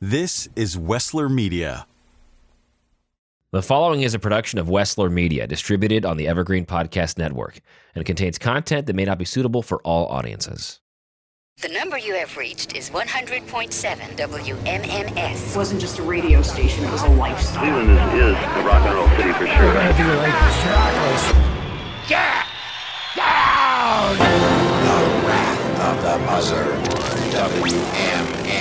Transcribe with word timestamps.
This 0.00 0.48
is 0.56 0.76
Wessler 0.76 1.32
Media. 1.32 1.86
The 3.52 3.62
following 3.62 4.02
is 4.02 4.12
a 4.12 4.18
production 4.18 4.58
of 4.58 4.66
Wessler 4.66 5.10
Media, 5.10 5.46
distributed 5.46 6.04
on 6.04 6.16
the 6.16 6.26
Evergreen 6.26 6.66
Podcast 6.66 7.16
Network, 7.16 7.60
and 7.94 8.04
contains 8.04 8.36
content 8.36 8.86
that 8.86 8.96
may 8.96 9.04
not 9.04 9.18
be 9.18 9.24
suitable 9.24 9.62
for 9.62 9.80
all 9.82 10.06
audiences. 10.06 10.80
The 11.62 11.68
number 11.68 11.96
you 11.96 12.14
have 12.14 12.36
reached 12.36 12.76
is 12.76 12.90
100.7 12.90 13.46
WMMS. 14.16 15.52
It 15.52 15.56
wasn't 15.56 15.80
just 15.80 16.00
a 16.00 16.02
radio 16.02 16.42
station, 16.42 16.82
it 16.84 16.90
was 16.90 17.04
a 17.04 17.08
lifestyle. 17.10 17.62
Cleveland 17.62 17.92
is, 17.92 18.36
is 18.36 18.42
a 18.42 18.62
rock 18.66 18.84
and 18.84 18.96
roll 18.96 19.08
city 19.10 19.32
for 19.32 19.46
sure. 19.46 19.70
of 25.84 26.02
the 26.02 26.18
Buzzard. 26.26 26.74
WMMS. 27.34 28.54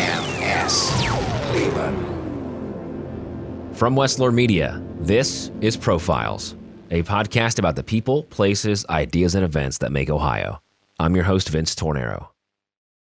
From 3.74 3.96
Wessler 3.96 4.34
Media, 4.34 4.82
this 5.02 5.52
is 5.62 5.78
Profiles, 5.78 6.56
a 6.90 7.04
podcast 7.04 7.60
about 7.60 7.76
the 7.76 7.84
people, 7.84 8.24
places, 8.24 8.84
ideas, 8.90 9.36
and 9.36 9.46
events 9.46 9.78
that 9.78 9.92
make 9.92 10.10
Ohio. 10.10 10.60
I'm 10.98 11.14
your 11.14 11.26
host, 11.26 11.50
Vince 11.50 11.76
Tornero. 11.76 12.32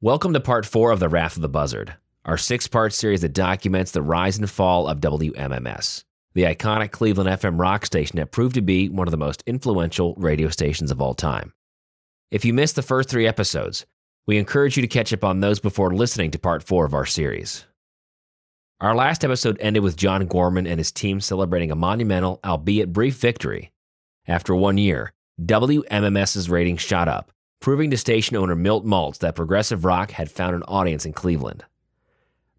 Welcome 0.01 0.33
to 0.33 0.41
part 0.41 0.67
four 0.67 0.91
of 0.91 0.99
The 0.99 1.09
Wrath 1.09 1.37
of 1.37 1.43
the 1.43 1.49
Buzzard, 1.49 1.95
our 2.25 2.37
six 2.37 2.67
part 2.67 2.93
series 2.93 3.21
that 3.21 3.33
documents 3.33 3.93
the 3.93 4.03
rise 4.03 4.39
and 4.39 4.51
fall 4.51 4.89
of 4.89 4.99
WMMS, 4.99 6.03
the 6.35 6.43
iconic 6.43 6.91
Cleveland 6.91 7.31
FM 7.31 7.61
rock 7.61 7.87
station 7.87 8.17
that 8.17 8.33
proved 8.33 8.57
to 8.57 8.61
be 8.61 8.89
one 8.89 9.07
of 9.07 9.13
the 9.13 9.17
most 9.17 9.45
influential 9.47 10.17
radio 10.17 10.49
stations 10.49 10.91
of 10.91 11.01
all 11.01 11.15
time. 11.15 11.53
If 12.33 12.45
you 12.45 12.53
missed 12.53 12.75
the 12.75 12.83
first 12.83 13.09
three 13.09 13.29
episodes, 13.29 13.87
we 14.27 14.37
encourage 14.37 14.77
you 14.77 14.81
to 14.81 14.89
catch 14.89 15.13
up 15.13 15.23
on 15.23 15.39
those 15.39 15.61
before 15.61 15.95
listening 15.95 16.33
to 16.33 16.41
part 16.41 16.65
four 16.65 16.85
of 16.85 16.95
our 16.95 17.07
series. 17.07 17.67
Our 18.83 18.97
last 18.97 19.25
episode 19.25 19.59
ended 19.61 19.85
with 19.85 19.97
John 19.97 20.27
Gorman 20.27 20.67
and 20.67 20.81
his 20.81 20.91
team 20.91 21.21
celebrating 21.21 21.71
a 21.71 21.77
monumental, 21.77 22.41
albeit 22.45 22.93
brief 22.93 23.15
victory. 23.15 23.71
After 24.27 24.57
one 24.57 24.77
year, 24.77 25.13
WMMS's 25.41 26.51
ratings 26.51 26.81
shot 26.81 27.07
up, 27.07 27.31
proving 27.61 27.93
to 27.93 27.97
station 27.97 28.37
owner 28.37 28.57
Milt 28.57 28.85
Maltz 28.85 29.19
that 29.19 29.37
progressive 29.37 29.85
rock 29.85 30.11
had 30.11 30.33
found 30.33 30.57
an 30.57 30.65
audience 30.65 31.07
in 31.07 31.13
Cleveland. 31.13 31.65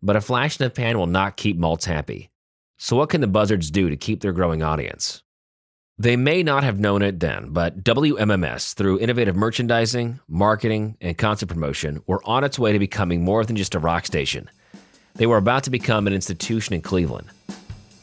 But 0.01 0.15
a 0.15 0.21
flash 0.21 0.57
in 0.57 0.63
the 0.63 0.69
pan 0.69 0.97
will 0.97 1.07
not 1.07 1.35
keep 1.35 1.59
Maltz 1.59 1.83
happy. 1.83 2.29
So, 2.77 2.95
what 2.95 3.09
can 3.09 3.19
the 3.19 3.27
Buzzards 3.27 3.69
do 3.69 3.89
to 3.89 3.97
keep 3.97 4.21
their 4.21 4.31
growing 4.31 4.63
audience? 4.63 5.23
They 5.97 6.15
may 6.15 6.41
not 6.41 6.63
have 6.63 6.79
known 6.79 7.01
it 7.01 7.19
then, 7.19 7.49
but 7.49 7.83
WMMS, 7.83 8.75
through 8.75 8.99
innovative 8.99 9.35
merchandising, 9.35 10.21
marketing, 10.29 10.95
and 11.01 11.17
concert 11.17 11.47
promotion, 11.47 12.01
were 12.07 12.23
on 12.23 12.45
its 12.45 12.57
way 12.57 12.71
to 12.71 12.79
becoming 12.79 13.25
more 13.25 13.43
than 13.43 13.57
just 13.57 13.75
a 13.75 13.79
rock 13.79 14.05
station. 14.05 14.49
They 15.15 15.27
were 15.27 15.37
about 15.37 15.63
to 15.65 15.69
become 15.69 16.07
an 16.07 16.13
institution 16.13 16.73
in 16.73 16.81
Cleveland. 16.81 17.27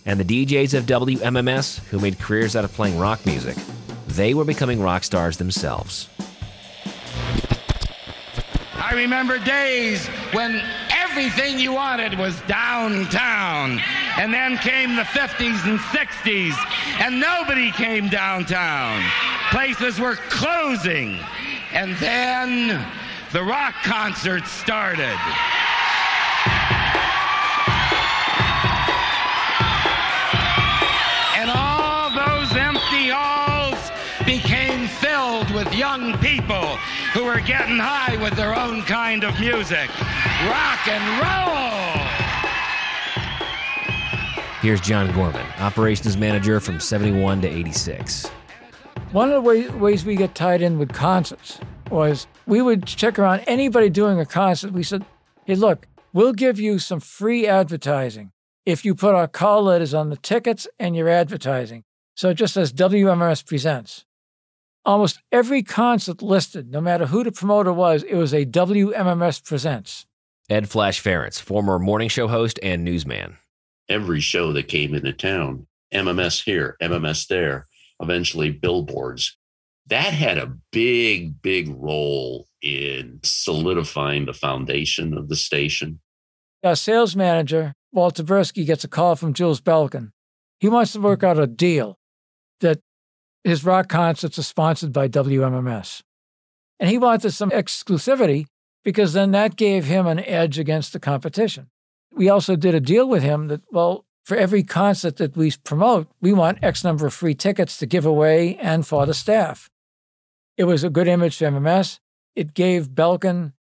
And 0.07 0.21
the 0.21 0.47
DJs 0.47 0.75
of 0.75 0.85
WMMS, 0.85 1.85
who 1.89 1.99
made 1.99 2.19
careers 2.19 2.55
out 2.55 2.65
of 2.65 2.73
playing 2.73 2.99
rock 2.99 3.27
music, 3.27 3.57
they 4.07 4.33
were 4.33 4.45
becoming 4.45 4.81
rock 4.81 5.05
stars 5.05 5.37
themselves. 5.37 6.09
I 8.75 8.93
remember 8.95 9.39
days 9.39 10.07
when 10.33 10.63
everything 10.91 11.59
you 11.59 11.73
wanted 11.73 12.19
was 12.19 12.41
downtown. 12.43 13.81
And 14.17 14.33
then 14.33 14.59
came 14.59 14.97
the 14.97 15.03
50s 15.03 15.67
and 15.67 15.79
60s, 15.79 16.55
and 17.01 17.21
nobody 17.21 17.71
came 17.73 18.09
downtown. 18.09 19.03
Places 19.51 19.99
were 19.99 20.17
closing. 20.29 21.19
And 21.73 21.97
then 21.97 22.85
the 23.33 23.43
rock 23.43 23.75
concert 23.83 24.47
started. 24.47 25.17
Were 37.31 37.41
getting 37.43 37.79
high 37.79 38.21
with 38.21 38.35
their 38.35 38.59
own 38.59 38.83
kind 38.83 39.23
of 39.23 39.39
music 39.39 39.89
rock 40.49 40.89
and 40.89 41.23
roll. 41.23 42.05
Here's 44.61 44.81
John 44.81 45.13
Gorman, 45.15 45.47
operations 45.61 46.17
manager 46.17 46.59
from 46.59 46.81
71 46.81 47.43
to 47.43 47.49
86. 47.49 48.27
One 49.13 49.29
of 49.29 49.35
the 49.35 49.41
way, 49.43 49.69
ways 49.69 50.05
we 50.05 50.17
get 50.17 50.35
tied 50.35 50.61
in 50.61 50.77
with 50.77 50.93
concerts 50.93 51.61
was 51.89 52.27
we 52.47 52.63
would 52.63 52.85
check 52.85 53.17
around 53.17 53.45
anybody 53.47 53.91
doing 53.91 54.19
a 54.19 54.27
concert. 54.27 54.73
We 54.73 54.83
said, 54.83 55.05
hey, 55.45 55.55
look, 55.55 55.87
we'll 56.13 56.33
give 56.33 56.59
you 56.59 56.81
some 56.81 56.99
free 56.99 57.47
advertising 57.47 58.33
if 58.67 58.85
you 58.85 58.97
put 58.97 59.15
our 59.15 59.29
call 59.29 59.63
letters 59.63 59.95
on 59.95 60.11
the 60.11 60.17
tickets 60.17 60.67
and 60.81 60.97
your 60.97 61.09
advertising. 61.09 61.85
So 62.17 62.31
it 62.31 62.35
just 62.35 62.55
says 62.55 62.73
WMMS 62.73 63.47
Presents. 63.47 64.05
Almost 64.85 65.21
every 65.31 65.63
concert 65.63 66.23
listed, 66.23 66.71
no 66.71 66.81
matter 66.81 67.07
who 67.07 67.23
the 67.23 67.33
promoter 67.33 67.73
was, 67.73 68.03
it 68.03 68.15
was 68.15 68.33
a 68.33 68.47
WMMS 68.47 69.45
Presents. 69.45 70.07
Ed 70.49 70.69
Flash 70.69 71.03
Ferenc, 71.03 71.39
former 71.41 71.79
morning 71.79 72.09
show 72.09 72.27
host 72.29 72.59
and 72.63 72.85
newsman. 72.85 73.37
every 73.89 74.21
show 74.21 74.53
that 74.53 74.69
came 74.69 74.95
into 74.95 75.13
town, 75.13 75.67
MMS 75.93 76.45
here, 76.45 76.77
MMS 76.81 77.27
there, 77.27 77.67
eventually 78.01 78.51
billboards. 78.51 79.37
That 79.89 80.13
had 80.15 80.39
a 80.39 80.55
big, 80.71 81.43
big 81.43 81.69
role 81.69 82.47
in 82.63 83.19
solidifying 83.25 84.27
the 84.27 84.33
foundation 84.33 85.17
of 85.19 85.29
the 85.29 85.35
station. 85.37 86.01
Our 86.63 86.77
sales 86.77 87.17
manager, 87.17 87.75
Walter 87.93 88.23
Versky, 88.23 88.65
gets 88.65 88.85
a 88.85 88.89
call 88.89 89.17
from 89.17 89.35
Jules 89.35 89.61
Belkin. 89.61 90.13
He 90.61 90.69
wants 90.69 90.93
to 90.93 91.01
work 91.01 91.25
out 91.25 91.39
a 91.39 91.47
deal 91.49 91.99
that 92.61 92.81
his 93.45 93.65
rock 93.65 93.89
concerts 93.89 94.39
are 94.39 94.43
sponsored 94.43 94.93
by 94.93 95.09
WMMS. 95.09 96.03
And 96.79 96.89
he 96.89 96.99
wanted 96.99 97.33
some 97.33 97.51
exclusivity 97.51 98.47
because 98.85 99.13
then 99.13 99.31
that 99.33 99.57
gave 99.57 99.85
him 99.85 100.07
an 100.07 100.21
edge 100.21 100.59
against 100.59 100.93
the 100.93 101.01
competition. 101.01 101.69
We 102.13 102.29
also 102.29 102.57
did 102.57 102.75
a 102.75 102.81
deal 102.81 103.09
with 103.09 103.23
him 103.23 103.49
that, 103.49 103.63
well, 103.71 104.05
for 104.25 104.37
every 104.37 104.63
concert 104.63 105.17
that 105.17 105.37
we 105.37 105.53
promote, 105.65 106.09
we 106.21 106.33
want 106.33 106.59
X 106.63 106.85
number 106.85 107.07
of 107.07 107.15
free 107.15 107.35
tickets 107.35 107.77
to 107.79 107.87
give 107.87 108.07
away 108.07 108.57
and 108.57 108.87
for 108.87 109.07
the 109.07 109.15
staff. 109.15 109.71
It 110.57 110.65
was 110.65 110.85
a 110.85 110.91
good 110.91 111.09
image 111.09 111.37
for 111.37 111.47
MMS. 111.47 111.99
It 112.37 112.55
gave 112.55 112.89
Belkin 112.89 113.53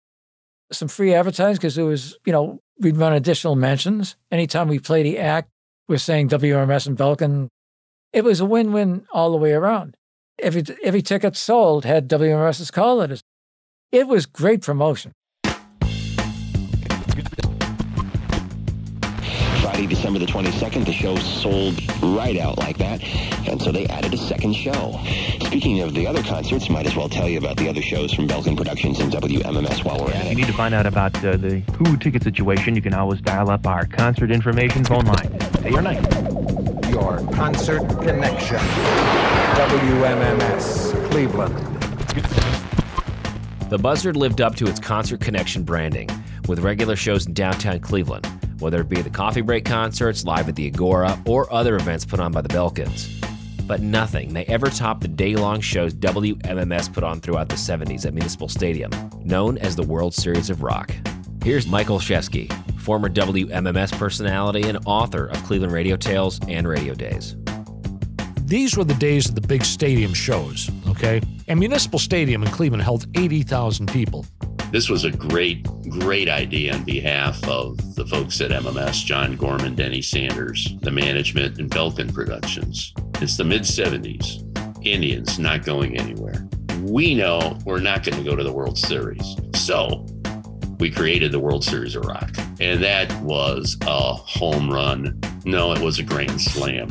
some 0.73 0.89
free 0.89 1.15
advertising 1.15 1.57
because 1.57 1.79
it 1.79 1.85
was, 1.85 2.17
you 2.25 2.33
know, 2.33 2.61
we'd 2.79 2.97
run 2.97 3.13
additional 3.13 3.57
mentions. 3.57 4.17
Anytime 4.31 4.69
we 4.69 4.79
played 4.79 5.07
the 5.07 5.19
act, 5.19 5.49
we're 5.89 5.99
saying 5.99 6.29
WMS 6.29 6.87
and 6.87 6.97
Belkin. 6.97 7.49
It 8.13 8.25
was 8.25 8.41
a 8.41 8.47
win 8.47 8.73
win 8.73 9.07
all 9.13 9.31
the 9.33 9.37
way 9.37 9.53
around. 9.53 9.97
Every, 10.39 10.65
every 10.83 11.03
ticket 11.03 11.37
sold 11.37 11.85
had 11.85 12.09
WMS's 12.09 12.71
call 12.71 12.97
letters. 12.97 13.23
It 13.93 14.09
was 14.09 14.25
great 14.25 14.63
promotion. 14.63 15.13
Friday, 19.61 19.87
December 19.87 20.19
the 20.21 20.27
22nd, 20.27 20.87
the 20.87 20.93
show 20.93 21.17
sold 21.17 21.75
right 22.03 22.39
out 22.39 22.57
like 22.57 22.79
that, 22.79 23.03
and 23.47 23.61
so 23.61 23.71
they 23.71 23.87
added 23.87 24.15
a 24.15 24.17
second 24.17 24.55
show. 24.55 24.99
Speaking 25.41 25.81
of 25.81 25.93
the 25.95 26.07
other 26.07 26.23
concerts, 26.23 26.71
might 26.71 26.87
as 26.87 26.97
well 26.97 27.09
tell 27.09 27.29
you 27.29 27.37
about 27.39 27.59
the 27.59 27.69
other 27.69 27.83
shows 27.83 28.15
from 28.15 28.27
Belkin 28.27 28.57
Productions 28.57 29.01
and 29.01 29.13
WMMS 29.13 29.85
while 29.85 29.99
we're 29.99 30.13
at 30.13 30.25
it. 30.25 30.27
If 30.27 30.31
you 30.31 30.37
need 30.37 30.47
to 30.47 30.53
find 30.55 30.75
out 30.75 30.87
about 30.87 31.15
uh, 31.25 31.37
the 31.37 31.59
Who 31.77 31.97
ticket 31.99 32.23
situation, 32.23 32.75
you 32.75 32.83
can 32.83 32.95
always 32.95 33.21
dial 33.21 33.51
up 33.51 33.67
our 33.67 33.85
concert 33.85 34.31
information 34.31 34.85
phone 34.85 35.05
line. 35.05 35.39
Day 35.63 35.73
or 35.73 35.83
night. 35.83 36.38
Your 37.01 37.19
concert 37.33 37.89
connection. 38.01 38.59
WMMS. 39.57 41.11
Cleveland. 41.11 41.57
The 43.71 43.79
Buzzard 43.79 44.17
lived 44.17 44.41
up 44.41 44.57
to 44.57 44.67
its 44.67 44.81
concert 44.81 45.21
connection 45.21 45.63
branding 45.63 46.09
with 46.49 46.59
regular 46.59 46.97
shows 46.97 47.27
in 47.27 47.35
downtown 47.35 47.79
Cleveland, 47.79 48.27
whether 48.59 48.81
it 48.81 48.89
be 48.89 49.01
the 49.01 49.11
coffee 49.11 49.43
break 49.43 49.65
concerts, 49.65 50.25
live 50.25 50.49
at 50.49 50.57
the 50.57 50.67
Agora, 50.67 51.23
or 51.25 51.51
other 51.53 51.77
events 51.77 52.05
put 52.05 52.19
on 52.19 52.33
by 52.33 52.41
the 52.41 52.49
Belkins. 52.49 53.09
But 53.69 53.81
nothing 53.81 54.33
may 54.33 54.45
ever 54.47 54.67
top 54.67 55.01
the 55.01 55.07
day 55.09 55.37
long 55.37 55.61
shows 55.61 55.95
WMMS 55.95 56.93
put 56.93 57.05
on 57.05 57.21
throughout 57.21 57.49
the 57.49 57.55
70s 57.55 58.07
at 58.07 58.15
Municipal 58.15 58.49
Stadium, 58.49 58.91
known 59.23 59.57
as 59.59 59.77
the 59.77 59.85
World 59.85 60.15
Series 60.15 60.51
of 60.51 60.65
Rock. 60.65 60.91
Here's 61.45 61.69
Michael 61.69 61.99
Olszewski, 61.99 62.51
former 62.79 63.09
WMMS 63.09 63.97
personality 63.99 64.63
and 64.63 64.79
author 64.87 65.27
of 65.27 65.43
Cleveland 65.45 65.73
Radio 65.73 65.97
Tales 65.97 66.41
and 66.49 66.67
Radio 66.67 66.95
Daze. 66.95 67.37
These 68.49 68.77
were 68.79 68.85
the 68.85 68.95
days 68.95 69.29
of 69.29 69.35
the 69.35 69.43
big 69.43 69.65
stadium 69.65 70.15
shows, 70.15 70.71
okay? 70.89 71.21
And 71.49 71.61
Municipal 71.61 71.99
Stadium 71.99 72.43
in 72.43 72.51
Cleveland 72.51 72.83
held 72.83 73.07
80,000 73.15 73.93
people. 73.93 74.25
This 74.71 74.89
was 74.89 75.05
a 75.05 75.11
great, 75.11 75.65
great 75.89 76.29
idea 76.29 76.75
on 76.75 76.85
behalf 76.85 77.43
of 77.49 77.95
the 77.95 78.07
folks 78.07 78.41
at 78.41 78.51
MMS, 78.51 79.05
John 79.05 79.37
Gorman, 79.37 79.75
Denny 79.75 80.03
Sanders, 80.03 80.77
the 80.81 80.91
management, 80.91 81.59
and 81.59 81.71
Belkin 81.71 82.13
Productions. 82.13 82.93
It's 83.21 83.37
the 83.37 83.45
mid 83.45 83.63
70s. 83.63 84.45
Indians 84.87 85.39
not 85.39 85.65
going 85.65 85.99
anywhere. 85.99 86.49
We 86.83 87.15
know 87.15 87.59
we're 87.65 87.81
not 87.81 88.05
going 88.05 88.23
to 88.23 88.31
go 88.31 88.37
to 88.37 88.45
the 88.45 88.53
World 88.53 88.79
Series. 88.79 89.37
So 89.55 90.07
we 90.79 90.91
created 90.91 91.33
the 91.33 91.41
World 91.41 91.65
Series 91.65 91.97
of 91.97 92.05
Rock. 92.05 92.31
And 92.61 92.83
that 92.83 93.13
was 93.23 93.77
a 93.83 94.15
home 94.15 94.69
run. 94.69 95.21
No, 95.45 95.73
it 95.73 95.81
was 95.81 96.01
a 96.01 96.03
grand 96.03 96.41
slam. 96.41 96.89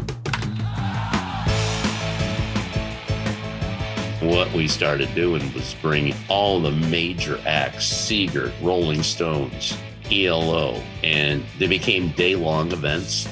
What 4.22 4.52
we 4.54 4.68
started 4.68 5.14
doing 5.14 5.54
was 5.54 5.76
bringing 5.82 6.16
all 6.30 6.62
the 6.62 6.72
major 6.72 7.40
acts, 7.46 7.86
Seger, 7.86 8.52
Rolling 8.62 9.04
Stones, 9.04 9.78
ELO, 10.10 10.82
and 11.04 11.44
they 11.60 11.68
became 11.68 12.10
day 12.12 12.36
long 12.36 12.72
events 12.72 13.28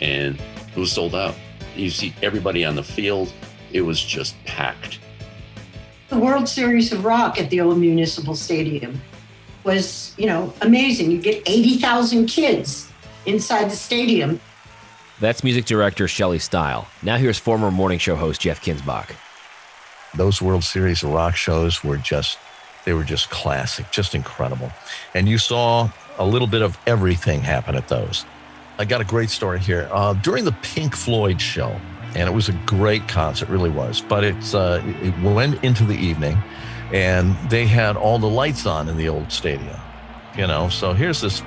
and 0.00 0.38
it 0.74 0.78
was 0.78 0.92
sold 0.92 1.14
out. 1.14 1.34
You 1.74 1.88
see 1.90 2.14
everybody 2.22 2.64
on 2.64 2.76
the 2.76 2.82
field, 2.82 3.32
it 3.72 3.80
was 3.80 4.02
just 4.02 4.36
packed. 4.44 5.00
The 6.08 6.18
World 6.18 6.48
Series 6.48 6.92
of 6.92 7.04
Rock 7.04 7.40
at 7.40 7.50
the 7.50 7.60
old 7.62 7.78
Municipal 7.78 8.34
Stadium 8.34 9.00
was, 9.66 10.14
you 10.16 10.26
know, 10.26 10.54
amazing. 10.62 11.10
You 11.10 11.20
get 11.20 11.42
80,000 11.44 12.26
kids 12.26 12.90
inside 13.26 13.66
the 13.70 13.76
stadium. 13.76 14.40
That's 15.20 15.42
music 15.42 15.66
director 15.66 16.08
Shelley 16.08 16.38
Stile. 16.38 16.86
Now 17.02 17.16
here's 17.16 17.38
former 17.38 17.70
morning 17.70 17.98
show 17.98 18.14
host 18.16 18.40
Jeff 18.40 18.62
Kinzbach. 18.62 19.10
Those 20.14 20.40
World 20.40 20.64
Series 20.64 21.02
of 21.02 21.10
Rock 21.10 21.36
shows 21.36 21.82
were 21.84 21.98
just 21.98 22.38
they 22.84 22.92
were 22.92 23.04
just 23.04 23.28
classic, 23.30 23.90
just 23.90 24.14
incredible. 24.14 24.70
And 25.14 25.28
you 25.28 25.38
saw 25.38 25.90
a 26.18 26.24
little 26.24 26.46
bit 26.46 26.62
of 26.62 26.78
everything 26.86 27.40
happen 27.40 27.74
at 27.74 27.88
those. 27.88 28.24
I 28.78 28.84
got 28.84 29.00
a 29.00 29.04
great 29.04 29.30
story 29.30 29.58
here. 29.58 29.88
Uh, 29.90 30.12
during 30.14 30.44
the 30.44 30.56
Pink 30.62 30.94
Floyd 30.94 31.40
show, 31.40 31.78
and 32.14 32.28
it 32.28 32.32
was 32.32 32.48
a 32.48 32.52
great 32.64 33.08
concert, 33.08 33.48
really 33.48 33.70
was. 33.70 34.00
But 34.00 34.22
it's 34.22 34.54
uh, 34.54 34.82
it 35.02 35.18
went 35.20 35.62
into 35.64 35.84
the 35.84 35.96
evening, 35.96 36.38
and 36.92 37.36
they 37.50 37.66
had 37.66 37.96
all 37.96 38.18
the 38.18 38.28
lights 38.28 38.66
on 38.66 38.88
in 38.88 38.96
the 38.96 39.08
old 39.08 39.32
stadium. 39.32 39.78
You 40.36 40.46
know, 40.46 40.68
so 40.68 40.92
here's 40.92 41.20
this 41.20 41.42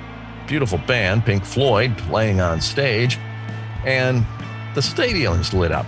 beautiful 0.46 0.78
band, 0.78 1.24
Pink 1.24 1.44
Floyd, 1.44 1.96
playing 1.96 2.40
on 2.40 2.60
stage, 2.60 3.18
and 3.84 4.26
the 4.74 4.82
stadium 4.82 5.40
is 5.40 5.54
lit 5.54 5.72
up. 5.72 5.86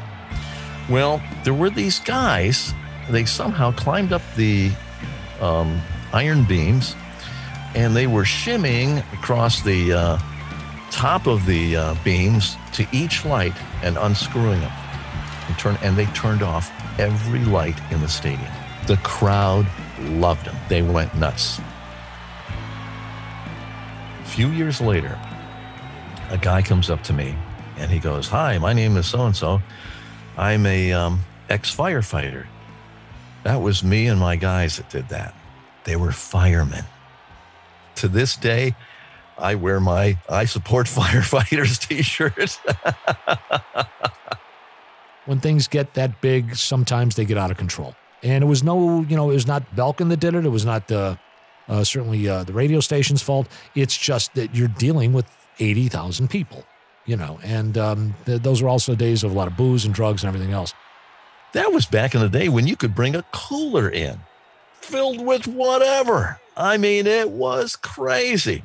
Well, 0.88 1.22
there 1.44 1.54
were 1.54 1.70
these 1.70 1.98
guys. 2.00 2.72
They 3.10 3.24
somehow 3.24 3.72
climbed 3.72 4.12
up 4.12 4.22
the 4.36 4.70
um, 5.40 5.80
iron 6.12 6.44
beams, 6.44 6.94
and 7.74 7.96
they 7.96 8.06
were 8.06 8.22
shimmying 8.22 8.98
across 9.12 9.62
the 9.62 9.92
uh, 9.92 10.18
top 10.90 11.26
of 11.26 11.44
the 11.46 11.76
uh, 11.76 11.94
beams 12.04 12.56
to 12.74 12.86
each 12.92 13.24
light 13.24 13.54
and 13.82 13.96
unscrewing 13.96 14.60
them. 14.60 14.72
And, 15.48 15.58
turn, 15.58 15.76
and 15.82 15.96
they 15.96 16.06
turned 16.06 16.42
off 16.42 16.70
every 16.98 17.44
light 17.44 17.78
in 17.90 18.00
the 18.00 18.08
stadium. 18.08 18.52
The 18.86 18.96
crowd 18.98 19.66
loved 20.00 20.46
them. 20.46 20.56
They 20.68 20.82
went 20.82 21.14
nuts. 21.14 21.60
A 24.20 24.24
few 24.24 24.48
years 24.48 24.80
later, 24.80 25.18
a 26.30 26.38
guy 26.38 26.62
comes 26.62 26.90
up 26.90 27.02
to 27.04 27.12
me 27.12 27.36
and 27.78 27.90
he 27.90 27.98
goes, 27.98 28.28
Hi, 28.28 28.58
my 28.58 28.72
name 28.72 28.96
is 28.96 29.06
so 29.06 29.26
and 29.26 29.36
so. 29.36 29.60
I'm 30.36 30.66
a 30.66 30.92
um, 30.92 31.20
ex 31.48 31.74
firefighter. 31.74 32.46
That 33.44 33.56
was 33.56 33.84
me 33.84 34.06
and 34.06 34.18
my 34.18 34.36
guys 34.36 34.78
that 34.78 34.88
did 34.90 35.08
that. 35.10 35.34
They 35.84 35.96
were 35.96 36.12
firemen. 36.12 36.84
To 37.96 38.08
this 38.08 38.36
day, 38.36 38.74
I 39.38 39.54
wear 39.54 39.80
my 39.80 40.18
I 40.28 40.44
support 40.44 40.86
firefighters 40.88 41.78
t-shirt. 41.78 42.58
when 45.26 45.40
things 45.40 45.68
get 45.68 45.94
that 45.94 46.20
big, 46.20 46.56
sometimes 46.56 47.16
they 47.16 47.24
get 47.24 47.38
out 47.38 47.50
of 47.50 47.56
control. 47.56 47.94
And 48.22 48.44
it 48.44 48.46
was 48.46 48.62
no, 48.62 49.02
you 49.02 49.16
know, 49.16 49.30
it 49.30 49.34
was 49.34 49.46
not 49.46 49.64
Belkin 49.74 50.08
that 50.10 50.20
did 50.20 50.34
it. 50.34 50.44
It 50.44 50.50
was 50.50 50.64
not 50.64 50.88
the 50.88 51.18
uh, 51.68 51.84
certainly 51.84 52.28
uh, 52.28 52.44
the 52.44 52.52
radio 52.52 52.80
station's 52.80 53.22
fault. 53.22 53.48
It's 53.74 53.96
just 53.96 54.34
that 54.34 54.54
you're 54.54 54.68
dealing 54.68 55.12
with 55.12 55.26
eighty 55.58 55.88
thousand 55.88 56.28
people, 56.28 56.64
you 57.06 57.16
know, 57.16 57.40
and 57.42 57.76
um, 57.78 58.14
th- 58.26 58.42
those 58.42 58.62
were 58.62 58.68
also 58.68 58.94
days 58.94 59.24
of 59.24 59.32
a 59.32 59.34
lot 59.34 59.48
of 59.48 59.56
booze 59.56 59.84
and 59.84 59.94
drugs 59.94 60.22
and 60.22 60.28
everything 60.28 60.52
else. 60.52 60.74
That 61.52 61.72
was 61.72 61.84
back 61.84 62.14
in 62.14 62.20
the 62.20 62.28
day 62.28 62.48
when 62.48 62.66
you 62.66 62.76
could 62.76 62.94
bring 62.94 63.14
a 63.14 63.24
cooler 63.32 63.88
in, 63.90 64.20
filled 64.80 65.24
with 65.24 65.46
whatever. 65.46 66.40
I 66.56 66.76
mean, 66.78 67.06
it 67.06 67.30
was 67.30 67.76
crazy 67.76 68.62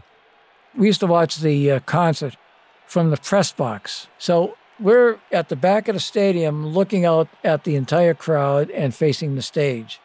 we 0.77 0.85
used 0.85 0.99
to 0.99 1.07
watch 1.07 1.37
the 1.37 1.71
uh, 1.71 1.79
concert 1.81 2.37
from 2.85 3.09
the 3.09 3.17
press 3.17 3.51
box. 3.51 4.07
So 4.17 4.55
we're 4.79 5.17
at 5.31 5.49
the 5.49 5.55
back 5.55 5.87
of 5.87 5.95
the 5.95 5.99
stadium 5.99 6.67
looking 6.67 7.05
out 7.05 7.27
at 7.43 7.63
the 7.63 7.75
entire 7.75 8.13
crowd 8.13 8.69
and 8.71 8.93
facing 8.93 9.35
the 9.35 9.41
stage. 9.41 9.99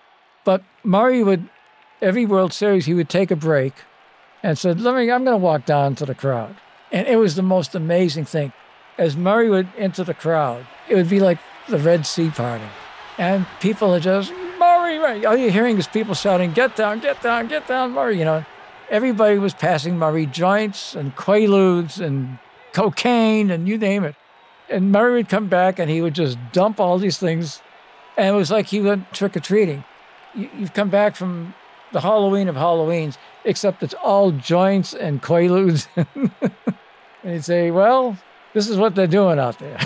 But 0.44 0.62
Murray 0.82 1.22
would, 1.22 1.48
every 2.00 2.26
World 2.26 2.52
Series, 2.52 2.86
he 2.86 2.94
would 2.94 3.08
take 3.08 3.30
a 3.30 3.36
break 3.36 3.74
and 4.42 4.58
said, 4.58 4.80
Let 4.80 4.94
me, 4.94 5.10
I'm 5.10 5.24
going 5.24 5.38
to 5.38 5.44
walk 5.44 5.66
down 5.66 5.94
to 5.96 6.06
the 6.06 6.14
crowd. 6.14 6.56
And 6.90 7.06
it 7.06 7.16
was 7.16 7.36
the 7.36 7.42
most 7.42 7.74
amazing 7.74 8.24
thing. 8.24 8.52
As 8.98 9.16
Murray 9.16 9.48
would 9.48 9.68
enter 9.78 10.04
the 10.04 10.14
crowd, 10.14 10.66
it 10.88 10.94
would 10.94 11.08
be 11.08 11.20
like 11.20 11.38
the 11.68 11.78
Red 11.78 12.06
Sea 12.06 12.30
parting. 12.30 12.68
And 13.18 13.46
people 13.60 13.94
are 13.94 14.00
just, 14.00 14.32
Murray, 14.58 14.98
Murray. 14.98 15.24
All 15.24 15.36
you're 15.36 15.50
hearing 15.50 15.78
is 15.78 15.86
people 15.86 16.14
shouting, 16.14 16.52
Get 16.52 16.76
down, 16.76 17.00
get 17.00 17.22
down, 17.22 17.48
get 17.48 17.66
down, 17.66 17.92
Murray, 17.92 18.18
you 18.18 18.24
know 18.24 18.44
everybody 18.92 19.38
was 19.38 19.54
passing 19.54 19.98
Murray 19.98 20.26
joints 20.26 20.94
and 20.94 21.16
quaaludes 21.16 21.98
and 21.98 22.38
cocaine 22.72 23.50
and 23.50 23.66
you 23.66 23.78
name 23.78 24.04
it. 24.04 24.14
And 24.72 24.90
Murray 24.90 25.12
would 25.12 25.28
come 25.28 25.48
back 25.48 25.78
and 25.78 25.90
he 25.90 26.00
would 26.00 26.14
just 26.14 26.38
dump 26.52 26.80
all 26.80 26.98
these 26.98 27.18
things. 27.18 27.60
And 28.16 28.28
it 28.28 28.38
was 28.38 28.50
like 28.50 28.66
he 28.66 28.80
went 28.80 29.12
trick 29.12 29.36
or 29.36 29.40
treating. 29.40 29.84
You, 30.34 30.48
have 30.60 30.72
come 30.72 30.88
back 30.88 31.14
from 31.14 31.54
the 31.92 32.00
Halloween 32.00 32.48
of 32.48 32.56
Halloweens, 32.56 33.18
except 33.44 33.82
it's 33.82 33.94
all 33.94 34.30
joints 34.32 34.94
and 34.94 35.22
quaaludes. 35.22 35.86
and 36.14 37.32
he'd 37.32 37.44
say, 37.44 37.70
Well, 37.70 38.16
this 38.54 38.68
is 38.68 38.78
what 38.78 38.94
they're 38.94 39.06
doing 39.06 39.38
out 39.38 39.58
there. 39.58 39.78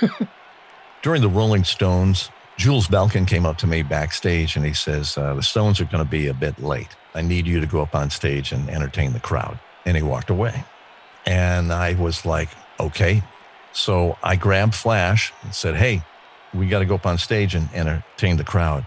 During 1.02 1.22
the 1.22 1.28
Rolling 1.28 1.64
Stones, 1.64 2.30
Jules 2.56 2.88
Belkin 2.88 3.26
came 3.26 3.46
up 3.46 3.56
to 3.58 3.66
me 3.66 3.82
backstage 3.82 4.54
and 4.54 4.64
he 4.64 4.74
says, 4.74 5.18
uh, 5.18 5.34
The 5.34 5.42
Stones 5.42 5.80
are 5.80 5.86
going 5.86 6.04
to 6.04 6.10
be 6.10 6.28
a 6.28 6.34
bit 6.34 6.60
late. 6.62 6.94
I 7.14 7.22
need 7.22 7.46
you 7.46 7.58
to 7.60 7.66
go 7.66 7.80
up 7.80 7.94
on 7.94 8.10
stage 8.10 8.52
and 8.52 8.68
entertain 8.70 9.12
the 9.12 9.20
crowd. 9.20 9.58
And 9.86 9.96
he 9.96 10.02
walked 10.02 10.30
away. 10.30 10.64
And 11.26 11.72
I 11.72 11.94
was 11.94 12.24
like, 12.24 12.48
okay. 12.78 13.22
So 13.72 14.16
I 14.22 14.36
grabbed 14.36 14.74
Flash 14.74 15.32
and 15.42 15.54
said, 15.54 15.76
hey, 15.76 16.02
we 16.54 16.66
got 16.66 16.80
to 16.80 16.84
go 16.84 16.96
up 16.96 17.06
on 17.06 17.18
stage 17.18 17.54
and 17.54 17.68
entertain 17.72 18.36
the 18.36 18.44
crowd. 18.44 18.86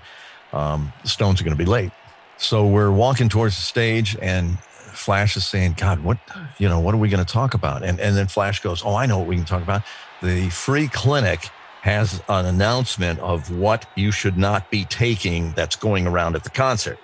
Um, 0.52 0.92
the 1.02 1.10
Stones 1.10 1.40
are 1.42 1.44
going 1.44 1.58
to 1.58 1.64
be 1.64 1.70
late. 1.70 1.92
So 2.38 2.68
we're 2.68 2.92
walking 2.92 3.30
towards 3.30 3.56
the 3.56 3.62
stage 3.62 4.18
and 4.22 4.60
Flash 4.60 5.36
is 5.38 5.46
saying, 5.46 5.76
God, 5.78 6.04
what, 6.04 6.18
you 6.60 6.68
know, 6.70 6.80
what 6.80 6.94
are 6.94 6.98
we 6.98 7.10
going 7.10 7.24
to 7.24 7.32
talk 7.32 7.54
about? 7.54 7.84
And, 7.84 8.00
and 8.00 8.16
then 8.16 8.28
Flash 8.28 8.60
goes, 8.62 8.84
Oh, 8.86 8.96
I 8.96 9.06
know 9.06 9.18
what 9.18 9.28
we 9.28 9.36
can 9.36 9.46
talk 9.46 9.64
about. 9.64 9.84
The 10.22 10.50
free 10.50 10.88
clinic 10.88 11.50
has 11.82 12.22
an 12.30 12.46
announcement 12.46 13.20
of 13.20 13.52
what 13.52 13.86
you 13.96 14.12
should 14.12 14.38
not 14.38 14.70
be 14.72 14.86
taking 14.86 15.52
that's 15.52 15.76
going 15.76 16.08
around 16.08 16.36
at 16.36 16.44
the 16.44 16.50
concert. 16.50 16.98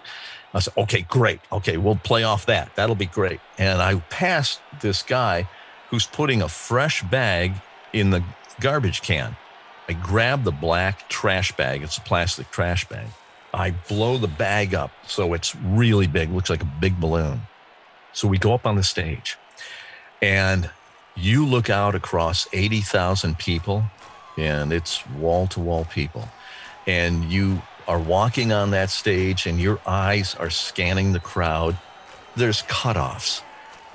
I 0.54 0.60
said, 0.60 0.74
okay, 0.78 1.02
great. 1.02 1.42
Okay, 1.52 1.78
we'll 1.78 1.98
play 1.98 2.24
off 2.24 2.46
that. 2.46 2.74
That'll 2.76 2.96
be 2.96 3.06
great. 3.06 3.40
And 3.58 3.82
I 3.82 3.96
passed 4.10 4.62
this 4.82 5.04
guy 5.04 5.48
who's 5.90 6.08
putting 6.08 6.42
a 6.42 6.48
fresh 6.48 7.04
bag 7.04 7.54
in 7.94 8.10
the 8.10 8.24
garbage 8.60 9.02
can. 9.02 9.36
I 9.88 9.94
grab 9.94 10.44
the 10.44 10.52
black 10.52 11.10
trash 11.10 11.56
bag. 11.56 11.82
It's 11.82 11.98
a 11.98 12.02
plastic 12.02 12.52
trash 12.52 12.88
bag. 12.88 13.08
I 13.54 13.72
blow 13.72 14.18
the 14.18 14.28
bag 14.28 14.76
up 14.76 14.92
so 15.08 15.34
it's 15.34 15.56
really 15.56 16.08
big, 16.08 16.30
looks 16.30 16.50
like 16.50 16.62
a 16.62 16.72
big 16.80 17.00
balloon. 17.00 17.42
So 18.14 18.28
we 18.28 18.38
go 18.38 18.54
up 18.54 18.68
on 18.68 18.76
the 18.76 18.84
stage 18.84 19.38
and 20.22 20.70
you 21.16 21.46
look 21.46 21.70
out 21.70 21.96
across 21.96 22.48
80,000 22.54 23.38
people 23.38 23.84
and 24.38 24.72
it's 24.72 25.06
wall 25.08 25.48
to 25.48 25.60
wall 25.60 25.86
people. 25.86 26.30
And 26.86 27.32
you 27.32 27.62
are 27.88 28.00
walking 28.00 28.52
on 28.52 28.72
that 28.72 28.90
stage 28.90 29.48
and 29.48 29.60
your 29.60 29.80
eyes 29.86 30.36
are 30.36 30.50
scanning 30.52 31.12
the 31.12 31.20
crowd, 31.20 31.78
there's 32.36 32.62
cutoffs, 32.64 33.42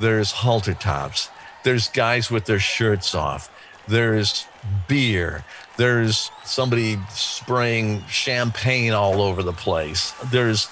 there's 0.00 0.32
halter 0.32 0.74
tops, 0.74 1.30
there's 1.62 1.88
guys 1.88 2.30
with 2.30 2.44
their 2.44 2.58
shirts 2.58 3.14
off, 3.14 3.50
there's 3.88 4.46
beer, 4.88 5.44
there's 5.76 6.30
somebody 6.44 6.98
spraying 7.10 8.04
champagne 8.06 8.92
all 8.92 9.20
over 9.20 9.42
the 9.42 9.52
place, 9.52 10.12
there's 10.30 10.68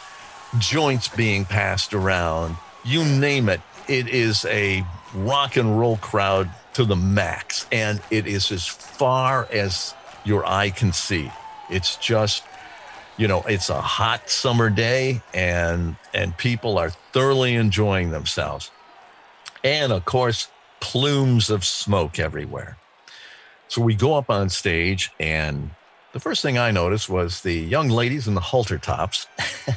joints 0.58 1.08
being 1.08 1.44
passed 1.44 1.94
around. 1.94 2.56
You 2.84 3.04
name 3.04 3.48
it, 3.48 3.60
it 3.88 4.08
is 4.08 4.44
a 4.46 4.84
rock 5.14 5.56
and 5.56 5.78
roll 5.78 5.96
crowd 5.98 6.50
to 6.74 6.84
the 6.84 6.96
max. 6.96 7.66
And 7.70 8.00
it 8.10 8.26
is 8.26 8.50
as 8.50 8.66
far 8.66 9.48
as 9.50 9.94
your 10.24 10.46
eye 10.46 10.70
can 10.70 10.92
see. 10.92 11.30
It's 11.70 11.96
just 11.96 12.44
you 13.16 13.28
know 13.28 13.42
it's 13.42 13.68
a 13.68 13.80
hot 13.80 14.30
summer 14.30 14.70
day 14.70 15.20
and 15.34 15.96
and 16.14 16.36
people 16.38 16.78
are 16.78 16.90
thoroughly 17.12 17.54
enjoying 17.54 18.10
themselves 18.10 18.70
and 19.62 19.92
of 19.92 20.04
course 20.04 20.48
plumes 20.80 21.50
of 21.50 21.64
smoke 21.64 22.18
everywhere 22.18 22.78
so 23.72 23.80
we 23.80 23.94
go 23.94 24.12
up 24.12 24.28
on 24.28 24.50
stage 24.50 25.10
and 25.18 25.70
The 26.12 26.20
first 26.20 26.42
thing 26.42 26.58
I 26.58 26.72
noticed 26.72 27.08
was 27.08 27.40
the 27.40 27.54
young 27.54 27.88
ladies 27.88 28.28
in 28.28 28.34
the 28.34 28.40
halter 28.40 28.76
tops. 28.76 29.26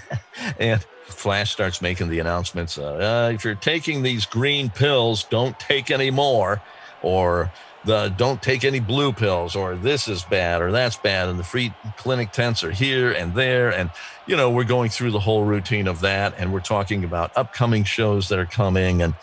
and 0.59 0.85
Flash 1.05 1.51
starts 1.53 1.81
making 1.81 2.09
the 2.09 2.19
announcements 2.19 2.77
uh, 2.77 2.95
uh, 2.95 3.31
if 3.33 3.45
you're 3.45 3.55
taking 3.55 4.01
these 4.01 4.25
green 4.25 4.69
pills, 4.69 5.23
don't 5.23 5.57
take 5.61 5.91
any 5.91 6.11
more. 6.11 6.61
Or 7.03 7.49
the 7.85 8.09
don't 8.17 8.41
take 8.41 8.65
any 8.65 8.81
blue 8.81 9.13
pills, 9.13 9.55
or 9.55 9.75
this 9.75 10.09
is 10.09 10.23
bad, 10.23 10.61
or 10.61 10.73
that's 10.73 10.97
bad. 10.97 11.29
And 11.29 11.39
the 11.39 11.45
free 11.45 11.73
clinic 11.95 12.33
tents 12.33 12.65
are 12.65 12.71
here 12.71 13.11
and 13.11 13.33
there. 13.33 13.69
And, 13.69 13.91
you 14.27 14.35
know, 14.35 14.49
we're 14.49 14.65
going 14.65 14.89
through 14.89 15.11
the 15.11 15.19
whole 15.21 15.45
routine 15.45 15.87
of 15.87 16.01
that. 16.01 16.33
And 16.37 16.51
we're 16.51 16.59
talking 16.59 17.05
about 17.05 17.31
upcoming 17.37 17.85
shows 17.85 18.27
that 18.27 18.39
are 18.39 18.45
coming 18.45 19.01
and 19.01 19.13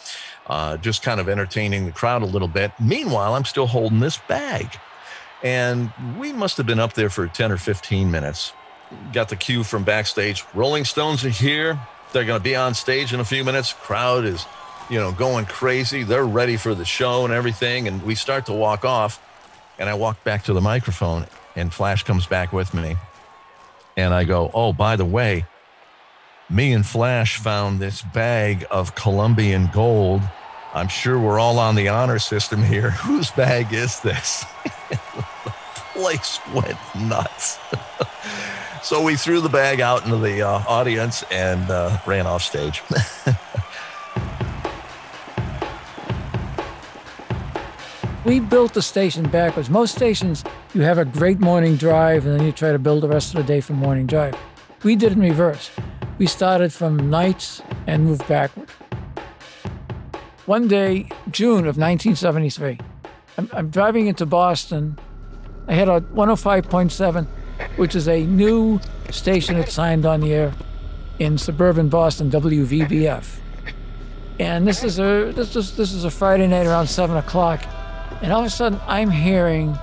uh, 0.46 0.76
just 0.76 1.02
kind 1.02 1.20
of 1.20 1.28
entertaining 1.28 1.86
the 1.86 1.92
crowd 1.92 2.22
a 2.22 2.26
little 2.26 2.48
bit. 2.48 2.72
Meanwhile, 2.80 3.34
I'm 3.34 3.44
still 3.44 3.66
holding 3.66 4.00
this 4.00 4.18
bag. 4.28 4.68
And 5.42 5.90
we 6.18 6.32
must 6.32 6.56
have 6.56 6.66
been 6.66 6.80
up 6.80 6.92
there 6.94 7.10
for 7.10 7.26
10 7.26 7.52
or 7.52 7.56
15 7.56 8.10
minutes. 8.10 8.52
Got 9.12 9.28
the 9.28 9.36
cue 9.36 9.64
from 9.64 9.84
backstage. 9.84 10.44
Rolling 10.54 10.84
Stones 10.84 11.24
are 11.24 11.30
here. 11.30 11.80
They're 12.12 12.24
going 12.24 12.38
to 12.38 12.44
be 12.44 12.54
on 12.54 12.74
stage 12.74 13.12
in 13.12 13.20
a 13.20 13.24
few 13.24 13.42
minutes. 13.42 13.72
Crowd 13.72 14.24
is, 14.24 14.44
you 14.90 14.98
know, 14.98 15.12
going 15.12 15.46
crazy. 15.46 16.02
They're 16.02 16.24
ready 16.24 16.56
for 16.56 16.74
the 16.74 16.84
show 16.84 17.24
and 17.24 17.32
everything. 17.32 17.88
And 17.88 18.02
we 18.02 18.14
start 18.14 18.46
to 18.46 18.52
walk 18.52 18.84
off. 18.84 19.20
And 19.78 19.88
I 19.88 19.94
walk 19.94 20.22
back 20.22 20.44
to 20.44 20.52
the 20.52 20.60
microphone, 20.60 21.26
and 21.56 21.72
Flash 21.72 22.02
comes 22.04 22.26
back 22.26 22.52
with 22.52 22.74
me. 22.74 22.96
And 23.96 24.12
I 24.12 24.24
go, 24.24 24.50
Oh, 24.52 24.72
by 24.72 24.96
the 24.96 25.04
way, 25.04 25.46
me 26.52 26.72
and 26.72 26.86
Flash 26.86 27.38
found 27.38 27.80
this 27.80 28.02
bag 28.02 28.66
of 28.70 28.94
Colombian 28.94 29.70
gold. 29.72 30.20
I'm 30.74 30.88
sure 30.88 31.18
we're 31.18 31.38
all 31.38 31.58
on 31.58 31.74
the 31.74 31.88
honor 31.88 32.18
system 32.18 32.62
here. 32.62 32.90
Whose 33.06 33.30
bag 33.30 33.72
is 33.72 34.00
this? 34.00 34.44
place 35.94 36.38
went 36.54 36.76
nuts. 36.94 37.58
so 38.82 39.02
we 39.02 39.16
threw 39.16 39.40
the 39.40 39.48
bag 39.48 39.80
out 39.80 40.04
into 40.04 40.18
the 40.18 40.42
uh, 40.42 40.62
audience 40.68 41.24
and 41.30 41.70
uh, 41.70 41.98
ran 42.06 42.26
off 42.26 42.42
stage. 42.42 42.82
we 48.26 48.40
built 48.40 48.74
the 48.74 48.82
station 48.82 49.28
backwards. 49.28 49.70
Most 49.70 49.94
stations, 49.94 50.44
you 50.74 50.82
have 50.82 50.98
a 50.98 51.04
great 51.04 51.40
morning 51.40 51.76
drive 51.76 52.26
and 52.26 52.38
then 52.38 52.46
you 52.46 52.52
try 52.52 52.72
to 52.72 52.78
build 52.78 53.02
the 53.02 53.08
rest 53.08 53.34
of 53.34 53.38
the 53.38 53.46
day 53.46 53.62
from 53.62 53.76
morning 53.76 54.06
drive. 54.06 54.34
We 54.82 54.96
did 54.96 55.12
in 55.12 55.20
reverse. 55.20 55.70
We 56.22 56.28
started 56.28 56.72
from 56.72 57.10
nights 57.10 57.60
and 57.88 58.04
moved 58.04 58.28
backward. 58.28 58.70
One 60.46 60.68
day, 60.68 61.08
June 61.32 61.66
of 61.66 61.76
1973, 61.76 62.78
I'm, 63.38 63.50
I'm 63.52 63.70
driving 63.70 64.06
into 64.06 64.24
Boston 64.24 65.00
I 65.66 65.72
had 65.72 65.88
a 65.88 66.00
105.7, 66.00 67.26
which 67.74 67.96
is 67.96 68.06
a 68.06 68.24
new 68.24 68.78
station 69.10 69.56
that 69.56 69.68
signed 69.68 70.06
on 70.06 70.20
the 70.20 70.32
air 70.32 70.52
in 71.18 71.38
suburban 71.38 71.88
Boston, 71.88 72.30
WVBF. 72.30 73.40
And 74.38 74.64
this 74.64 74.84
is 74.84 75.00
a 75.00 75.32
this 75.34 75.56
is 75.56 75.76
this 75.76 75.92
is 75.92 76.04
a 76.04 76.10
Friday 76.10 76.46
night 76.46 76.68
around 76.68 76.86
seven 76.86 77.16
o'clock, 77.16 77.64
and 78.22 78.32
all 78.32 78.42
of 78.42 78.46
a 78.46 78.50
sudden 78.50 78.78
I'm 78.86 79.10
hearing 79.10 79.76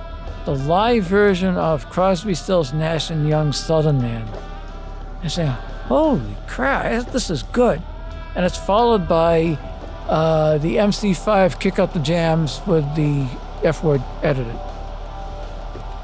the 0.46 0.54
live 0.54 1.04
version 1.04 1.56
of 1.56 1.90
Crosby, 1.90 2.32
Stills, 2.32 2.72
Nash 2.72 3.10
and 3.10 3.28
Young 3.28 3.52
Southern 3.52 4.00
Man. 4.00 4.26
I 5.22 5.28
say, 5.28 5.54
"Holy 5.90 6.36
crap, 6.46 7.10
this 7.10 7.28
is 7.28 7.42
good!" 7.42 7.82
And 8.34 8.46
it's 8.46 8.56
followed 8.56 9.06
by 9.08 9.58
uh, 10.08 10.58
the 10.58 10.76
MC5 10.76 11.60
Kick 11.60 11.78
Up 11.78 11.92
the 11.92 11.98
Jams 11.98 12.60
with 12.66 12.84
the 12.94 13.26
F 13.62 13.84
word 13.84 14.02
edited. 14.22 14.58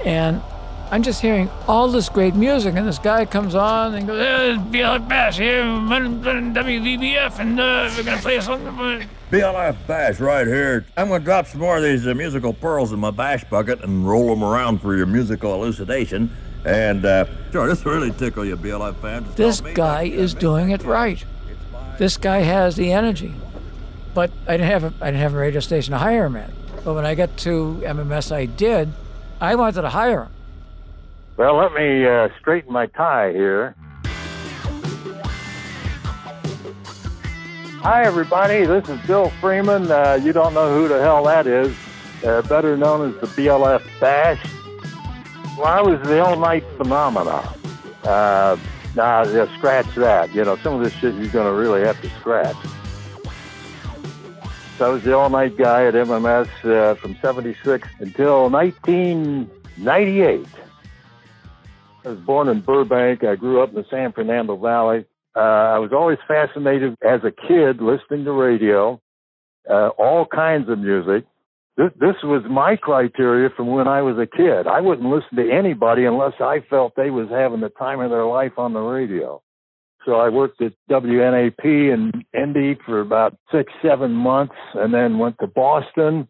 And 0.05 0.43
I'm 0.91 1.03
just 1.03 1.21
hearing 1.21 1.51
all 1.67 1.89
this 1.89 2.09
great 2.09 2.37
music, 2.37 2.77
and 2.77 2.87
this 2.87 3.01
guy 3.01 3.25
comes 3.25 3.57
on 3.57 3.95
and 3.95 4.07
goes, 4.07 4.21
eh, 4.21 4.57
BLF 4.71 5.09
Bash 5.09 5.39
here, 5.39 5.65
WVBF, 5.65 7.41
and 7.41 7.59
uh, 7.59 7.91
we're 7.97 8.05
going 8.05 8.17
to 8.17 8.23
play 8.23 8.37
a 8.37 8.43
song. 8.43 8.61
BLF 9.33 9.77
Bash 9.89 10.21
right 10.21 10.47
here. 10.47 10.87
I'm 10.97 11.09
going 11.09 11.21
to 11.21 11.25
drop 11.25 11.49
some 11.49 11.61
more 11.61 11.79
of 11.79 11.83
these 11.83 12.07
uh, 12.07 12.15
musical 12.15 12.53
pearls 12.53 12.93
in 12.93 13.01
my 13.01 13.11
bash 13.11 13.43
bucket 13.45 13.83
and 13.83 14.09
roll 14.09 14.29
them 14.29 14.45
around 14.45 14.79
for 14.81 14.97
your 14.97 15.07
musical 15.07 15.55
elucidation. 15.55 16.31
And 16.65 17.05
uh, 17.05 17.27
sure, 17.53 17.69
this 17.69 17.85
really 17.87 18.11
tickle 18.11 18.45
you, 18.45 18.57
BLF 18.57 18.97
fans. 18.97 19.35
This 19.35 19.61
guy 19.61 20.05
is 20.05 20.35
doing 20.35 20.71
it 20.71 20.83
right. 20.83 21.25
This 21.99 22.17
guy 22.17 22.39
has 22.39 22.77
the 22.77 22.93
energy. 22.93 23.35
But 24.15 24.31
I 24.49 24.57
didn't 24.57 24.71
have 24.71 24.85
a, 24.85 24.93
I 25.01 25.07
didn't 25.07 25.21
have 25.21 25.35
a 25.35 25.39
radio 25.39 25.61
station 25.61 25.93
to 25.93 25.99
hire 25.99 26.27
him 26.27 26.37
at. 26.37 26.51
But 26.85 26.95
when 26.95 27.07
I 27.07 27.15
got 27.15 27.37
to 27.39 27.83
MMS, 27.85 28.33
I 28.33 28.47
did. 28.47 28.93
I 29.41 29.55
wanted 29.55 29.83
to 29.83 29.91
hire 29.91 30.25
him. 30.25 30.33
Well, 31.37 31.57
let 31.57 31.75
me 31.75 32.07
uh, 32.07 32.29
straighten 32.41 32.73
my 32.73 32.87
tie 32.87 33.33
here. 33.33 33.75
Hi, 37.83 38.05
everybody. 38.05 38.65
This 38.65 38.89
is 38.89 38.99
Bill 39.07 39.31
Freeman. 39.41 39.91
Uh, 39.91 40.19
you 40.23 40.33
don't 40.33 40.55
know 40.55 40.75
who 40.75 40.89
the 40.89 41.01
hell 41.01 41.23
that 41.25 41.47
is, 41.47 41.77
uh, 42.25 42.43
better 42.43 42.77
known 42.77 43.11
as 43.11 43.21
the 43.21 43.27
BLF 43.27 43.83
Bash. 44.01 44.43
Well, 45.57 45.67
I 45.67 45.81
was 45.81 46.01
the 46.07 46.23
all 46.23 46.37
night 46.37 46.65
phenomenon. 46.77 47.47
Uh, 48.05 48.59
now, 48.95 49.25
yeah, 49.25 49.47
scratch 49.57 49.87
that. 49.95 50.35
You 50.35 50.45
know, 50.45 50.57
some 50.57 50.75
of 50.75 50.83
this 50.83 50.93
shit 50.93 51.15
you're 51.15 51.29
going 51.29 51.47
to 51.47 51.59
really 51.59 51.81
have 51.81 51.99
to 52.03 52.11
scratch. 52.21 52.57
So 54.77 54.85
I 54.85 54.89
was 54.91 55.03
the 55.03 55.17
all 55.17 55.31
night 55.31 55.57
guy 55.57 55.87
at 55.87 55.95
MMS 55.95 56.49
uh, 56.65 56.95
from 56.97 57.17
76 57.23 57.89
until 58.01 58.51
1998. 58.51 60.47
I 62.05 62.09
was 62.09 62.19
born 62.21 62.49
in 62.49 62.61
Burbank. 62.61 63.25
I 63.25 63.37
grew 63.37 63.63
up 63.63 63.71
in 63.71 63.77
the 63.77 63.87
San 63.89 64.13
Fernando 64.13 64.57
Valley. 64.57 65.07
Uh, 65.35 65.41
I 65.41 65.79
was 65.79 65.95
always 65.95 66.19
fascinated 66.29 66.97
as 67.01 67.25
a 67.25 67.31
kid 67.31 67.81
listening 67.81 68.27
to 68.27 68.33
radio, 68.33 69.01
uh, 69.71 69.89
all 69.89 70.27
kinds 70.27 70.69
of 70.69 70.79
music. 70.79 71.25
This, 71.77 71.91
this 72.01 72.17
was 72.23 72.43
my 72.49 72.77
criteria 72.77 73.51
from 73.55 73.67
when 73.69 73.87
I 73.87 74.01
was 74.01 74.17
a 74.17 74.27
kid. 74.27 74.67
I 74.67 74.81
wouldn't 74.81 75.09
listen 75.09 75.37
to 75.37 75.53
anybody 75.53 76.07
unless 76.07 76.33
I 76.41 76.61
felt 76.71 76.95
they 76.97 77.11
was 77.11 77.29
having 77.31 77.61
the 77.61 77.69
time 77.69 78.01
of 78.01 78.11
their 78.11 78.25
life 78.25 78.53
on 78.57 78.73
the 78.73 78.81
radio. 78.81 79.43
So 80.07 80.15
I 80.15 80.31
worked 80.31 80.63
at 80.63 80.73
WNAP 80.89 81.65
in 81.65 82.13
Indy 82.33 82.79
for 82.87 83.01
about 83.01 83.37
six, 83.53 83.73
seven 83.83 84.13
months, 84.13 84.55
and 84.75 84.95
then 84.95 85.19
went 85.19 85.37
to 85.41 85.49
Boston. 85.49 86.29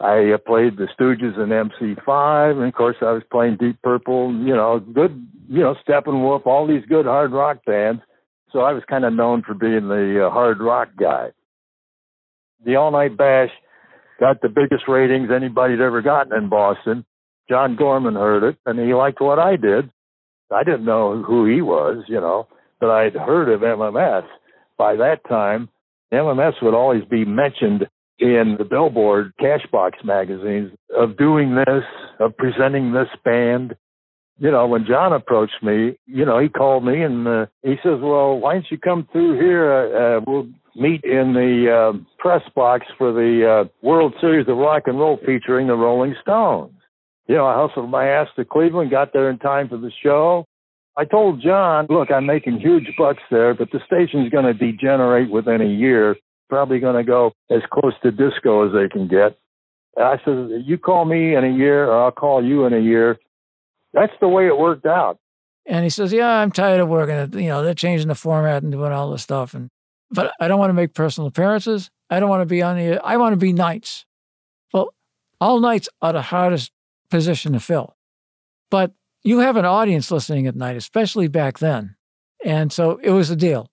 I 0.00 0.30
uh, 0.32 0.38
played 0.38 0.76
the 0.76 0.86
Stooges 0.96 1.36
and 1.36 1.50
MC5, 1.50 2.52
and 2.52 2.68
of 2.68 2.74
course 2.74 2.96
I 3.00 3.12
was 3.12 3.22
playing 3.32 3.56
Deep 3.56 3.82
Purple. 3.82 4.32
You 4.32 4.54
know, 4.54 4.78
good, 4.78 5.26
you 5.48 5.60
know, 5.60 5.74
Steppenwolf, 5.88 6.46
all 6.46 6.68
these 6.68 6.84
good 6.88 7.06
hard 7.06 7.32
rock 7.32 7.64
bands. 7.66 8.02
So 8.52 8.60
I 8.60 8.72
was 8.72 8.82
kind 8.88 9.04
of 9.04 9.12
known 9.12 9.42
for 9.42 9.54
being 9.54 9.88
the 9.88 10.26
uh, 10.26 10.30
hard 10.30 10.60
rock 10.60 10.90
guy. 10.98 11.30
The 12.64 12.76
All 12.76 12.92
Night 12.92 13.16
Bash 13.16 13.50
got 14.18 14.40
the 14.40 14.48
biggest 14.48 14.84
ratings 14.88 15.30
anybody'd 15.34 15.80
ever 15.80 16.02
gotten 16.02 16.36
in 16.36 16.48
Boston. 16.48 17.04
John 17.48 17.76
Gorman 17.76 18.14
heard 18.14 18.42
it, 18.42 18.56
and 18.66 18.78
he 18.78 18.94
liked 18.94 19.20
what 19.20 19.38
I 19.38 19.56
did. 19.56 19.90
I 20.50 20.64
didn't 20.64 20.84
know 20.84 21.22
who 21.22 21.46
he 21.46 21.62
was, 21.62 22.04
you 22.08 22.20
know 22.20 22.48
but 22.80 22.90
I'd 22.90 23.14
heard 23.14 23.48
of 23.48 23.60
MMS. 23.60 24.24
By 24.76 24.96
that 24.96 25.20
time, 25.28 25.68
MMS 26.12 26.54
would 26.62 26.74
always 26.74 27.04
be 27.04 27.24
mentioned 27.24 27.86
in 28.18 28.56
the 28.58 28.64
Billboard 28.64 29.32
Cashbox 29.40 30.04
magazines 30.04 30.72
of 30.96 31.16
doing 31.16 31.54
this, 31.54 31.84
of 32.18 32.36
presenting 32.36 32.92
this 32.92 33.08
band. 33.24 33.76
You 34.38 34.50
know, 34.50 34.66
when 34.68 34.86
John 34.86 35.12
approached 35.12 35.62
me, 35.62 35.98
you 36.06 36.24
know, 36.24 36.38
he 36.38 36.48
called 36.48 36.84
me 36.84 37.02
and 37.02 37.26
uh, 37.26 37.46
he 37.62 37.74
says, 37.82 37.98
"Well, 38.00 38.38
why 38.38 38.54
don't 38.54 38.66
you 38.70 38.78
come 38.78 39.08
through 39.10 39.40
here? 39.40 39.72
Uh, 39.72 40.18
uh, 40.18 40.20
we'll 40.26 40.48
meet 40.78 41.04
in 41.04 41.34
the 41.34 41.92
uh, 41.94 41.98
press 42.18 42.42
box 42.54 42.86
for 42.96 43.12
the 43.12 43.66
uh, 43.66 43.86
World 43.86 44.14
Series 44.20 44.48
of 44.48 44.56
Rock 44.56 44.84
and 44.86 44.98
Roll 44.98 45.18
featuring 45.24 45.66
the 45.66 45.74
Rolling 45.74 46.14
Stones." 46.22 46.72
You 47.26 47.34
know, 47.34 47.46
I 47.46 47.66
hustled 47.66 47.90
my 47.90 48.08
ass 48.08 48.28
to 48.36 48.44
Cleveland, 48.44 48.90
got 48.90 49.12
there 49.12 49.28
in 49.28 49.38
time 49.38 49.68
for 49.68 49.76
the 49.76 49.92
show. 50.02 50.46
I 50.96 51.04
told 51.04 51.40
John, 51.40 51.86
look, 51.88 52.10
I'm 52.10 52.26
making 52.26 52.58
huge 52.58 52.88
bucks 52.98 53.22
there, 53.30 53.54
but 53.54 53.70
the 53.70 53.80
station's 53.86 54.30
going 54.30 54.46
to 54.46 54.54
degenerate 54.54 55.30
within 55.30 55.60
a 55.60 55.66
year. 55.68 56.16
Probably 56.48 56.80
going 56.80 56.96
to 56.96 57.04
go 57.04 57.32
as 57.50 57.60
close 57.70 57.92
to 58.02 58.10
disco 58.10 58.66
as 58.66 58.72
they 58.72 58.88
can 58.88 59.06
get. 59.06 59.38
And 59.96 60.06
I 60.06 60.20
said, 60.24 60.64
you 60.66 60.76
call 60.76 61.04
me 61.04 61.36
in 61.36 61.44
a 61.44 61.56
year 61.56 61.88
or 61.88 62.04
I'll 62.04 62.10
call 62.10 62.44
you 62.44 62.64
in 62.64 62.72
a 62.72 62.80
year. 62.80 63.18
That's 63.92 64.12
the 64.20 64.28
way 64.28 64.48
it 64.48 64.58
worked 64.58 64.86
out. 64.86 65.18
And 65.66 65.84
he 65.84 65.90
says, 65.90 66.12
yeah, 66.12 66.38
I'm 66.38 66.50
tired 66.50 66.80
of 66.80 66.88
working 66.88 67.14
it. 67.14 67.34
You 67.34 67.48
know, 67.48 67.62
they're 67.62 67.74
changing 67.74 68.08
the 68.08 68.14
format 68.14 68.62
and 68.62 68.72
doing 68.72 68.90
all 68.90 69.10
this 69.10 69.22
stuff. 69.22 69.54
And, 69.54 69.70
but 70.10 70.32
I 70.40 70.48
don't 70.48 70.58
want 70.58 70.70
to 70.70 70.74
make 70.74 70.94
personal 70.94 71.28
appearances. 71.28 71.90
I 72.10 72.20
don't 72.20 72.28
want 72.28 72.42
to 72.42 72.46
be 72.46 72.62
on 72.62 72.76
the, 72.76 73.04
I 73.04 73.16
want 73.16 73.32
to 73.32 73.36
be 73.36 73.52
nights. 73.52 74.06
Well, 74.72 74.94
all 75.40 75.60
nights 75.60 75.88
are 76.00 76.12
the 76.12 76.22
hardest 76.22 76.72
position 77.10 77.52
to 77.52 77.60
fill. 77.60 77.96
But 78.70 78.92
you 79.22 79.40
have 79.40 79.56
an 79.56 79.64
audience 79.64 80.10
listening 80.10 80.46
at 80.46 80.56
night, 80.56 80.76
especially 80.76 81.28
back 81.28 81.58
then. 81.58 81.96
And 82.44 82.72
so 82.72 83.00
it 83.02 83.10
was 83.10 83.30
a 83.30 83.36
deal. 83.36 83.70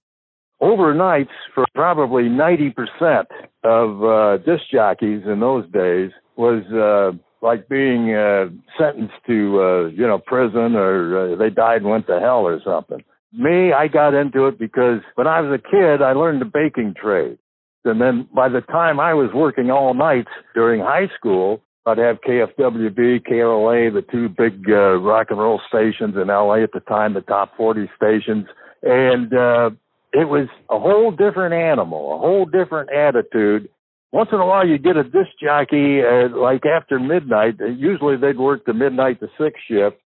Overnights, 0.62 1.30
for 1.54 1.66
probably 1.76 2.24
90% 2.24 3.26
of 3.64 4.04
uh, 4.04 4.38
disc 4.44 4.64
jockeys 4.72 5.24
in 5.26 5.40
those 5.40 5.70
days, 5.72 6.12
was 6.38 6.64
uh, 6.74 7.18
like 7.46 7.68
being 7.70 8.14
uh, 8.14 8.48
sentenced 8.78 9.16
to 9.28 9.62
uh, 9.62 9.86
you 9.88 10.08
know 10.08 10.18
prison 10.18 10.76
or 10.76 11.34
uh, 11.34 11.36
they 11.36 11.50
died 11.50 11.82
and 11.82 11.90
went 11.90 12.08
to 12.08 12.20
hell 12.20 12.48
or 12.48 12.60
something. 12.64 13.04
Me, 13.38 13.74
I 13.74 13.88
got 13.88 14.14
into 14.14 14.48
it 14.48 14.58
because 14.58 15.02
when 15.16 15.28
I 15.28 15.42
was 15.42 15.60
a 15.60 15.62
kid, 15.62 16.02
I 16.02 16.14
learned 16.14 16.42
the 16.42 16.46
baking 16.46 16.96
trade. 17.02 17.38
And 17.84 18.02
then 18.02 18.28
by 18.34 18.50
the 18.50 18.62
time 18.62 19.00
I 19.00 19.14
was 19.14 19.30
working 19.34 19.70
all 19.70 19.94
nights 19.94 20.32
during 20.54 20.82
high 20.82 21.08
school, 21.18 21.62
I'd 21.86 22.00
have 22.00 22.18
KFWB, 22.22 23.26
KLA, 23.26 23.92
the 23.92 24.04
two 24.12 24.28
big 24.28 24.66
uh, 24.70 24.98
rock 24.98 25.28
and 25.30 25.38
roll 25.38 25.62
stations 25.68 26.16
in 26.16 26.28
LA 26.28 26.64
at 26.64 26.72
the 26.74 26.80
time, 26.80 27.14
the 27.14 27.22
top 27.22 27.56
40 27.56 27.90
stations. 27.96 28.48
And 28.82 29.32
uh, 29.32 29.70
it 30.12 30.28
was 30.28 30.48
a 30.72 30.80
whole 30.80 31.12
different 31.12 31.54
animal, 31.54 32.16
a 32.16 32.18
whole 32.18 32.46
different 32.46 32.90
attitude. 32.92 33.70
Once 34.12 34.30
in 34.32 34.40
a 34.40 34.46
while, 34.46 34.68
you 34.68 34.80
get 34.80 34.98
a 34.98 35.04
disc 35.04 35.30
jockey, 35.44 36.00
uh, 36.02 36.36
like 36.36 36.66
after 36.66 37.00
midnight. 37.00 37.56
Usually, 37.60 38.18
they'd 38.18 38.40
work 38.40 38.66
the 38.66 38.74
midnight 38.74 39.20
to 39.20 39.28
six 39.38 39.60
shift. 39.68 39.98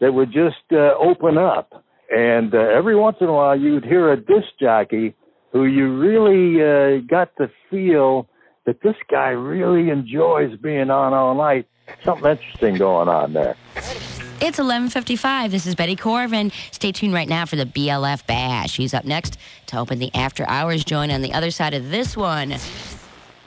That 0.00 0.12
would 0.12 0.32
just 0.32 0.56
uh, 0.72 0.92
open 1.00 1.38
up, 1.38 1.84
and 2.14 2.54
uh, 2.54 2.58
every 2.58 2.94
once 2.94 3.16
in 3.20 3.28
a 3.28 3.32
while, 3.32 3.58
you'd 3.58 3.84
hear 3.84 4.12
a 4.12 4.16
disc 4.16 4.48
jockey 4.60 5.14
who 5.52 5.64
you 5.64 5.96
really 5.98 6.62
uh, 6.62 7.00
got 7.08 7.36
to 7.36 7.50
feel 7.70 8.28
that 8.66 8.80
this 8.82 8.96
guy 9.10 9.28
really 9.28 9.90
enjoys 9.90 10.56
being 10.58 10.90
on 10.90 11.12
all 11.12 11.34
night. 11.34 11.66
Something 12.04 12.30
interesting 12.30 12.76
going 12.76 13.08
on 13.08 13.32
there. 13.32 13.56
It's 14.40 14.58
11:55. 14.58 15.50
This 15.50 15.66
is 15.66 15.74
Betty 15.74 15.96
Korvan. 15.96 16.52
Stay 16.72 16.92
tuned 16.92 17.14
right 17.14 17.28
now 17.28 17.46
for 17.46 17.56
the 17.56 17.66
BLF 17.66 18.26
Bash. 18.26 18.70
She's 18.70 18.94
up 18.94 19.04
next 19.04 19.36
to 19.66 19.78
open 19.78 19.98
the 19.98 20.14
after 20.14 20.48
hours 20.48 20.84
joint 20.84 21.12
on 21.12 21.20
the 21.20 21.32
other 21.32 21.50
side 21.50 21.74
of 21.74 21.90
this 21.90 22.16
one. 22.16 22.54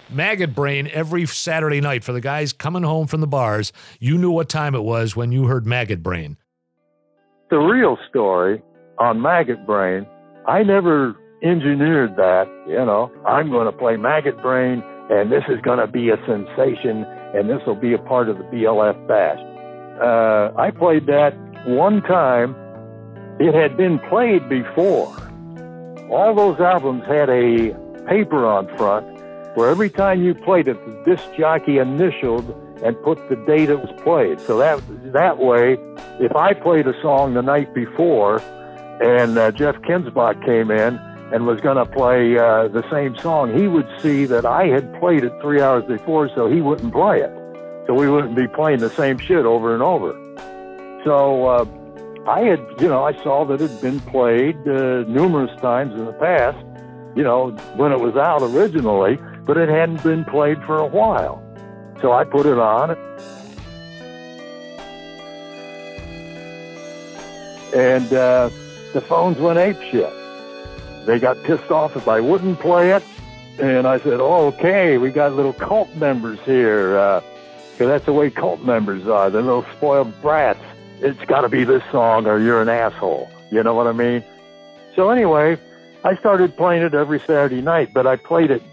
Maggot 0.10 0.56
Brain 0.56 0.90
every 0.94 1.26
Saturday 1.26 1.82
night 1.82 2.04
for 2.04 2.14
the 2.14 2.22
guys 2.22 2.54
coming 2.54 2.84
home 2.84 3.08
from 3.08 3.22
the 3.22 3.28
bars. 3.28 3.74
You 4.00 4.18
knew 4.18 4.32
what 4.32 4.50
time 4.50 4.76
it 4.76 4.84
was 4.84 5.16
when 5.16 5.32
you 5.32 5.48
heard 5.48 5.66
Maggot 5.66 6.02
Brain. 6.02 6.38
The 7.50 7.58
real 7.58 7.98
story 8.10 8.62
on 8.98 9.22
Maggot 9.22 9.66
Brain, 9.66 10.06
I 10.48 10.64
never 10.64 11.16
engineered 11.42 12.18
that. 12.18 12.46
You 12.68 12.84
know, 12.84 13.10
I'm 13.26 13.50
going 13.50 13.72
to 13.72 13.72
play 13.72 13.96
Maggot 13.96 14.42
Brain, 14.42 14.84
and 15.10 15.32
this 15.32 15.44
is 15.48 15.62
going 15.62 15.80
to 15.80 15.88
be 15.88 16.10
a 16.10 16.18
sensation, 16.28 17.06
and 17.34 17.50
this 17.50 17.62
will 17.66 17.80
be 17.80 17.94
a 17.94 18.00
part 18.00 18.28
of 18.28 18.38
the 18.38 18.44
BLF 18.44 19.08
Bash. 19.08 19.40
Uh, 20.02 20.60
I 20.60 20.72
played 20.72 21.06
that 21.06 21.32
one 21.66 22.02
time. 22.02 22.54
It 23.40 23.54
had 23.54 23.78
been 23.78 24.00
played 24.10 24.50
before. 24.50 25.16
All 26.12 26.36
those 26.36 26.60
albums 26.60 27.06
had 27.06 27.30
a 27.30 27.72
paper 28.10 28.46
on 28.46 28.68
front 28.76 29.08
where 29.56 29.70
every 29.70 29.90
time 29.90 30.22
you 30.22 30.36
played 30.36 30.68
it, 30.68 30.78
the 30.86 31.16
disc 31.16 31.24
jockey 31.38 31.78
initialed 31.78 32.54
and 32.84 33.02
put 33.04 33.18
the 33.30 33.36
date 33.48 33.70
it 33.70 33.80
was 33.80 33.90
played. 34.02 34.40
So 34.42 34.58
that 34.58 34.82
that 35.14 35.38
way, 35.38 35.78
if 36.20 36.36
I 36.36 36.54
played 36.54 36.88
a 36.88 37.00
song 37.02 37.34
the 37.34 37.42
night 37.42 37.74
before, 37.74 38.40
and 39.02 39.38
uh, 39.38 39.52
Jeff 39.52 39.76
Kinzbach 39.78 40.44
came 40.46 40.72
in 40.72 40.98
and 41.34 41.46
was 41.46 41.60
going 41.62 41.78
to 41.78 41.86
play 41.86 42.38
uh, 42.38 42.68
the 42.70 42.88
same 42.90 43.18
song, 43.18 43.58
he 43.58 43.68
would 43.68 43.88
see 44.02 44.26
that 44.26 44.46
I 44.46 44.68
had 44.68 44.98
played 45.00 45.24
it 45.24 45.34
three 45.42 45.62
hours 45.62 45.84
before, 45.86 46.30
so 46.34 46.50
he 46.50 46.62
wouldn't 46.62 46.94
play 46.94 47.20
it. 47.20 47.32
So 47.86 47.94
we 47.94 48.10
wouldn't 48.10 48.36
be 48.36 48.48
playing 48.48 48.80
the 48.80 48.90
same 48.90 49.18
shit 49.18 49.46
over 49.46 49.74
and 49.74 49.84
over. 49.84 50.14
So 51.04 51.46
uh, 51.46 51.66
I 52.28 52.42
had, 52.42 52.60
you 52.80 52.88
know, 52.88 53.04
I 53.04 53.14
saw 53.24 53.46
that 53.46 53.62
it 53.62 53.72
had 53.72 53.82
been 53.82 54.00
played 54.02 54.56
uh, 54.68 55.04
numerous 55.08 55.52
times 55.62 55.94
in 55.94 56.06
the 56.06 56.14
past, 56.14 56.58
you 57.16 57.24
know, 57.24 57.52
when 57.76 57.92
it 57.92 58.00
was 58.00 58.16
out 58.16 58.42
originally 58.42 59.18
but 59.48 59.58
it 59.58 59.70
hadn't 59.70 60.04
been 60.04 60.26
played 60.26 60.62
for 60.66 60.78
a 60.78 60.86
while. 60.86 61.42
So 62.02 62.14
I 62.14 62.24
put 62.24 62.46
it 62.46 62.60
on. 62.60 62.92
And 67.76 68.12
uh, 68.14 68.50
the 68.94 69.02
phones 69.02 69.38
went 69.38 69.60
ape 69.60 69.82
shit. 69.92 70.14
They 71.06 71.20
got 71.20 71.42
pissed 71.44 71.72
off 71.72 71.96
if 71.96 72.08
I 72.08 72.20
wouldn't 72.20 72.60
play 72.60 72.92
it. 72.92 73.04
And 73.60 73.88
I 73.88 74.00
said, 74.00 74.20
oh, 74.20 74.48
okay, 74.48 74.98
we 74.98 75.10
got 75.10 75.34
little 75.34 75.54
cult 75.54 75.94
members 75.96 76.40
here. 76.42 76.98
Uh, 76.98 77.22
that's 77.78 78.06
the 78.06 78.14
way 78.14 78.30
cult 78.30 78.62
members 78.62 79.08
are. 79.08 79.30
They're 79.30 79.42
little 79.42 79.66
spoiled 79.78 80.22
brats. 80.22 80.64
It's 81.00 81.24
got 81.26 81.42
to 81.42 81.50
be 81.50 81.64
this 81.64 81.84
song 81.92 82.28
or 82.28 82.40
you're 82.40 82.62
an 82.62 82.70
asshole. 82.70 83.30
You 83.52 83.64
know 83.64 83.74
what 83.74 83.88
I 83.88 83.92
mean? 83.92 84.24
So 84.96 85.10
anyway, 85.10 85.58
I 86.04 86.16
started 86.18 86.56
playing 86.58 86.84
it 86.84 86.94
every 86.94 87.20
Saturday 87.20 87.62
night, 87.62 87.94
but 87.94 88.08
I 88.08 88.16
played 88.16 88.52
it 88.52 88.64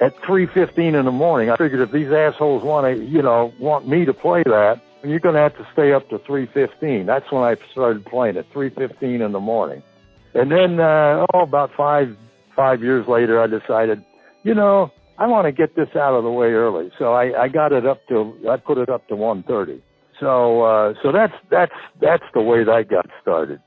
at 0.00 0.16
3.15 0.22 0.98
in 0.98 1.04
the 1.04 1.10
morning. 1.10 1.50
I 1.50 1.56
figured 1.56 1.80
if 1.80 1.90
these 1.90 2.10
assholes 2.10 2.62
want 2.62 2.86
to, 2.86 3.04
you 3.04 3.22
know, 3.22 3.52
want 3.58 3.88
me 3.88 4.04
to 4.04 4.12
play 4.12 4.42
that, 4.44 4.80
you're 5.04 5.20
going 5.20 5.34
to 5.34 5.40
have 5.40 5.56
to 5.56 5.66
stay 5.72 5.92
up 5.92 6.08
to 6.10 6.18
3.15. 6.18 7.06
That's 7.06 7.30
when 7.30 7.42
I 7.42 7.56
started 7.72 8.04
playing 8.04 8.36
at 8.36 8.50
3.15 8.52 9.24
in 9.24 9.32
the 9.32 9.40
morning. 9.40 9.82
And 10.34 10.50
then, 10.50 10.80
uh, 10.80 11.26
oh, 11.32 11.40
about 11.40 11.70
five, 11.76 12.16
five 12.54 12.82
years 12.82 13.06
later, 13.08 13.40
I 13.40 13.46
decided, 13.46 14.04
you 14.42 14.54
know, 14.54 14.90
I 15.18 15.26
want 15.26 15.46
to 15.46 15.52
get 15.52 15.76
this 15.76 15.88
out 15.96 16.14
of 16.14 16.24
the 16.24 16.30
way 16.30 16.48
early. 16.48 16.90
So 16.98 17.14
I, 17.14 17.44
I 17.44 17.48
got 17.48 17.72
it 17.72 17.86
up 17.86 18.06
to, 18.08 18.36
I 18.50 18.56
put 18.58 18.78
it 18.78 18.90
up 18.90 19.08
to 19.08 19.14
1.30. 19.14 19.80
So, 20.20 20.62
uh, 20.62 20.94
so 21.02 21.12
that's, 21.12 21.32
that's, 21.50 21.72
that's 22.00 22.24
the 22.34 22.42
way 22.42 22.64
that 22.64 22.88
got 22.90 23.06
started. 23.22 23.60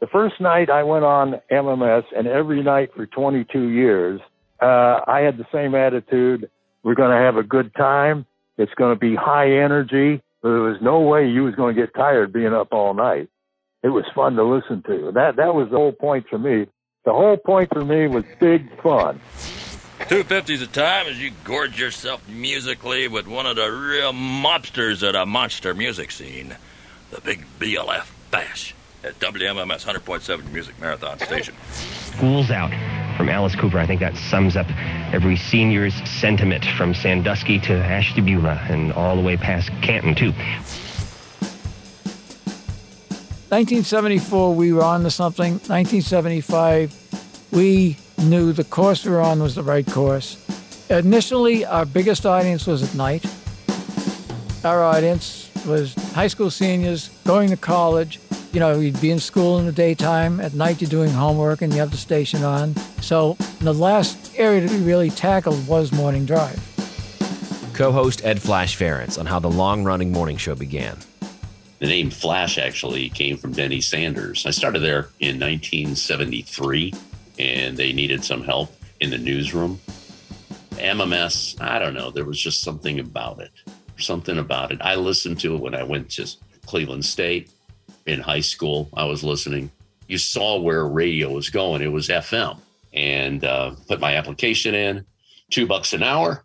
The 0.00 0.06
first 0.08 0.40
night 0.40 0.70
I 0.70 0.82
went 0.82 1.04
on 1.04 1.40
MMS 1.50 2.04
and 2.16 2.26
every 2.26 2.62
night 2.62 2.90
for 2.94 3.06
22 3.06 3.68
years, 3.68 4.20
uh, 4.60 5.00
I 5.06 5.20
had 5.20 5.36
the 5.36 5.46
same 5.52 5.74
attitude. 5.74 6.50
We're 6.82 6.94
going 6.94 7.10
to 7.10 7.22
have 7.24 7.36
a 7.36 7.42
good 7.42 7.74
time. 7.74 8.26
It's 8.56 8.72
going 8.74 8.94
to 8.94 8.98
be 8.98 9.14
high 9.14 9.50
energy. 9.50 10.22
There 10.42 10.60
was 10.60 10.76
no 10.80 11.00
way 11.00 11.28
you 11.28 11.44
was 11.44 11.54
going 11.54 11.74
to 11.74 11.80
get 11.80 11.94
tired 11.94 12.32
being 12.32 12.52
up 12.52 12.68
all 12.72 12.94
night. 12.94 13.28
It 13.82 13.88
was 13.88 14.04
fun 14.14 14.36
to 14.36 14.44
listen 14.44 14.82
to. 14.82 15.12
That 15.12 15.36
that 15.36 15.54
was 15.54 15.68
the 15.70 15.76
whole 15.76 15.92
point 15.92 16.26
for 16.28 16.38
me. 16.38 16.66
The 17.04 17.12
whole 17.12 17.36
point 17.36 17.70
for 17.72 17.84
me 17.84 18.06
was 18.06 18.24
big 18.40 18.80
fun. 18.82 19.20
250s 20.00 20.62
a 20.62 20.66
time 20.66 21.06
as 21.06 21.20
you 21.20 21.32
gorge 21.44 21.78
yourself 21.78 22.26
musically 22.28 23.08
with 23.08 23.26
one 23.26 23.46
of 23.46 23.56
the 23.56 23.70
real 23.70 24.12
mobsters 24.12 25.06
at 25.06 25.14
a 25.14 25.24
monster 25.24 25.74
music 25.74 26.10
scene, 26.10 26.56
the 27.10 27.20
big 27.20 27.44
BLF 27.58 28.10
Bash 28.30 28.74
at 29.04 29.18
WMMS 29.20 29.84
100.7 29.84 30.50
Music 30.50 30.78
Marathon 30.80 31.18
Station. 31.18 31.54
Fools 31.54 32.50
out 32.50 32.70
from 33.16 33.28
Alice 33.28 33.54
Cooper. 33.54 33.78
I 33.78 33.86
think 33.86 34.00
that 34.00 34.16
sums 34.16 34.56
up 34.56 34.66
every 35.12 35.36
senior's 35.36 35.94
sentiment 36.08 36.64
from 36.64 36.94
Sandusky 36.94 37.58
to 37.60 37.74
Ashtabula 37.74 38.58
and 38.68 38.92
all 38.94 39.14
the 39.14 39.22
way 39.22 39.36
past 39.36 39.70
Canton, 39.82 40.14
too. 40.14 40.32
1974, 43.50 44.54
we 44.54 44.72
were 44.72 44.82
on 44.82 45.02
to 45.02 45.10
something. 45.10 45.52
1975, 45.68 47.48
we 47.52 47.96
knew 48.24 48.52
the 48.52 48.64
course 48.64 49.04
we 49.04 49.12
were 49.12 49.20
on 49.20 49.42
was 49.42 49.54
the 49.54 49.62
right 49.62 49.86
course. 49.86 50.40
Initially, 50.90 51.64
our 51.64 51.84
biggest 51.84 52.26
audience 52.26 52.66
was 52.66 52.82
at 52.82 52.94
night. 52.94 53.24
Our 54.64 54.82
audience 54.82 55.50
was 55.66 55.94
high 56.14 56.26
school 56.26 56.50
seniors 56.50 57.10
going 57.24 57.50
to 57.50 57.56
college, 57.56 58.18
you 58.54 58.60
know, 58.60 58.78
you'd 58.78 59.00
be 59.00 59.10
in 59.10 59.18
school 59.18 59.58
in 59.58 59.66
the 59.66 59.72
daytime. 59.72 60.38
At 60.38 60.54
night, 60.54 60.80
you're 60.80 60.88
doing 60.88 61.10
homework 61.10 61.60
and 61.60 61.72
you 61.72 61.80
have 61.80 61.90
the 61.90 61.96
station 61.96 62.44
on. 62.44 62.76
So 63.02 63.34
the 63.60 63.74
last 63.74 64.38
area 64.38 64.60
to 64.60 64.72
be 64.72 64.80
really 64.80 65.10
tackled 65.10 65.66
was 65.66 65.90
morning 65.90 66.24
drive. 66.24 66.60
Co 67.74 67.90
host 67.90 68.24
Ed 68.24 68.40
Flash 68.40 68.78
Ferenc 68.78 69.18
on 69.18 69.26
how 69.26 69.40
the 69.40 69.50
long 69.50 69.82
running 69.82 70.12
morning 70.12 70.36
show 70.36 70.54
began. 70.54 70.96
The 71.80 71.88
name 71.88 72.10
Flash 72.10 72.56
actually 72.56 73.08
came 73.08 73.36
from 73.36 73.50
Denny 73.50 73.80
Sanders. 73.80 74.46
I 74.46 74.50
started 74.50 74.82
there 74.82 75.08
in 75.18 75.40
1973 75.40 76.94
and 77.40 77.76
they 77.76 77.92
needed 77.92 78.24
some 78.24 78.44
help 78.44 78.72
in 79.00 79.10
the 79.10 79.18
newsroom. 79.18 79.80
MMS, 80.74 81.60
I 81.60 81.80
don't 81.80 81.94
know, 81.94 82.12
there 82.12 82.24
was 82.24 82.40
just 82.40 82.62
something 82.62 83.00
about 83.00 83.40
it. 83.40 83.50
Something 83.98 84.38
about 84.38 84.70
it. 84.70 84.78
I 84.80 84.94
listened 84.94 85.40
to 85.40 85.56
it 85.56 85.60
when 85.60 85.74
I 85.74 85.82
went 85.82 86.08
to 86.12 86.28
Cleveland 86.66 87.04
State 87.04 87.50
in 88.06 88.20
high 88.20 88.40
school. 88.40 88.88
I 88.94 89.04
was 89.04 89.24
listening. 89.24 89.70
You 90.08 90.18
saw 90.18 90.60
where 90.60 90.86
radio 90.86 91.30
was 91.32 91.50
going. 91.50 91.82
It 91.82 91.92
was 91.92 92.08
FM, 92.08 92.58
and 92.92 93.44
uh, 93.44 93.74
put 93.88 94.00
my 94.00 94.16
application 94.16 94.74
in, 94.74 95.04
two 95.50 95.66
bucks 95.66 95.92
an 95.92 96.02
hour, 96.02 96.44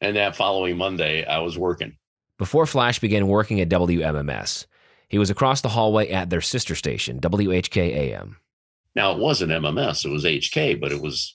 and 0.00 0.16
that 0.16 0.36
following 0.36 0.76
Monday 0.76 1.24
I 1.24 1.38
was 1.38 1.56
working. 1.56 1.96
Before 2.38 2.66
Flash 2.66 2.98
began 2.98 3.28
working 3.28 3.60
at 3.60 3.68
WMMS, 3.68 4.66
he 5.08 5.18
was 5.18 5.30
across 5.30 5.60
the 5.60 5.68
hallway 5.68 6.10
at 6.10 6.30
their 6.30 6.40
sister 6.40 6.74
station, 6.74 7.20
WHKAM. 7.20 8.36
Now 8.94 9.12
it 9.12 9.18
wasn't 9.18 9.52
MMS; 9.52 10.04
it 10.04 10.10
was 10.10 10.24
HK, 10.24 10.80
but 10.80 10.92
it 10.92 11.00
was, 11.00 11.34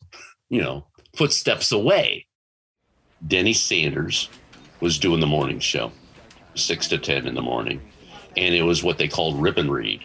you 0.49 0.62
know, 0.62 0.86
footsteps 1.15 1.71
away. 1.71 2.25
Denny 3.27 3.53
Sanders 3.53 4.29
was 4.81 4.97
doing 4.97 5.19
the 5.19 5.27
morning 5.27 5.60
show, 5.60 5.91
six 6.55 6.88
to 6.89 6.97
ten 6.97 7.27
in 7.27 7.36
the 7.36 7.41
morning 7.41 7.79
and 8.38 8.56
it 8.56 8.63
was 8.63 8.84
what 8.84 8.98
they 8.98 9.08
called 9.08 9.41
rip 9.41 9.58
and 9.58 9.72
read. 9.72 10.02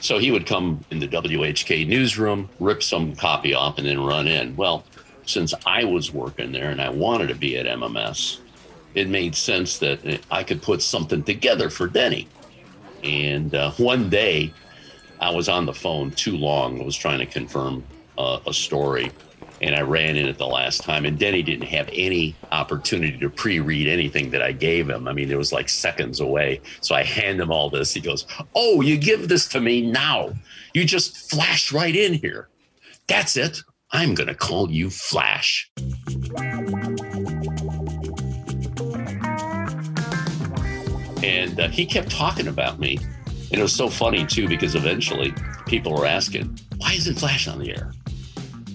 So 0.00 0.18
he 0.18 0.30
would 0.30 0.46
come 0.46 0.84
in 0.90 1.00
the 1.00 1.08
WHK 1.08 1.86
newsroom, 1.86 2.48
rip 2.60 2.82
some 2.82 3.16
copy 3.16 3.54
off, 3.54 3.78
and 3.78 3.86
then 3.86 4.00
run 4.00 4.28
in. 4.28 4.54
Well, 4.56 4.84
since 5.26 5.52
I 5.66 5.84
was 5.84 6.12
working 6.12 6.52
there 6.52 6.70
and 6.70 6.80
I 6.80 6.88
wanted 6.88 7.28
to 7.28 7.34
be 7.34 7.58
at 7.58 7.66
MMS, 7.66 8.38
it 8.94 9.08
made 9.08 9.34
sense 9.34 9.78
that 9.78 10.20
I 10.30 10.42
could 10.44 10.62
put 10.62 10.82
something 10.82 11.22
together 11.22 11.68
for 11.68 11.86
Denny. 11.86 12.28
And 13.02 13.54
uh, 13.54 13.72
one 13.72 14.08
day, 14.08 14.52
I 15.20 15.30
was 15.30 15.48
on 15.48 15.66
the 15.66 15.74
phone 15.74 16.12
too 16.12 16.36
long. 16.36 16.80
I 16.80 16.84
was 16.84 16.96
trying 16.96 17.18
to 17.18 17.26
confirm 17.26 17.84
uh, 18.16 18.40
a 18.46 18.54
story, 18.54 19.10
and 19.60 19.74
I 19.74 19.80
ran 19.80 20.16
in 20.16 20.28
at 20.28 20.38
the 20.38 20.46
last 20.46 20.82
time. 20.82 21.04
And 21.04 21.18
Denny 21.18 21.42
didn't 21.42 21.66
have 21.66 21.88
any 21.92 22.36
opportunity 22.52 23.18
to 23.18 23.30
pre-read 23.30 23.88
anything 23.88 24.30
that 24.30 24.42
I 24.42 24.52
gave 24.52 24.88
him. 24.88 25.08
I 25.08 25.12
mean, 25.12 25.30
it 25.30 25.38
was 25.38 25.52
like 25.52 25.68
seconds 25.68 26.20
away. 26.20 26.60
So 26.80 26.94
I 26.94 27.02
hand 27.02 27.40
him 27.40 27.50
all 27.50 27.70
this. 27.70 27.92
He 27.92 28.00
goes, 28.00 28.26
"Oh, 28.54 28.80
you 28.80 28.96
give 28.96 29.28
this 29.28 29.48
to 29.48 29.60
me 29.60 29.82
now? 29.82 30.32
You 30.74 30.84
just 30.84 31.30
flash 31.30 31.72
right 31.72 31.94
in 31.94 32.14
here. 32.14 32.48
That's 33.06 33.36
it. 33.36 33.62
I'm 33.90 34.14
gonna 34.14 34.34
call 34.34 34.70
you 34.70 34.90
Flash." 34.90 35.70
And 41.22 41.58
uh, 41.58 41.68
he 41.68 41.84
kept 41.84 42.10
talking 42.10 42.48
about 42.48 42.78
me. 42.78 42.98
And 43.50 43.58
it 43.58 43.62
was 43.62 43.74
so 43.74 43.88
funny 43.88 44.26
too, 44.26 44.46
because 44.46 44.74
eventually 44.74 45.32
people 45.66 45.94
were 45.94 46.06
asking, 46.06 46.58
why 46.78 46.92
isn't 46.92 47.18
Flash 47.18 47.48
on 47.48 47.58
the 47.58 47.70
air? 47.70 47.92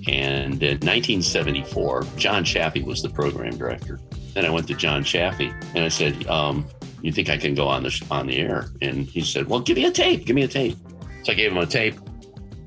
And 0.08 0.62
in 0.62 0.80
1974, 0.80 2.04
John 2.18 2.44
Chaffee 2.44 2.84
was 2.84 3.02
the 3.02 3.10
program 3.10 3.58
director. 3.58 4.00
Then 4.34 4.46
I 4.46 4.50
went 4.50 4.68
to 4.68 4.74
John 4.74 5.04
Chaffee 5.04 5.52
and 5.76 5.86
I 5.86 5.90
said, 5.90 6.28
um, 6.28 6.68
"You 7.02 7.12
think 7.12 7.30
I 7.30 7.38
can 7.38 7.56
go 7.56 7.68
on 7.68 7.84
the 7.84 8.06
on 8.12 8.28
the 8.28 8.38
air?" 8.38 8.70
And 8.82 9.06
he 9.06 9.22
said, 9.22 9.48
"Well, 9.48 9.60
give 9.60 9.78
me 9.78 9.86
a 9.86 9.92
tape. 9.92 10.26
Give 10.26 10.36
me 10.36 10.44
a 10.44 10.48
tape." 10.48 10.78
So 11.24 11.32
I 11.32 11.36
gave 11.36 11.52
him 11.52 11.58
a 11.58 11.66
tape. 11.66 11.96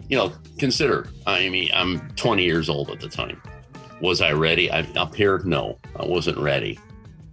You 0.09 0.17
know, 0.17 0.33
consider. 0.59 1.09
I 1.27 1.49
mean, 1.49 1.71
I'm 1.75 2.09
20 2.13 2.45
years 2.45 2.69
old 2.69 2.91
at 2.91 3.01
the 3.01 3.09
time. 3.09 3.43
Was 4.01 4.21
I 4.21 4.33
ready? 4.33 4.71
I, 4.71 4.81
up 4.97 5.15
here, 5.15 5.39
no, 5.45 5.79
I 5.97 6.07
wasn't 6.07 6.39
ready. 6.39 6.79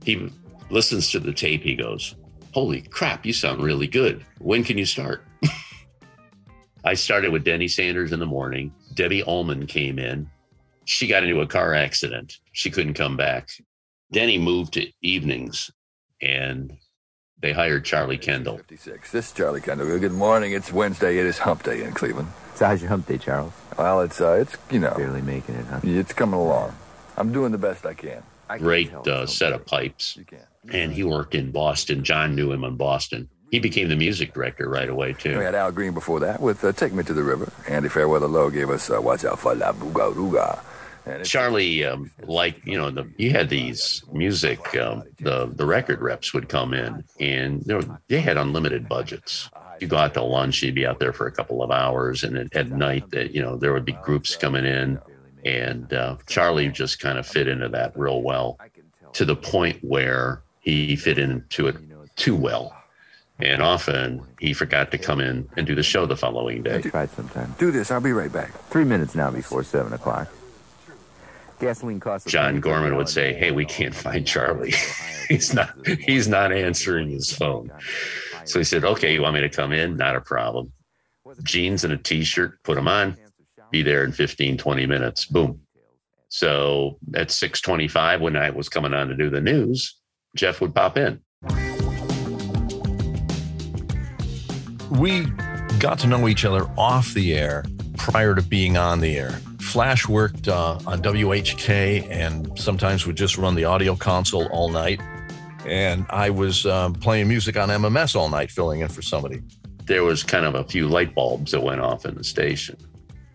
He 0.04 0.30
listens 0.70 1.12
to 1.12 1.20
the 1.20 1.32
tape. 1.32 1.64
He 1.64 1.76
goes, 1.76 2.16
"Holy 2.54 2.82
crap! 2.82 3.26
You 3.26 3.34
sound 3.34 3.62
really 3.62 3.88
good. 3.88 4.26
When 4.40 4.64
can 4.64 4.78
you 4.78 4.86
start?" 4.86 5.24
I 6.86 6.96
started 6.96 7.32
with 7.32 7.46
Denny 7.46 7.68
Sanders 7.70 8.12
in 8.12 8.20
the 8.20 8.26
morning. 8.26 8.74
Debbie 8.94 9.24
Ullman 9.24 9.68
came 9.68 10.00
in. 10.00 10.30
She 10.86 11.08
got 11.08 11.24
into 11.24 11.42
a 11.42 11.48
car 11.48 11.74
accident. 11.74 12.40
She 12.52 12.70
couldn't 12.70 12.94
come 12.96 13.18
back. 13.18 13.50
Denny 14.12 14.38
moved 14.38 14.74
to 14.74 14.88
evenings 15.02 15.72
and 16.22 16.78
they 17.40 17.52
hired 17.52 17.84
Charlie 17.86 18.18
Kendall. 18.18 18.58
56. 18.58 19.12
This 19.12 19.28
is 19.28 19.32
Charlie 19.34 19.62
Kendall. 19.62 20.00
Good 20.00 20.12
morning. 20.12 20.54
It's 20.54 20.72
Wednesday. 20.72 21.18
It 21.18 21.26
is 21.26 21.40
hump 21.40 21.64
day 21.64 21.84
in 21.84 21.94
Cleveland. 21.94 22.30
So 22.56 22.66
how's 22.66 22.82
your 22.82 22.90
hump 22.90 23.08
day, 23.08 23.18
Charles? 23.18 23.54
Well, 23.78 24.02
it's, 24.02 24.22
uh, 24.22 24.34
it's 24.34 24.56
you 24.70 24.80
know. 24.80 24.94
Barely 24.96 25.22
making 25.22 25.56
it, 25.56 25.66
huh? 25.66 25.80
It's 25.84 26.14
coming 26.14 26.40
along. 26.40 26.76
I'm 27.18 27.32
doing 27.32 27.52
the 27.52 27.58
best 27.58 27.86
I 27.86 27.94
can. 27.94 28.24
Great 28.60 28.94
uh, 28.94 29.26
set 29.26 29.52
of 29.52 29.66
pipes. 29.66 30.18
And 30.72 30.94
he 30.94 31.04
worked 31.04 31.36
in 31.36 31.52
Boston. 31.52 32.04
John 32.04 32.36
knew 32.36 32.52
him 32.52 32.64
in 32.64 32.78
Boston. 32.78 33.30
He 33.52 33.60
became 33.60 33.90
the 33.90 33.96
music 33.96 34.34
director 34.34 34.68
right 34.68 34.90
away, 34.90 35.14
too. 35.14 35.38
We 35.38 35.44
had 35.44 35.56
Al 35.56 35.72
Green 35.72 35.94
before 35.94 36.20
that 36.22 36.42
with 36.42 36.64
uh, 36.64 36.72
Take 36.72 36.94
Me 36.94 37.04
to 37.04 37.14
the 37.14 37.24
River. 37.24 37.52
Andy 37.68 37.90
Fairweather 37.90 38.28
Low 38.28 38.50
gave 38.50 38.70
us 38.70 38.90
uh, 38.90 39.00
Watch 39.02 39.26
Out 39.26 39.40
for 39.40 39.54
La 39.54 39.72
Booga 39.72 40.14
Rooga. 40.14 40.60
Charlie, 41.24 41.84
um, 41.84 42.10
like 42.24 42.66
you 42.66 42.78
know, 42.78 42.90
the, 42.90 43.10
you 43.18 43.32
had 43.32 43.50
these 43.50 44.04
music. 44.12 44.76
Um, 44.78 45.04
the 45.20 45.52
the 45.54 45.66
record 45.66 46.02
reps 46.02 46.34
would 46.34 46.48
come 46.48 46.74
in, 46.74 47.04
and 47.20 47.62
they, 47.64 47.74
were, 47.74 48.00
they 48.08 48.22
had 48.22 48.38
unlimited 48.38 48.88
budgets. 48.88 49.50
You 49.82 49.88
go 49.88 49.98
out 49.98 50.14
to 50.14 50.24
lunch, 50.24 50.64
you'd 50.64 50.76
be 50.76 50.86
out 50.86 51.00
there 51.00 51.12
for 51.12 51.28
a 51.28 51.32
couple 51.32 51.62
of 51.62 51.72
hours, 51.72 52.24
and 52.24 52.38
at, 52.38 52.56
at 52.56 52.70
night, 52.70 53.10
that 53.12 53.36
you 53.36 53.42
know, 53.42 53.58
there 53.58 53.74
would 53.74 53.84
be 53.84 53.92
groups 53.92 54.38
coming 54.38 54.66
in, 54.66 54.98
and 55.44 55.92
uh, 55.94 56.16
Charlie 56.26 56.70
just 56.70 57.02
kind 57.02 57.18
of 57.18 57.28
fit 57.28 57.50
into 57.50 57.68
that 57.70 57.98
real 57.98 58.22
well, 58.22 58.58
to 59.12 59.26
the 59.26 59.36
point 59.36 59.80
where 59.82 60.42
he 60.62 60.96
fit 60.96 61.18
into 61.18 61.68
it 61.68 61.76
too 62.16 62.36
well. 62.36 62.74
And 63.40 63.62
often 63.62 64.22
he 64.40 64.54
forgot 64.54 64.92
to 64.92 64.98
come 64.98 65.20
in 65.20 65.50
and 65.58 65.66
do 65.66 65.76
the 65.76 65.84
show 65.84 66.06
the 66.06 66.16
following 66.16 66.64
day. 66.64 66.82
Try 66.82 67.04
it 67.04 67.10
sometime. 67.12 67.56
Do 67.58 67.72
this. 67.72 67.92
I'll 67.92 68.00
be 68.00 68.14
right 68.14 68.32
back. 68.32 68.52
Three 68.70 68.86
minutes 68.86 69.16
now 69.16 69.32
before 69.32 69.64
seven 69.64 69.92
o'clock. 69.94 70.30
Gasoline 71.60 72.00
costs. 72.00 72.30
John 72.30 72.60
Gorman 72.60 72.96
would 72.96 73.10
say, 73.10 73.34
"Hey, 73.34 73.52
we 73.52 73.66
can't 73.66 73.96
find 73.96 74.28
Charlie. 74.28 74.74
he's 75.30 75.54
not. 75.54 75.76
He's 75.86 76.28
not 76.28 76.52
answering 76.52 77.10
his 77.10 77.32
phone." 77.32 77.72
So 78.46 78.60
he 78.60 78.66
said, 78.66 78.84
"Okay, 78.84 79.14
you 79.14 79.22
want 79.22 79.36
me 79.36 79.42
to 79.42 79.50
come 79.50 79.72
in? 79.72 79.98
Not 79.98 80.16
a 80.16 80.22
problem. 80.22 80.72
Jeans 81.44 81.84
and 81.84 81.94
a 81.94 81.98
t-shirt. 81.98 82.62
Put 82.64 82.76
them 82.76 82.88
on. 82.88 83.18
Be 83.72 83.82
there 83.82 84.04
in 84.04 84.12
15, 84.12 84.58
20 84.58 84.86
minutes. 84.86 85.26
Boom." 85.26 85.62
So 86.28 87.00
at 87.16 87.30
6:25, 87.30 88.20
when 88.20 88.36
I 88.36 88.50
was 88.50 88.70
coming 88.70 88.94
on 88.94 89.08
to 89.08 89.16
do 89.16 89.30
the 89.30 89.42
news, 89.42 89.96
Jeff 90.36 90.62
would 90.62 90.76
pop 90.76 90.98
in. 90.98 91.22
We 95.04 95.26
got 95.80 96.00
to 96.00 96.08
know 96.08 96.30
each 96.30 96.46
other 96.46 96.66
off 96.78 97.14
the 97.14 97.34
air 97.34 97.66
prior 97.98 98.36
to 98.36 98.42
being 98.42 98.78
on 98.78 99.02
the 99.02 99.18
air. 99.18 99.32
Flash 99.60 100.08
worked 100.08 100.48
uh, 100.48 100.80
on 100.88 101.02
WHK 101.02 102.10
and 102.10 102.58
sometimes 102.58 103.06
would 103.06 103.18
just 103.18 103.38
run 103.38 103.54
the 103.54 103.66
audio 103.66 103.98
console 103.98 104.48
all 104.48 104.70
night. 104.70 105.02
And 105.66 106.06
I 106.10 106.30
was 106.30 106.66
um, 106.66 106.94
playing 106.94 107.28
music 107.28 107.58
on 107.58 107.68
MMS 107.68 108.16
all 108.16 108.30
night, 108.30 108.50
filling 108.50 108.80
in 108.80 108.88
for 108.88 109.02
somebody. 109.02 109.42
There 109.84 110.06
was 110.06 110.24
kind 110.24 110.46
of 110.46 110.56
a 110.56 110.64
few 110.64 110.88
light 110.88 111.14
bulbs 111.14 111.52
that 111.52 111.60
went 111.60 111.82
off 111.82 112.06
in 112.06 112.16
the 112.16 112.24
station. 112.24 112.78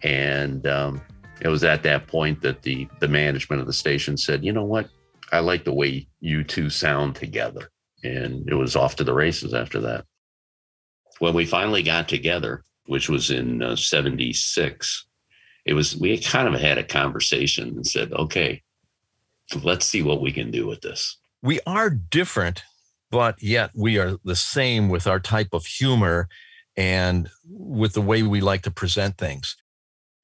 And 0.03 0.67
um, 0.67 1.03
it 1.43 1.49
was 1.49 1.65
at 1.65 1.83
that 1.83 2.07
point 2.07 2.41
that 2.41 2.63
the, 2.63 2.89
the 3.01 3.09
management 3.09 3.61
of 3.61 3.67
the 3.67 3.75
station 3.75 4.17
said, 4.17 4.43
you 4.43 4.55
know 4.55 4.65
what? 4.65 4.89
I 5.33 5.41
like 5.41 5.65
the 5.65 5.75
way 5.75 6.09
you 6.21 6.45
two 6.45 6.71
sound 6.71 7.15
together. 7.15 7.69
And 8.05 8.49
it 8.49 8.55
was 8.55 8.75
off 8.75 8.97
to 8.97 9.05
the 9.05 9.13
races 9.13 9.53
after 9.53 9.81
that. 9.81 10.07
When 11.19 11.35
we 11.35 11.47
finally 11.47 11.83
got 11.83 12.09
together, 12.09 12.63
which 12.87 13.09
was 13.09 13.31
in 13.31 13.63
uh, 13.63 13.77
76, 13.77 15.07
it 15.65 15.75
was, 15.75 15.97
we 15.97 16.19
kind 16.19 16.53
of 16.53 16.61
had 16.61 16.79
a 16.79 16.85
conversation 16.85 17.69
and 17.69 17.87
said, 17.87 18.13
okay, 18.13 18.63
let's 19.63 19.87
see 19.87 20.03
what 20.03 20.21
we 20.21 20.33
can 20.33 20.51
do 20.51 20.67
with 20.67 20.81
this. 20.81 21.19
We 21.43 21.61
are 21.67 21.91
different, 21.91 22.63
but 23.11 23.43
yet 23.43 23.71
we 23.75 23.99
are 23.99 24.17
the 24.25 24.37
same 24.37 24.89
with 24.89 25.07
our 25.07 25.21
type 25.21 25.49
of 25.53 25.67
humor 25.67 26.29
and 26.77 27.29
with 27.49 27.93
the 27.93 28.01
way 28.01 28.23
we 28.23 28.41
like 28.41 28.63
to 28.63 28.71
present 28.71 29.19
things. 29.19 29.57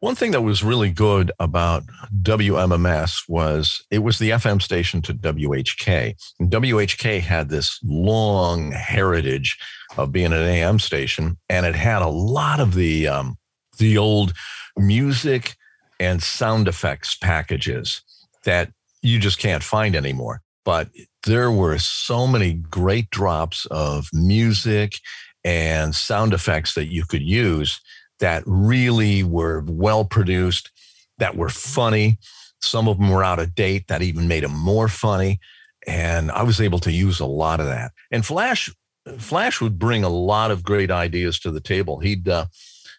One 0.04 0.14
thing 0.14 0.32
that 0.32 0.42
was 0.42 0.62
really 0.62 0.90
good 0.90 1.32
about 1.40 1.84
WMMS 2.20 3.22
was 3.26 3.82
it 3.90 4.00
was 4.00 4.18
the 4.18 4.28
FM 4.28 4.60
station 4.60 5.00
to 5.00 5.14
WHK. 5.14 6.14
And 6.38 6.50
WHK 6.50 7.20
had 7.22 7.48
this 7.48 7.80
long 7.82 8.70
heritage 8.72 9.56
of 9.96 10.12
being 10.12 10.34
an 10.34 10.42
AM 10.42 10.78
station, 10.78 11.38
and 11.48 11.64
it 11.64 11.74
had 11.74 12.02
a 12.02 12.08
lot 12.08 12.60
of 12.60 12.74
the 12.74 13.08
um, 13.08 13.38
the 13.78 13.96
old 13.96 14.34
music 14.76 15.54
and 15.98 16.22
sound 16.22 16.68
effects 16.68 17.16
packages 17.16 18.02
that 18.44 18.72
you 19.00 19.18
just 19.18 19.38
can't 19.38 19.62
find 19.62 19.96
anymore. 19.96 20.42
But 20.66 20.90
there 21.24 21.50
were 21.50 21.78
so 21.78 22.26
many 22.26 22.52
great 22.52 23.08
drops 23.08 23.64
of 23.70 24.08
music 24.12 24.96
and 25.44 25.94
sound 25.94 26.34
effects 26.34 26.74
that 26.74 26.92
you 26.92 27.06
could 27.06 27.22
use 27.22 27.80
that 28.24 28.42
really 28.46 29.22
were 29.22 29.62
well 29.66 30.02
produced, 30.02 30.70
that 31.18 31.36
were 31.36 31.50
funny. 31.50 32.16
Some 32.62 32.88
of 32.88 32.96
them 32.96 33.10
were 33.10 33.22
out 33.22 33.38
of 33.38 33.54
date, 33.54 33.88
that 33.88 34.00
even 34.00 34.26
made 34.26 34.44
them 34.44 34.58
more 34.58 34.88
funny. 34.88 35.40
And 35.86 36.30
I 36.30 36.42
was 36.42 36.58
able 36.58 36.78
to 36.78 36.90
use 36.90 37.20
a 37.20 37.26
lot 37.26 37.60
of 37.60 37.66
that. 37.66 37.92
And 38.10 38.24
Flash, 38.24 38.72
Flash 39.18 39.60
would 39.60 39.78
bring 39.78 40.04
a 40.04 40.08
lot 40.08 40.50
of 40.50 40.62
great 40.62 40.90
ideas 40.90 41.38
to 41.40 41.50
the 41.50 41.60
table. 41.60 41.98
He'd 41.98 42.26
uh, 42.26 42.46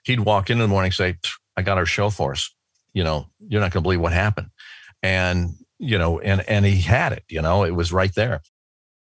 he'd 0.04 0.20
walk 0.20 0.52
in 0.52 0.58
in 0.58 0.62
the 0.62 0.68
morning 0.68 0.90
and 0.90 0.94
say, 0.94 1.18
"I 1.58 1.64
got 1.64 1.80
our 1.80 1.88
show 1.88 2.12
for 2.12 2.34
us." 2.34 2.54
You 2.94 3.04
know, 3.04 3.26
you're 3.40 3.62
not 3.62 3.72
going 3.72 3.82
to 3.82 3.88
believe 3.88 4.02
what 4.02 4.14
happened. 4.14 4.52
And 5.02 5.56
you 5.80 5.98
know, 5.98 6.20
and 6.20 6.48
and 6.48 6.68
he 6.68 6.82
had 6.82 7.14
it. 7.14 7.24
You 7.28 7.42
know, 7.42 7.64
it 7.64 7.74
was 7.74 7.92
right 7.92 8.14
there. 8.14 8.42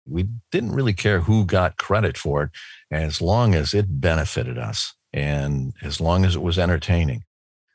We 0.09 0.29
didn't 0.53 0.77
really 0.77 0.95
care 0.95 1.23
who 1.23 1.45
got 1.45 1.79
credit 1.79 2.17
for 2.17 2.45
it, 2.45 2.51
as 2.93 3.21
long 3.21 3.57
as 3.57 3.75
it 3.75 4.01
benefited 4.01 4.57
us 4.57 4.95
and 5.17 5.73
as 5.83 5.99
long 5.99 6.27
as 6.27 6.37
it 6.37 6.43
was 6.43 6.59
entertaining. 6.59 7.25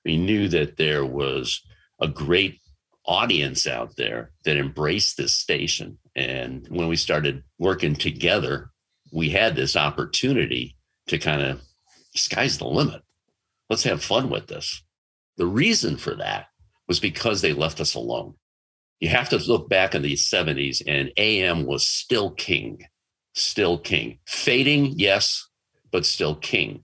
We 0.06 0.16
knew 0.16 0.48
that 0.50 0.78
there 0.78 1.04
was 1.04 1.62
a 2.00 2.08
great 2.08 2.60
audience 3.06 3.66
out 3.66 3.96
there 3.98 4.32
that 4.46 4.58
embraced 4.58 5.18
this 5.18 5.34
station. 5.34 5.98
And 6.16 6.68
when 6.70 6.88
we 6.88 6.96
started 6.96 7.44
working 7.58 7.96
together, 7.96 8.70
we 9.12 9.30
had 9.30 9.56
this 9.56 9.76
opportunity 9.76 10.78
to 11.08 11.18
kind 11.18 11.42
of 11.42 11.62
sky's 12.16 12.60
the 12.60 12.68
limit. 12.68 13.02
Let's 13.70 13.84
have 13.84 14.04
fun 14.04 14.30
with 14.30 14.48
this. 14.48 14.84
The 15.38 15.48
reason 15.48 15.98
for 15.98 16.14
that 16.16 16.48
was 16.88 17.00
because 17.00 17.42
they 17.42 17.54
left 17.54 17.82
us 17.82 17.96
alone. 17.96 18.36
You 19.00 19.10
have 19.10 19.30
to 19.30 19.38
look 19.38 19.68
back 19.68 19.96
in 19.96 20.04
the 20.04 20.14
70s, 20.14 20.84
and 20.86 21.12
AM 21.18 21.66
was 21.66 21.88
still 21.88 22.32
king, 22.32 22.86
still 23.34 23.80
king. 23.80 24.20
Fading, 24.28 24.94
yes, 25.00 25.48
but 25.92 26.06
still 26.06 26.36
king 26.36 26.84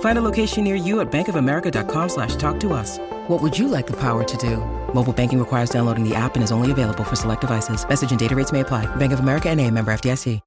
Find 0.00 0.18
a 0.18 0.24
location 0.24 0.64
near 0.64 0.74
you 0.74 0.98
at 0.98 1.12
bankofamerica.com 1.12 2.08
slash 2.08 2.34
talk 2.34 2.58
to 2.58 2.72
us. 2.72 2.98
What 3.28 3.40
would 3.40 3.56
you 3.56 3.68
like 3.68 3.86
the 3.86 4.00
power 4.00 4.24
to 4.24 4.36
do? 4.36 4.56
Mobile 4.92 5.12
banking 5.12 5.38
requires 5.38 5.70
downloading 5.70 6.02
the 6.02 6.16
app 6.16 6.34
and 6.34 6.42
is 6.42 6.50
only 6.50 6.72
available 6.72 7.04
for 7.04 7.14
select 7.14 7.42
devices. 7.42 7.88
Message 7.88 8.10
and 8.10 8.18
data 8.18 8.34
rates 8.34 8.50
may 8.50 8.60
apply. 8.60 8.86
Bank 8.96 9.12
of 9.12 9.20
America 9.20 9.48
and 9.48 9.60
a 9.60 9.70
member 9.70 9.92
FDIC. 9.92 10.40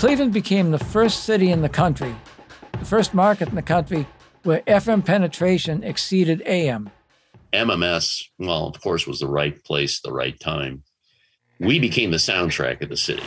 Cleveland 0.00 0.32
became 0.32 0.70
the 0.70 0.78
first 0.78 1.24
city 1.24 1.52
in 1.52 1.60
the 1.60 1.68
country, 1.68 2.16
the 2.78 2.86
first 2.86 3.12
market 3.12 3.50
in 3.50 3.54
the 3.54 3.60
country 3.60 4.06
where 4.44 4.62
FM 4.62 5.04
penetration 5.04 5.84
exceeded 5.84 6.42
AM. 6.46 6.88
MMS, 7.52 8.22
well, 8.38 8.66
of 8.68 8.80
course, 8.80 9.06
was 9.06 9.20
the 9.20 9.28
right 9.28 9.62
place, 9.62 10.00
the 10.00 10.10
right 10.10 10.40
time. 10.40 10.84
We 11.58 11.78
became 11.78 12.12
the 12.12 12.16
soundtrack 12.16 12.80
of 12.80 12.88
the 12.88 12.96
city. 12.96 13.22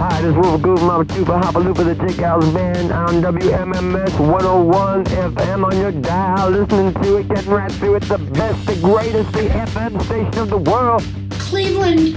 Hi, 0.00 0.22
this 0.22 0.30
is 0.30 0.36
Wolf 0.38 0.62
Goose, 0.62 0.80
Mama 0.80 1.04
Chupa 1.04 1.42
Hopaloopa, 1.42 1.84
the 1.84 1.94
Chick 1.94 2.20
House 2.20 2.48
Band 2.54 2.90
on 2.90 3.20
WMMS 3.20 4.18
101 4.18 5.04
FM 5.04 5.62
on 5.62 5.76
your 5.76 5.92
dial. 5.92 6.48
Listening 6.48 6.94
to 7.02 7.16
it, 7.18 7.28
getting 7.28 7.50
right 7.50 7.70
through 7.72 7.96
it. 7.96 8.04
The 8.04 8.16
best, 8.16 8.64
the 8.64 8.76
greatest, 8.76 9.30
the 9.32 9.40
FM 9.40 10.02
station 10.06 10.38
of 10.38 10.48
the 10.48 10.56
world. 10.56 11.04
Cleveland 11.32 12.16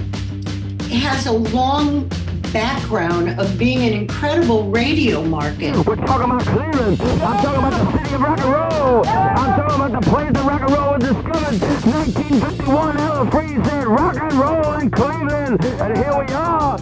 has 0.93 1.25
a 1.25 1.33
long 1.33 2.07
background 2.53 3.37
of 3.37 3.57
being 3.59 3.79
an 3.79 3.91
incredible 3.91 4.71
radio 4.71 5.21
market. 5.21 5.75
We're 5.85 5.97
talking 5.97 6.31
about 6.31 6.43
Cleveland. 6.43 7.01
I'm 7.01 7.43
talking 7.43 7.65
about 7.65 7.91
the 7.91 7.97
city 7.97 8.15
of 8.15 8.21
rock 8.21 8.39
and 8.39 8.49
roll. 8.49 9.05
I'm 9.05 9.59
talking 9.59 9.75
about 9.75 10.01
the 10.01 10.09
place 10.09 10.31
that 10.31 10.45
rock 10.45 10.61
and 10.61 10.71
roll 10.71 10.93
was 10.93 11.03
discovered. 11.03 11.61
1951, 11.91 12.97
Alan 12.97 13.29
Freed 13.29 13.65
said 13.65 13.87
rock 13.87 14.15
and 14.21 14.33
roll 14.35 14.73
in 14.75 14.89
Cleveland. 14.89 15.65
And 15.65 15.97
here 15.97 16.17
we 16.17 16.33
are. 16.33 16.79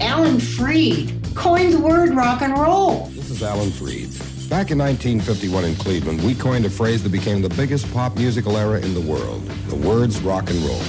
Alan 0.00 0.38
Freed 0.38 1.12
coined 1.34 1.72
the 1.72 1.80
word 1.80 2.14
rock 2.14 2.42
and 2.42 2.56
roll. 2.56 3.06
This 3.06 3.30
is 3.30 3.42
Alan 3.42 3.70
Freed. 3.70 4.10
Back 4.48 4.70
in 4.70 4.78
1951 4.78 5.64
in 5.64 5.74
Cleveland, 5.74 6.22
we 6.22 6.34
coined 6.34 6.64
a 6.66 6.70
phrase 6.70 7.02
that 7.02 7.10
became 7.10 7.42
the 7.42 7.48
biggest 7.50 7.92
pop 7.92 8.16
musical 8.16 8.56
era 8.56 8.80
in 8.80 8.94
the 8.94 9.00
world. 9.00 9.44
The 9.68 9.76
words 9.76 10.20
rock 10.20 10.50
and 10.50 10.58
roll. 10.60 10.80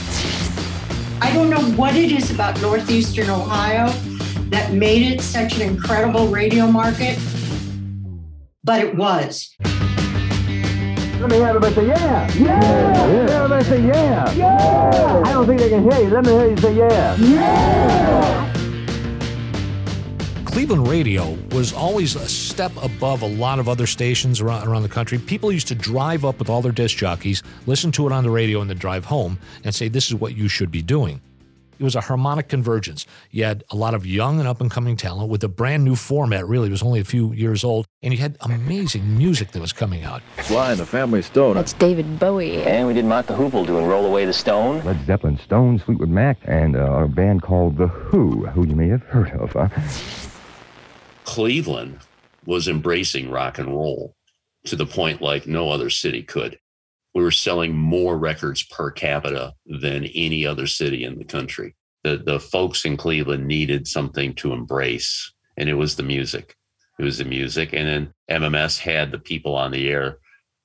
I 1.22 1.34
don't 1.34 1.50
know 1.50 1.62
what 1.76 1.96
it 1.96 2.12
is 2.12 2.32
about 2.32 2.62
Northeastern 2.62 3.30
Ohio 3.30 3.90
that 4.50 4.74
made 4.74 5.12
it 5.12 5.22
such 5.22 5.56
an 5.56 5.62
incredible 5.64 6.28
radio 6.28 6.68
market, 6.68 7.18
but 8.64 8.82
it 8.82 8.96
was. 8.96 9.56
Let 11.20 11.30
me 11.32 11.36
hear 11.36 11.48
everybody 11.48 11.76
say 11.76 11.88
yeah. 11.88 12.32
Yeah. 12.34 12.62
yeah. 12.62 13.36
Everybody 13.36 13.66
say 13.66 13.86
yeah. 13.86 14.32
Yeah. 14.34 15.24
I 15.26 15.34
don't 15.34 15.48
think 15.48 15.60
they 15.60 15.70
can 15.70 15.84
hear 15.84 16.00
you. 16.00 16.10
Let 16.10 16.26
me 16.26 16.32
hear 16.32 16.50
you 16.50 16.58
say 16.58 16.78
yeah. 16.78 17.16
Yeah. 17.18 18.49
Cleveland 20.60 20.90
radio 20.90 21.38
was 21.54 21.72
always 21.72 22.18
a 22.18 22.28
step 22.28 22.74
above 22.84 23.22
a 23.22 23.26
lot 23.26 23.60
of 23.60 23.70
other 23.70 23.88
stations 23.88 24.42
around, 24.42 24.68
around 24.68 24.84
the 24.84 24.90
country. 24.90 25.18
People 25.18 25.54
used 25.54 25.70
to 25.70 25.74
drive 25.74 26.26
up 26.26 26.38
with 26.38 26.50
all 26.50 26.62
their 26.62 26.74
disc 26.74 26.98
jockeys, 26.98 27.42
listen 27.66 27.94
to 27.94 28.06
it 28.08 28.12
on 28.12 28.26
the 28.26 28.30
radio, 28.30 28.60
and 28.60 28.70
then 28.70 28.78
drive 28.78 29.06
home 29.06 29.40
and 29.64 29.74
say, 29.74 29.88
This 29.88 30.08
is 30.08 30.16
what 30.16 30.36
you 30.36 30.50
should 30.50 30.70
be 30.70 30.82
doing. 30.82 31.22
It 31.80 31.84
was 31.84 31.96
a 31.96 32.02
harmonic 32.02 32.50
convergence. 32.50 33.06
You 33.32 33.46
had 33.46 33.64
a 33.70 33.76
lot 33.78 33.94
of 33.94 34.06
young 34.06 34.40
and 34.40 34.50
up 34.50 34.60
and 34.60 34.70
coming 34.70 34.98
talent 34.98 35.30
with 35.30 35.46
a 35.46 35.48
brand 35.48 35.86
new 35.86 35.96
format, 35.96 36.46
really. 36.46 36.68
It 36.68 36.72
was 36.72 36.84
only 36.84 37.00
a 37.00 37.06
few 37.06 37.32
years 37.32 37.64
old. 37.64 37.86
And 38.04 38.14
you 38.14 38.20
had 38.20 38.36
amazing 38.42 39.18
music 39.18 39.52
that 39.52 39.62
was 39.62 39.72
coming 39.72 40.04
out. 40.04 40.22
Sly 40.42 40.72
and 40.72 40.80
the 40.82 40.86
Family 40.86 41.22
Stone. 41.22 41.56
That's 41.56 41.72
David 41.72 42.20
Bowie. 42.20 42.64
And 42.64 42.86
we 42.86 42.94
did 42.94 43.06
Mott 43.06 43.28
the 43.28 43.34
Hoople 43.34 43.66
doing 43.66 43.86
Roll 43.86 44.06
Away 44.06 44.26
the 44.26 44.34
Stone. 44.34 44.84
Led 44.84 45.06
Zeppelin, 45.06 45.40
Stones, 45.40 45.82
Fleetwood 45.84 46.10
Mac, 46.10 46.38
and 46.44 46.76
uh, 46.76 47.04
a 47.04 47.08
band 47.08 47.44
called 47.44 47.78
The 47.78 47.88
Who, 47.88 48.46
who 48.48 48.68
you 48.68 48.76
may 48.76 48.90
have 48.90 49.04
heard 49.04 49.32
of. 49.32 49.54
Huh? 49.54 49.70
Cleveland 51.30 52.00
was 52.48 52.68
embracing 52.68 53.30
rock 53.30 53.60
and 53.60 53.70
roll 53.70 54.16
to 54.66 54.76
the 54.76 54.88
point 54.88 55.22
like 55.22 55.46
no 55.46 55.70
other 55.70 55.92
city 55.92 56.24
could. 56.24 56.58
We 57.14 57.22
were 57.22 57.30
selling 57.30 57.78
more 57.78 58.18
records 58.18 58.64
per 58.64 58.90
capita 58.90 59.54
than 59.68 60.06
any 60.16 60.48
other 60.48 60.66
city 60.66 61.04
in 61.04 61.20
the 61.20 61.24
country. 61.24 61.76
The, 62.04 62.18
the 62.18 62.40
folks 62.40 62.84
in 62.84 62.98
Cleveland 62.98 63.46
needed 63.46 63.88
something 63.88 64.34
to 64.36 64.54
embrace, 64.54 65.32
and 65.56 65.70
it 65.70 65.76
was 65.76 65.96
the 65.96 66.04
music. 66.04 66.56
It 66.98 67.04
was 67.04 67.20
the 67.20 67.26
music. 67.26 67.74
And 67.74 67.88
then 67.88 68.14
MMS 68.42 68.80
had 68.80 69.12
the 69.12 69.20
people 69.20 69.56
on 69.56 69.70
the 69.70 69.88
air 69.88 70.18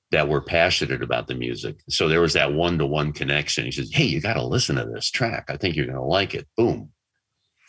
that 0.09 0.27
were 0.27 0.41
passionate 0.41 1.03
about 1.03 1.27
the 1.27 1.35
music. 1.35 1.75
So 1.89 2.09
there 2.09 2.21
was 2.21 2.33
that 2.33 2.53
one 2.53 2.79
to 2.79 2.87
one 2.87 3.13
connection. 3.13 3.65
He 3.65 3.71
says, 3.71 3.91
Hey, 3.93 4.05
you 4.05 4.19
got 4.19 4.33
to 4.33 4.43
listen 4.43 4.77
to 4.77 4.85
this 4.85 5.11
track. 5.11 5.45
I 5.47 5.57
think 5.57 5.75
you're 5.75 5.85
going 5.85 5.95
to 5.95 6.03
like 6.03 6.33
it. 6.33 6.47
Boom. 6.57 6.89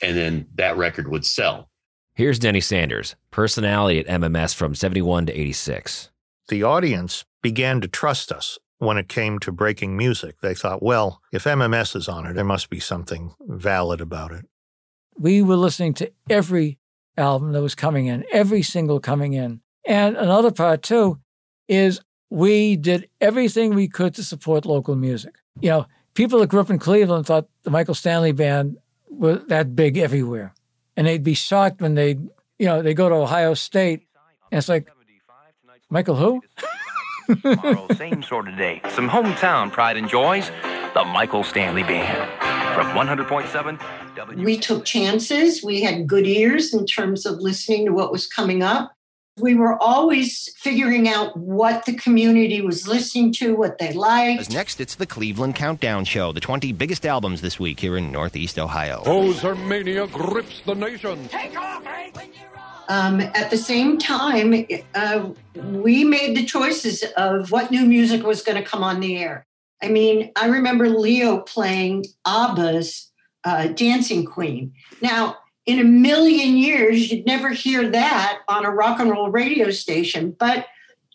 And 0.03 0.17
then 0.17 0.47
that 0.55 0.79
record 0.79 1.09
would 1.09 1.27
sell. 1.27 1.69
Here's 2.17 2.39
Denny 2.39 2.63
Sanders, 2.63 3.15
personality 3.31 3.99
at 3.99 4.07
MMS 4.07 4.55
from 4.55 4.75
71 4.75 5.27
to 5.27 5.39
86. 5.39 6.09
The 6.49 6.63
audience 6.63 7.27
began 7.43 7.83
to 7.83 7.89
trust 7.89 8.33
us 8.33 8.59
when 8.79 8.97
it 8.97 9.07
came 9.07 9.39
to 9.41 9.53
breaking 9.53 9.99
music. 9.99 10.41
They 10.41 10.55
thought, 10.55 10.83
well, 10.83 11.21
if 11.31 11.45
MMS 11.45 11.95
is 11.95 12.09
on 12.09 12.25
it, 12.25 12.33
there 12.33 12.43
must 12.43 12.71
be 12.71 12.81
something 12.81 13.35
valid 13.43 14.01
about 14.01 14.33
it. 14.33 14.47
We 15.19 15.43
were 15.43 15.59
listening 15.59 15.93
to 15.93 16.11
every 16.31 16.79
album 17.19 17.53
that 17.53 17.61
was 17.61 17.75
coming 17.75 18.07
in, 18.07 18.25
every 18.33 18.63
single 18.63 18.99
coming 18.99 19.35
in. 19.35 19.61
And 19.87 20.17
another 20.17 20.51
part, 20.51 20.83
too, 20.83 21.19
is 21.69 22.01
we 22.31 22.77
did 22.77 23.11
everything 23.21 23.75
we 23.75 23.89
could 23.89 24.15
to 24.15 24.25
support 24.25 24.65
local 24.65 24.97
music. 24.97 25.35
You 25.61 25.69
know, 25.69 25.87
people 26.15 26.39
that 26.39 26.47
grew 26.47 26.61
up 26.61 26.71
in 26.71 26.79
Cleveland 26.79 27.27
thought 27.27 27.47
the 27.65 27.71
Michael 27.71 27.95
Stanley 27.95 28.33
Band 28.33 28.79
was 29.11 29.41
that 29.49 29.77
big 29.77 29.99
everywhere 29.99 30.55
and 30.97 31.07
they'd 31.07 31.23
be 31.23 31.35
shocked 31.35 31.81
when 31.81 31.95
they, 31.95 32.11
you 32.59 32.67
know, 32.67 32.83
they 32.83 32.95
go 32.95 33.09
to 33.09 33.15
Ohio 33.15 33.55
State, 33.55 34.07
and 34.51 34.59
it's 34.59 34.69
like, 34.69 34.89
Michael 35.91 36.17
who? 36.17 36.43
Tomorrow, 37.43 37.89
same 37.97 38.23
sort 38.23 38.49
of 38.49 38.57
day. 38.57 38.81
Some 38.91 39.09
hometown 39.09 39.71
pride 39.71 39.97
and 39.97 40.09
joys. 40.09 40.51
The 40.95 41.05
Michael 41.05 41.45
Stanley 41.45 41.83
Band 41.83 42.29
from 42.75 42.89
100.7 42.89 44.17
W. 44.17 44.45
We 44.45 44.59
took 44.59 44.85
chances. 44.85 45.63
We 45.63 45.83
had 45.83 46.07
good 46.07 46.27
ears 46.27 46.73
in 46.73 46.87
terms 46.87 47.27
of 47.27 47.39
listening 47.39 47.87
to 47.87 47.93
what 47.93 48.11
was 48.11 48.27
coming 48.27 48.63
up. 48.63 48.96
We 49.39 49.55
were 49.55 49.81
always 49.83 50.51
figuring 50.57 51.09
out 51.09 51.37
what 51.37 51.85
the 51.85 51.93
community 51.93 52.63
was 52.63 52.89
listening 52.89 53.35
to, 53.35 53.55
what 53.55 53.77
they 53.77 53.93
liked. 53.93 54.51
Next, 54.51 54.81
it's 54.81 54.95
the 54.95 55.05
Cleveland 55.05 55.55
Countdown 55.55 56.07
Show, 56.07 56.33
the 56.33 56.41
20 56.41 56.73
biggest 56.73 57.05
albums 57.05 57.43
this 57.43 57.61
week 57.61 57.79
here 57.79 57.99
in 57.99 58.11
Northeast 58.11 58.59
Ohio. 58.59 59.03
Poser 59.05 59.55
mania 59.55 60.07
grips 60.07 60.63
the 60.65 60.75
nation. 60.75 61.29
Take 61.29 61.55
off, 61.55 61.83
Um, 62.89 63.21
at 63.21 63.51
the 63.51 63.59
same 63.59 63.99
time, 63.99 64.67
uh, 64.95 65.29
we 65.55 66.03
made 66.03 66.35
the 66.35 66.47
choices 66.47 67.05
of 67.19 67.51
what 67.51 67.71
new 67.71 67.85
music 67.85 68.23
was 68.25 68.41
going 68.41 68.57
to 68.57 68.65
come 68.67 68.83
on 68.83 69.01
the 69.01 69.19
air. 69.19 69.47
I 69.83 69.89
mean, 69.89 70.33
I 70.35 70.47
remember 70.47 70.89
Leo 70.89 71.41
playing 71.41 72.07
ABBA's 72.25 73.13
uh, 73.45 73.67
Dancing 73.69 74.25
Queen. 74.25 74.73
Now, 75.03 75.37
in 75.67 75.81
a 75.81 75.85
million 75.85 76.57
years, 76.57 77.11
you'd 77.11 77.27
never 77.27 77.51
hear 77.51 77.89
that 77.91 78.41
on 78.49 78.65
a 78.65 78.71
rock 78.71 79.01
and 79.01 79.11
roll 79.11 79.31
radio 79.31 79.71
station. 79.71 80.35
But, 80.39 80.67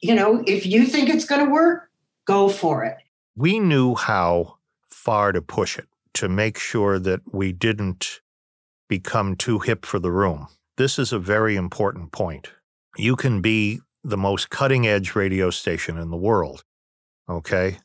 you 0.02 0.14
know, 0.14 0.44
if 0.46 0.66
you 0.66 0.86
think 0.86 1.10
it's 1.10 1.26
going 1.26 1.46
to 1.46 1.52
work, 1.52 1.90
go 2.26 2.50
for 2.50 2.84
it. 2.84 2.98
We 3.36 3.60
knew 3.60 3.96
how 3.96 4.58
far 4.88 5.32
to 5.32 5.42
push 5.42 5.80
it 5.80 5.88
to 6.16 6.28
make 6.28 6.60
sure 6.60 7.00
that 7.00 7.22
we 7.32 7.54
didn't 7.54 8.20
become 8.90 9.38
too 9.38 9.60
hip 9.60 9.86
for 9.86 10.00
the 10.00 10.12
room. 10.12 10.48
This 10.78 11.00
is 11.00 11.14
a 11.14 11.20
very 11.20 11.56
important 11.56 12.12
point. 12.12 12.52
You 12.98 13.16
can 13.16 13.42
be 13.42 13.80
the 14.04 14.18
most 14.18 14.50
cutting 14.50 14.86
edge 14.86 15.16
radio 15.16 15.50
station 15.50 15.98
in 15.98 16.10
the 16.10 16.18
world, 16.18 16.66
okay? 17.30 17.78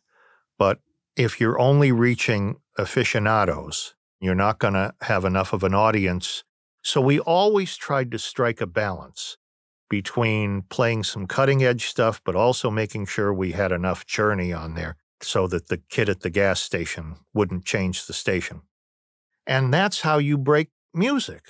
But 0.59 0.81
if 1.14 1.40
you're 1.40 1.61
only 1.61 1.92
reaching 1.92 2.57
aficionados, 2.76 3.94
you're 4.20 4.35
not 4.35 4.59
going 4.59 4.74
to 4.74 4.94
have 5.02 5.24
enough 5.24 5.52
of 5.52 5.62
an 5.62 5.74
audience 5.74 6.42
so 6.87 7.01
we 7.01 7.18
always 7.18 7.77
tried 7.77 8.12
to 8.12 8.18
strike 8.18 8.61
a 8.61 8.66
balance 8.66 9.37
between 9.90 10.62
playing 10.62 11.03
some 11.03 11.27
cutting 11.27 11.64
edge 11.64 11.87
stuff, 11.87 12.20
but 12.25 12.37
also 12.37 12.70
making 12.70 13.07
sure 13.07 13.35
we 13.35 13.51
had 13.51 13.72
enough 13.72 14.07
journey 14.07 14.53
on 14.53 14.75
there 14.75 14.94
so 15.20 15.49
that 15.49 15.66
the 15.66 15.79
kid 15.79 16.09
at 16.09 16.20
the 16.20 16.31
gas 16.31 16.61
station 16.61 17.16
wouldn't 17.35 17.64
change 17.64 18.07
the 18.07 18.12
station. 18.12 18.62
And 19.49 19.75
that's 19.75 20.03
how 20.03 20.18
you 20.18 20.38
break 20.38 20.68
music. 20.94 21.42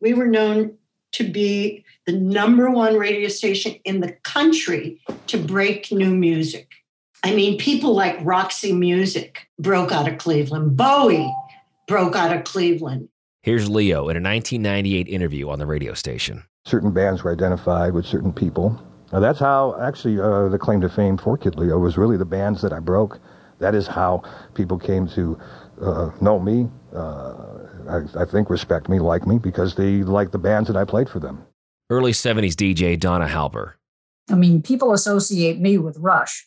We 0.00 0.14
were 0.14 0.26
known 0.26 0.78
to 1.12 1.30
be 1.30 1.84
the 2.06 2.12
number 2.12 2.70
one 2.70 2.96
radio 2.96 3.28
station 3.28 3.74
in 3.84 4.00
the 4.00 4.12
country 4.24 5.02
to 5.26 5.36
break 5.36 5.92
new 5.92 6.14
music. 6.14 6.70
I 7.22 7.34
mean, 7.34 7.58
people 7.58 7.94
like 7.94 8.18
Roxy 8.22 8.72
Music 8.72 9.46
broke 9.58 9.92
out 9.92 10.08
of 10.08 10.16
Cleveland, 10.16 10.78
Bowie 10.78 11.30
broke 11.86 12.16
out 12.16 12.34
of 12.34 12.44
Cleveland. 12.44 13.10
Here's 13.42 13.70
Leo 13.70 14.10
in 14.10 14.16
a 14.16 14.20
1998 14.20 15.08
interview 15.08 15.48
on 15.48 15.58
the 15.58 15.64
radio 15.64 15.94
station. 15.94 16.44
Certain 16.66 16.92
bands 16.92 17.24
were 17.24 17.32
identified 17.32 17.94
with 17.94 18.04
certain 18.04 18.34
people. 18.34 18.78
Now, 19.12 19.20
that's 19.20 19.38
how 19.38 19.80
actually 19.80 20.20
uh, 20.20 20.48
the 20.48 20.58
claim 20.58 20.82
to 20.82 20.90
fame 20.90 21.16
for 21.16 21.38
Kid 21.38 21.56
Leo 21.56 21.78
was 21.78 21.96
really 21.96 22.18
the 22.18 22.26
bands 22.26 22.60
that 22.60 22.72
I 22.74 22.80
broke. 22.80 23.18
That 23.58 23.74
is 23.74 23.86
how 23.86 24.22
people 24.54 24.78
came 24.78 25.08
to 25.08 25.38
uh, 25.80 26.10
know 26.20 26.38
me, 26.38 26.68
uh, 26.94 27.34
I, 27.88 28.00
I 28.14 28.24
think 28.26 28.50
respect 28.50 28.90
me, 28.90 28.98
like 28.98 29.26
me, 29.26 29.38
because 29.38 29.74
they 29.74 30.02
like 30.02 30.32
the 30.32 30.38
bands 30.38 30.68
that 30.68 30.76
I 30.76 30.84
played 30.84 31.08
for 31.08 31.18
them. 31.18 31.42
Early 31.88 32.12
70s 32.12 32.52
DJ 32.52 33.00
Donna 33.00 33.26
Halper. 33.26 33.72
I 34.30 34.34
mean, 34.34 34.60
people 34.62 34.92
associate 34.92 35.58
me 35.58 35.78
with 35.78 35.96
Rush, 35.98 36.46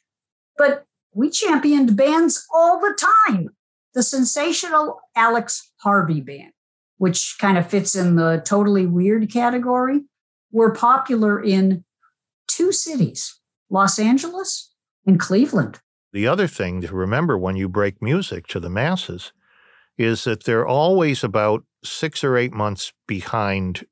but 0.58 0.86
we 1.14 1.32
championed 1.32 1.98
bands 1.98 2.48
all 2.54 2.80
the 2.80 2.98
time. 3.28 3.50
The 3.94 4.04
sensational 4.04 5.02
Alex 5.16 5.72
Harvey 5.78 6.22
band, 6.22 6.53
which 7.04 7.36
kind 7.38 7.58
of 7.58 7.70
fits 7.70 7.98
in 7.98 8.16
the 8.16 8.42
totally 8.46 8.86
weird 8.86 9.30
category, 9.30 10.00
were 10.54 10.72
popular 10.74 11.44
in 11.44 11.84
two 12.48 12.72
cities, 12.72 13.42
Los 13.70 14.00
Angeles 14.00 14.74
and 15.06 15.20
Cleveland. 15.20 15.82
The 16.14 16.30
other 16.30 16.48
thing 16.48 16.80
to 16.80 16.96
remember 16.96 17.38
when 17.38 17.58
you 17.58 17.68
break 17.68 18.02
music 18.02 18.48
to 18.48 18.60
the 18.62 18.70
masses 18.70 19.34
is 19.98 20.24
that 20.24 20.46
they're 20.46 20.66
always 20.66 21.26
about 21.26 21.66
six 21.84 22.24
or 22.24 22.38
eight 22.38 22.54
months 22.54 22.94
behind 23.06 23.86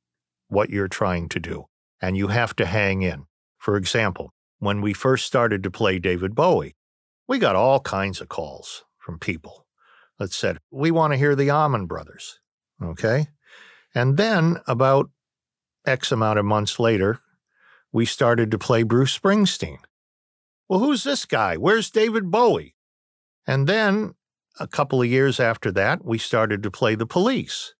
what 0.48 0.70
you're 0.70 0.88
trying 0.88 1.28
to 1.28 1.40
do, 1.42 1.66
and 2.02 2.16
you 2.16 2.30
have 2.30 2.56
to 2.56 2.66
hang 2.66 3.02
in. 3.02 3.26
For 3.58 3.76
example, 3.76 4.32
when 4.60 4.80
we 4.80 4.94
first 4.94 5.26
started 5.26 5.64
to 5.64 5.70
play 5.70 6.00
David 6.00 6.34
Bowie, 6.34 6.78
we 7.28 7.40
got 7.40 7.58
all 7.58 7.82
kinds 7.82 8.22
of 8.22 8.30
calls 8.30 8.86
from 8.98 9.20
people 9.20 9.66
that 10.18 10.32
said, 10.32 10.60
We 10.72 10.92
want 10.92 11.12
to 11.12 11.18
hear 11.18 11.36
the 11.36 11.52
Allman 11.52 11.88
Brothers. 11.88 12.40
Okay. 12.82 13.28
And 13.94 14.18
then 14.18 14.58
about 14.68 15.10
X 15.86 16.12
amount 16.12 16.40
of 16.40 16.46
months 16.46 16.80
later, 16.80 17.20
we 17.92 18.06
started 18.06 18.52
to 18.52 18.58
play 18.58 18.84
Bruce 18.84 19.18
Springsteen. 19.18 19.80
Well, 20.70 20.80
who's 20.80 21.04
this 21.04 21.26
guy? 21.26 21.58
Where's 21.58 21.92
David 21.92 22.32
Bowie? 22.32 22.76
And 23.46 23.68
then 23.68 24.14
a 24.60 24.68
couple 24.68 25.02
of 25.02 25.08
years 25.08 25.40
after 25.40 25.72
that, 25.74 26.06
we 26.06 26.18
started 26.18 26.64
to 26.64 26.72
play 26.72 26.96
the 26.96 27.06
police. 27.06 27.74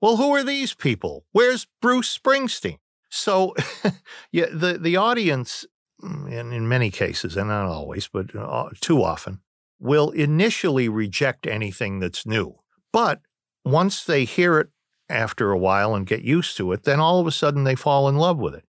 Well, 0.00 0.16
who 0.16 0.30
are 0.34 0.44
these 0.44 0.74
people? 0.74 1.24
Where's 1.32 1.66
Bruce 1.82 2.16
Springsteen? 2.16 2.78
So, 3.10 3.54
yeah, 4.32 4.46
the, 4.52 4.78
the 4.78 4.96
audience, 4.96 5.66
in, 6.02 6.52
in 6.52 6.68
many 6.68 6.90
cases, 6.90 7.36
and 7.36 7.48
not 7.48 7.66
always, 7.66 8.08
but 8.08 8.34
uh, 8.34 8.68
too 8.80 9.02
often, 9.02 9.40
will 9.78 10.10
initially 10.10 10.88
reject 10.88 11.46
anything 11.46 11.98
that's 11.98 12.24
new. 12.24 12.60
But 12.92 13.20
once 13.64 14.04
they 14.04 14.24
hear 14.24 14.58
it 14.58 14.68
after 15.08 15.50
a 15.50 15.58
while 15.58 15.94
and 15.94 16.06
get 16.06 16.22
used 16.22 16.56
to 16.56 16.72
it, 16.72 16.84
then 16.84 17.00
all 17.00 17.20
of 17.20 17.26
a 17.26 17.32
sudden 17.32 17.64
they 17.64 17.74
fall 17.74 18.08
in 18.08 18.16
love 18.16 18.38
with 18.38 18.54
it. 18.54 18.64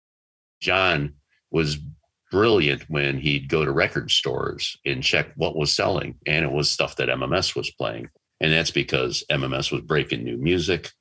John 0.61 1.13
was 1.51 1.77
brilliant 2.31 2.83
when 2.89 3.17
he'd 3.17 3.49
go 3.49 3.63
to 3.65 3.71
record 3.71 4.11
stores 4.11 4.77
and 4.85 5.03
check 5.03 5.31
what 5.35 5.55
was 5.55 5.73
selling, 5.73 6.15
and 6.25 6.45
it 6.45 6.51
was 6.51 6.69
stuff 6.69 6.95
that 6.97 7.09
MMS 7.09 7.55
was 7.55 7.71
playing. 7.71 8.09
And 8.39 8.51
that's 8.51 8.71
because 8.71 9.23
MMS 9.31 9.71
was 9.71 9.81
breaking 9.81 10.23
new 10.23 10.37
music 10.37 10.91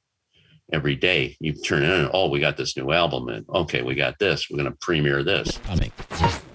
every 0.72 0.96
day. 0.96 1.37
You 1.40 1.53
turn 1.53 1.83
it 1.83 1.92
on, 1.92 2.11
oh, 2.12 2.29
we 2.29 2.40
got 2.40 2.57
this 2.57 2.77
new 2.77 2.92
album, 2.92 3.29
and 3.29 3.44
okay, 3.49 3.83
we 3.83 3.94
got 3.94 4.18
this. 4.18 4.49
We're 4.51 4.59
going 4.59 4.70
to 4.70 4.79
premiere 4.81 5.22
this. 5.22 5.59
Coming. 5.64 5.92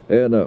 And 0.10 0.36
uh, 0.36 0.46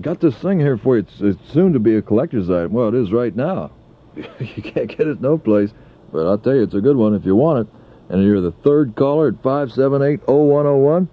got 0.00 0.20
this 0.20 0.34
thing 0.36 0.60
here 0.60 0.76
for 0.76 0.96
you. 0.96 1.02
It's, 1.02 1.20
it's 1.20 1.52
soon 1.52 1.72
to 1.72 1.78
be 1.78 1.96
a 1.96 2.02
collector's 2.02 2.50
item. 2.50 2.72
Well, 2.72 2.88
it 2.88 2.94
is 2.94 3.12
right 3.12 3.34
now. 3.34 3.70
you 4.16 4.62
can't 4.62 4.88
get 4.88 5.06
it 5.06 5.20
no 5.20 5.38
place, 5.38 5.70
but 6.12 6.26
I'll 6.26 6.38
tell 6.38 6.54
you, 6.54 6.62
it's 6.62 6.74
a 6.74 6.80
good 6.80 6.96
one 6.96 7.14
if 7.14 7.24
you 7.24 7.36
want 7.36 7.66
it. 7.66 7.74
And 8.08 8.22
you're 8.22 8.40
the 8.40 8.52
third 8.52 8.94
caller 8.94 9.28
at 9.28 9.42
578-0101. 9.42 11.08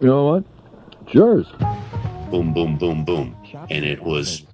You 0.00 0.06
know 0.06 0.26
what? 0.26 0.44
It's 1.02 1.14
yours. 1.14 1.46
Boom, 2.30 2.52
boom, 2.52 2.76
boom, 2.78 3.04
boom. 3.04 3.36
And 3.70 3.84
it 3.84 4.02
was 4.02 4.46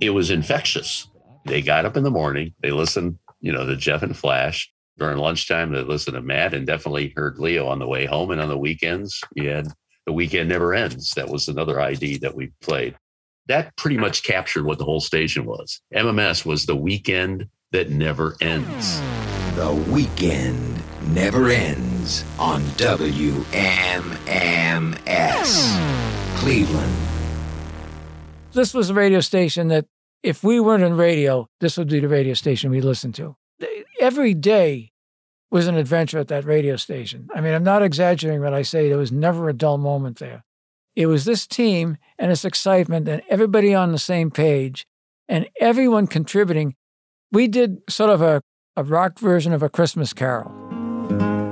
it 0.00 0.10
was 0.10 0.30
infectious. 0.30 1.08
They 1.44 1.62
got 1.62 1.84
up 1.84 1.96
in 1.96 2.02
the 2.02 2.10
morning, 2.10 2.54
they 2.60 2.70
listened, 2.70 3.18
you 3.40 3.52
know, 3.52 3.64
to 3.64 3.76
Jeff 3.76 4.02
and 4.02 4.16
Flash. 4.16 4.70
During 4.98 5.18
lunchtime, 5.18 5.72
they 5.72 5.82
listened 5.82 6.14
to 6.14 6.22
Matt 6.22 6.54
and 6.54 6.66
definitely 6.66 7.12
heard 7.16 7.38
Leo 7.38 7.66
on 7.66 7.78
the 7.78 7.86
way 7.86 8.06
home. 8.06 8.30
And 8.30 8.40
on 8.40 8.48
the 8.48 8.58
weekends, 8.58 9.20
you 9.34 9.48
had 9.50 9.68
The 10.06 10.12
Weekend 10.12 10.48
Never 10.48 10.74
Ends. 10.74 11.12
That 11.14 11.28
was 11.28 11.48
another 11.48 11.80
ID 11.80 12.18
that 12.18 12.34
we 12.34 12.50
played. 12.62 12.96
That 13.46 13.76
pretty 13.76 13.98
much 13.98 14.22
captured 14.22 14.64
what 14.64 14.78
the 14.78 14.84
whole 14.84 15.00
station 15.00 15.44
was. 15.44 15.80
MMS 15.94 16.46
was 16.46 16.64
the 16.64 16.76
weekend 16.76 17.46
that 17.72 17.90
never 17.90 18.36
ends. 18.40 19.00
The 19.54 19.72
weekend 19.90 20.82
never 21.08 21.48
ends 21.48 22.24
on 22.38 22.62
WMMS 22.62 23.56
Cleveland. 26.36 26.96
This 28.52 28.72
was 28.72 28.90
a 28.90 28.94
radio 28.94 29.20
station 29.20 29.68
that, 29.68 29.86
if 30.22 30.42
we 30.42 30.60
weren't 30.60 30.82
in 30.82 30.96
radio, 30.96 31.48
this 31.60 31.76
would 31.76 31.88
be 31.88 32.00
the 32.00 32.08
radio 32.08 32.34
station 32.34 32.70
we 32.70 32.80
listened 32.80 33.14
to. 33.16 33.36
Every 34.00 34.34
day 34.34 34.92
was 35.50 35.66
an 35.66 35.76
adventure 35.76 36.18
at 36.18 36.28
that 36.28 36.44
radio 36.44 36.76
station. 36.76 37.28
I 37.34 37.40
mean, 37.40 37.54
I'm 37.54 37.64
not 37.64 37.82
exaggerating 37.82 38.40
when 38.40 38.54
I 38.54 38.62
say 38.62 38.88
there 38.88 38.98
was 38.98 39.12
never 39.12 39.48
a 39.48 39.52
dull 39.52 39.78
moment 39.78 40.18
there. 40.18 40.44
It 40.94 41.06
was 41.06 41.24
this 41.24 41.46
team 41.46 41.98
and 42.18 42.32
its 42.32 42.44
excitement 42.44 43.08
and 43.08 43.22
everybody 43.28 43.74
on 43.74 43.92
the 43.92 43.98
same 43.98 44.30
page 44.30 44.86
and 45.28 45.48
everyone 45.60 46.06
contributing. 46.06 46.74
We 47.32 47.48
did 47.48 47.82
sort 47.88 48.10
of 48.10 48.22
a, 48.22 48.40
a 48.76 48.84
rock 48.84 49.18
version 49.18 49.52
of 49.52 49.62
a 49.62 49.68
Christmas 49.68 50.12
carol. 50.12 50.52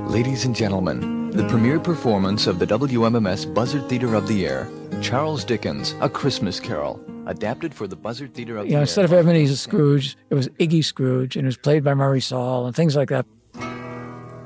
Ladies 0.08 0.44
and 0.44 0.54
gentlemen, 0.54 1.30
the 1.30 1.46
premiere 1.48 1.80
performance 1.80 2.46
of 2.46 2.58
the 2.60 2.66
WMMS 2.66 3.52
Buzzard 3.52 3.88
Theater 3.88 4.14
of 4.14 4.28
the 4.28 4.46
Air, 4.46 4.68
Charles 5.02 5.44
Dickens' 5.44 5.94
A 6.00 6.08
Christmas 6.08 6.60
Carol, 6.60 7.04
adapted 7.26 7.74
for 7.74 7.88
the 7.88 7.96
Buzzard 7.96 8.32
Theater 8.34 8.56
of 8.58 8.66
You 8.66 8.70
the 8.70 8.72
know, 8.74 8.78
Air. 8.78 8.82
instead 8.82 9.04
of 9.04 9.12
Ebenezer 9.12 9.56
Scrooge, 9.56 10.16
it 10.30 10.34
was 10.34 10.48
Iggy 10.60 10.84
Scrooge 10.84 11.36
and 11.36 11.44
it 11.44 11.48
was 11.48 11.56
played 11.56 11.82
by 11.82 11.94
Murray 11.94 12.20
Saul 12.20 12.66
and 12.66 12.76
things 12.76 12.94
like 12.94 13.08
that. 13.08 13.26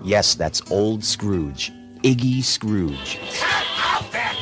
Yes, 0.03 0.35
that's 0.35 0.63
old 0.71 1.05
Scrooge. 1.05 1.71
Iggy 2.03 2.43
Scrooge. 2.43 3.19
Out 3.77 4.11
that 4.13 4.35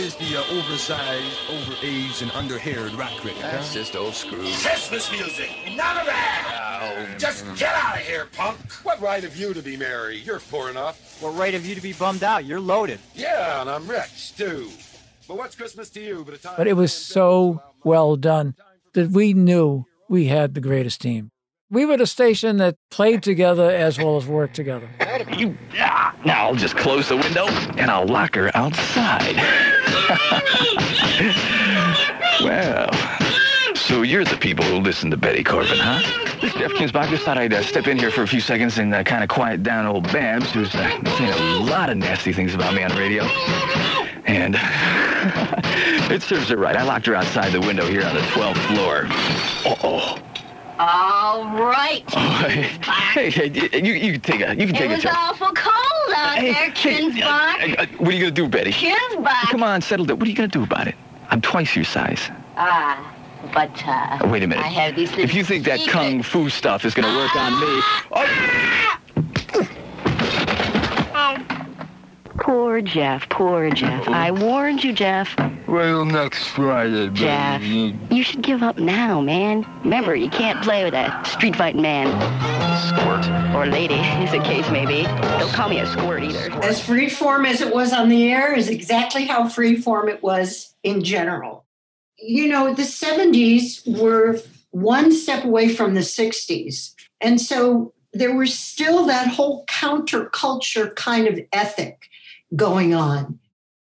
is 0.00 0.16
the 0.16 0.38
uh, 0.38 0.58
oversized, 0.58 1.36
overaged, 1.48 2.22
and 2.22 2.30
underhaired 2.30 2.96
rock 2.96 3.10
critic? 3.18 3.42
That's 3.42 3.74
just 3.74 3.94
old 3.94 4.14
Scrooge. 4.14 4.58
Christmas 4.62 5.12
music! 5.12 5.50
None 5.76 5.98
of 5.98 6.06
that! 6.06 7.16
Just 7.18 7.44
get 7.56 7.74
out 7.74 7.96
of 7.96 8.00
here, 8.00 8.26
punk! 8.32 8.58
What 8.82 8.98
right 9.02 9.22
have 9.22 9.36
you 9.36 9.52
to 9.52 9.60
be 9.60 9.76
merry? 9.76 10.16
You're 10.16 10.40
poor 10.40 10.70
enough. 10.70 11.22
What 11.22 11.36
right 11.36 11.52
have 11.52 11.66
you 11.66 11.74
to 11.74 11.82
be 11.82 11.92
bummed 11.92 12.24
out? 12.24 12.46
You're 12.46 12.60
loaded. 12.60 12.98
Yeah, 13.14 13.60
and 13.60 13.68
I'm 13.68 13.86
rich, 13.86 14.34
too. 14.36 14.70
But 15.28 15.36
what's 15.36 15.54
Christmas 15.54 15.90
to 15.90 16.00
you 16.00 16.24
but 16.24 16.34
a 16.34 16.38
time... 16.38 16.54
But 16.56 16.66
it 16.66 16.76
was 16.76 16.94
so 16.94 17.62
well 17.84 18.16
done 18.16 18.54
that 18.94 19.10
we 19.10 19.34
knew 19.34 19.84
we 20.08 20.26
had 20.26 20.54
the 20.54 20.62
greatest 20.62 21.02
team. 21.02 21.30
We 21.70 21.84
were 21.84 21.98
the 21.98 22.06
station 22.06 22.56
that 22.56 22.76
played 22.90 23.22
together 23.22 23.70
as 23.70 23.98
well 23.98 24.16
as 24.16 24.26
worked 24.26 24.56
together. 24.56 24.88
You, 25.36 25.56
ah, 25.78 26.16
now 26.24 26.46
I'll 26.46 26.56
just 26.56 26.76
close 26.76 27.08
the 27.08 27.16
window 27.16 27.46
and 27.46 27.90
I'll 27.90 28.06
lock 28.06 28.34
her 28.34 28.50
outside. 28.56 29.36
well, 32.42 32.90
so 33.76 34.02
you're 34.02 34.24
the 34.24 34.36
people 34.36 34.64
who 34.64 34.78
listen 34.78 35.08
to 35.10 35.16
Betty 35.16 35.44
Korvan, 35.44 35.78
huh? 35.78 36.00
This 36.40 36.52
is 36.52 36.58
Jeff 36.58 36.72
Kinzbach. 36.72 37.08
Just 37.10 37.24
thought 37.24 37.38
I'd 37.38 37.52
uh, 37.52 37.62
step 37.62 37.86
in 37.86 37.96
here 37.98 38.10
for 38.10 38.22
a 38.22 38.26
few 38.26 38.40
seconds 38.40 38.78
and 38.78 38.92
uh, 38.92 39.04
kind 39.04 39.22
of 39.22 39.28
quiet 39.28 39.62
down 39.62 39.86
old 39.86 40.04
Babs, 40.04 40.50
who's 40.50 40.74
uh, 40.74 40.88
saying 41.16 41.32
a 41.32 41.64
lot 41.64 41.90
of 41.90 41.98
nasty 41.98 42.32
things 42.32 42.54
about 42.54 42.74
me 42.74 42.82
on 42.82 42.90
the 42.90 42.96
radio. 42.96 43.22
And 44.24 44.56
it 46.10 46.22
serves 46.22 46.48
her 46.48 46.56
right. 46.56 46.76
I 46.76 46.82
locked 46.82 47.06
her 47.06 47.14
outside 47.14 47.52
the 47.52 47.60
window 47.60 47.86
here 47.86 48.04
on 48.04 48.14
the 48.14 48.22
12th 48.22 48.74
floor. 48.74 49.06
Uh-oh. 49.72 50.18
All 50.82 51.44
right. 51.58 52.02
Oh, 52.16 52.46
hey, 52.48 52.62
hey, 53.28 53.30
hey, 53.30 53.82
you, 53.84 53.92
you 53.92 54.12
can 54.12 54.20
take 54.22 54.40
a, 54.40 54.56
you 54.56 54.66
can 54.66 54.74
take 54.74 54.90
It 54.90 55.02
take 55.02 55.04
a 55.04 55.08
was 55.08 55.16
awful 55.18 55.48
cold 55.48 56.14
out 56.16 56.38
Hey, 56.38 56.52
there, 56.52 56.70
hey, 56.70 57.02
Kinzbach. 57.10 57.78
Uh, 57.78 57.86
what 57.98 58.08
are 58.08 58.12
you 58.16 58.20
gonna 58.20 58.30
do, 58.30 58.48
Betty? 58.48 58.72
Kinzbach. 58.72 59.50
Come 59.50 59.62
on, 59.62 59.82
settle 59.82 60.06
down. 60.06 60.18
What 60.18 60.26
are 60.26 60.30
you 60.30 60.36
gonna 60.36 60.48
do 60.48 60.62
about 60.62 60.88
it? 60.88 60.94
I'm 61.28 61.42
twice 61.42 61.76
your 61.76 61.84
size. 61.84 62.30
Ah, 62.56 63.14
but 63.52 63.70
uh, 63.86 64.20
Oh, 64.22 64.28
wait 64.30 64.42
a 64.42 64.46
minute. 64.46 64.64
I 64.64 64.68
have 64.68 64.96
these 64.96 65.12
If 65.18 65.34
you 65.34 65.44
think 65.44 65.66
that 65.66 65.86
kung 65.90 66.22
fu 66.22 66.48
stuff 66.48 66.86
is 66.86 66.94
gonna 66.94 67.14
work 67.14 67.36
on 67.36 67.60
me, 67.60 67.82
Poor 72.38 72.80
Jeff, 72.80 73.28
poor 73.28 73.68
Jeff. 73.68 74.08
I 74.08 74.30
warned 74.30 74.82
you, 74.82 74.94
Jeff. 74.94 75.36
Well, 75.70 76.04
next 76.04 76.48
Friday, 76.48 77.08
Jeff, 77.10 77.62
you 77.62 78.22
should 78.22 78.42
give 78.42 78.62
up 78.62 78.78
now, 78.78 79.20
man. 79.20 79.64
Remember, 79.82 80.14
you 80.14 80.28
can't 80.28 80.62
play 80.62 80.84
with 80.84 80.94
a 80.94 81.22
street 81.24 81.56
fighting 81.56 81.82
man. 81.82 82.08
Squirt. 82.88 83.26
Or 83.54 83.66
lady, 83.66 83.94
as 83.94 84.32
the 84.32 84.40
case 84.40 84.68
may 84.70 84.86
be. 84.86 85.02
Don't 85.02 85.52
call 85.52 85.68
me 85.68 85.80
a 85.80 85.86
squirt 85.86 86.22
either. 86.22 86.52
As 86.62 86.80
freeform 86.80 87.46
as 87.46 87.60
it 87.60 87.74
was 87.74 87.92
on 87.92 88.08
the 88.08 88.30
air 88.32 88.54
is 88.54 88.68
exactly 88.68 89.24
how 89.24 89.44
freeform 89.44 90.08
it 90.08 90.22
was 90.22 90.74
in 90.82 91.02
general. 91.02 91.64
You 92.18 92.48
know, 92.48 92.74
the 92.74 92.82
70s 92.82 94.00
were 94.00 94.38
one 94.70 95.12
step 95.12 95.44
away 95.44 95.68
from 95.68 95.94
the 95.94 96.00
60s. 96.00 96.94
And 97.20 97.40
so 97.40 97.92
there 98.12 98.34
was 98.36 98.56
still 98.56 99.06
that 99.06 99.28
whole 99.28 99.64
counterculture 99.66 100.94
kind 100.94 101.26
of 101.26 101.40
ethic 101.52 102.08
going 102.54 102.94
on. 102.94 103.39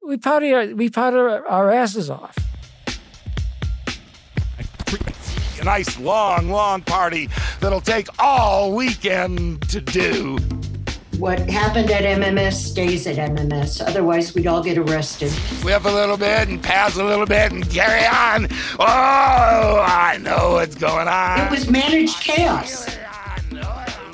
We 0.09 0.17
party 0.17 0.55
our, 0.55 0.67
we 0.69 0.89
party 0.89 1.19
our, 1.19 1.47
our 1.47 1.71
asses 1.71 2.09
off. 2.09 2.35
A 5.61 5.65
nice 5.65 5.99
long, 5.99 6.49
long 6.49 6.81
party 6.81 7.29
that'll 7.61 7.83
take 7.83 8.09
all 8.19 8.75
weekend 8.75 9.69
to 9.69 9.83
do. 9.83 10.39
What 11.19 11.41
happened 11.51 11.91
at 11.91 12.05
MMS 12.05 12.55
stays 12.55 13.07
at 13.07 13.17
MMS. 13.17 13.87
Otherwise, 13.87 14.35
we'd 14.35 14.47
all 14.47 14.63
get 14.63 14.79
arrested. 14.79 15.31
Whip 15.63 15.85
a 15.85 15.91
little 15.91 16.17
bit 16.17 16.49
and 16.49 16.63
pass 16.63 16.97
a 16.97 17.05
little 17.05 17.27
bit 17.27 17.53
and 17.53 17.69
carry 17.69 18.07
on. 18.07 18.49
Oh, 18.79 19.85
I 19.87 20.19
know 20.23 20.53
what's 20.53 20.77
going 20.77 21.07
on. 21.07 21.41
It 21.41 21.51
was 21.51 21.69
managed 21.71 22.19
chaos. 22.23 22.97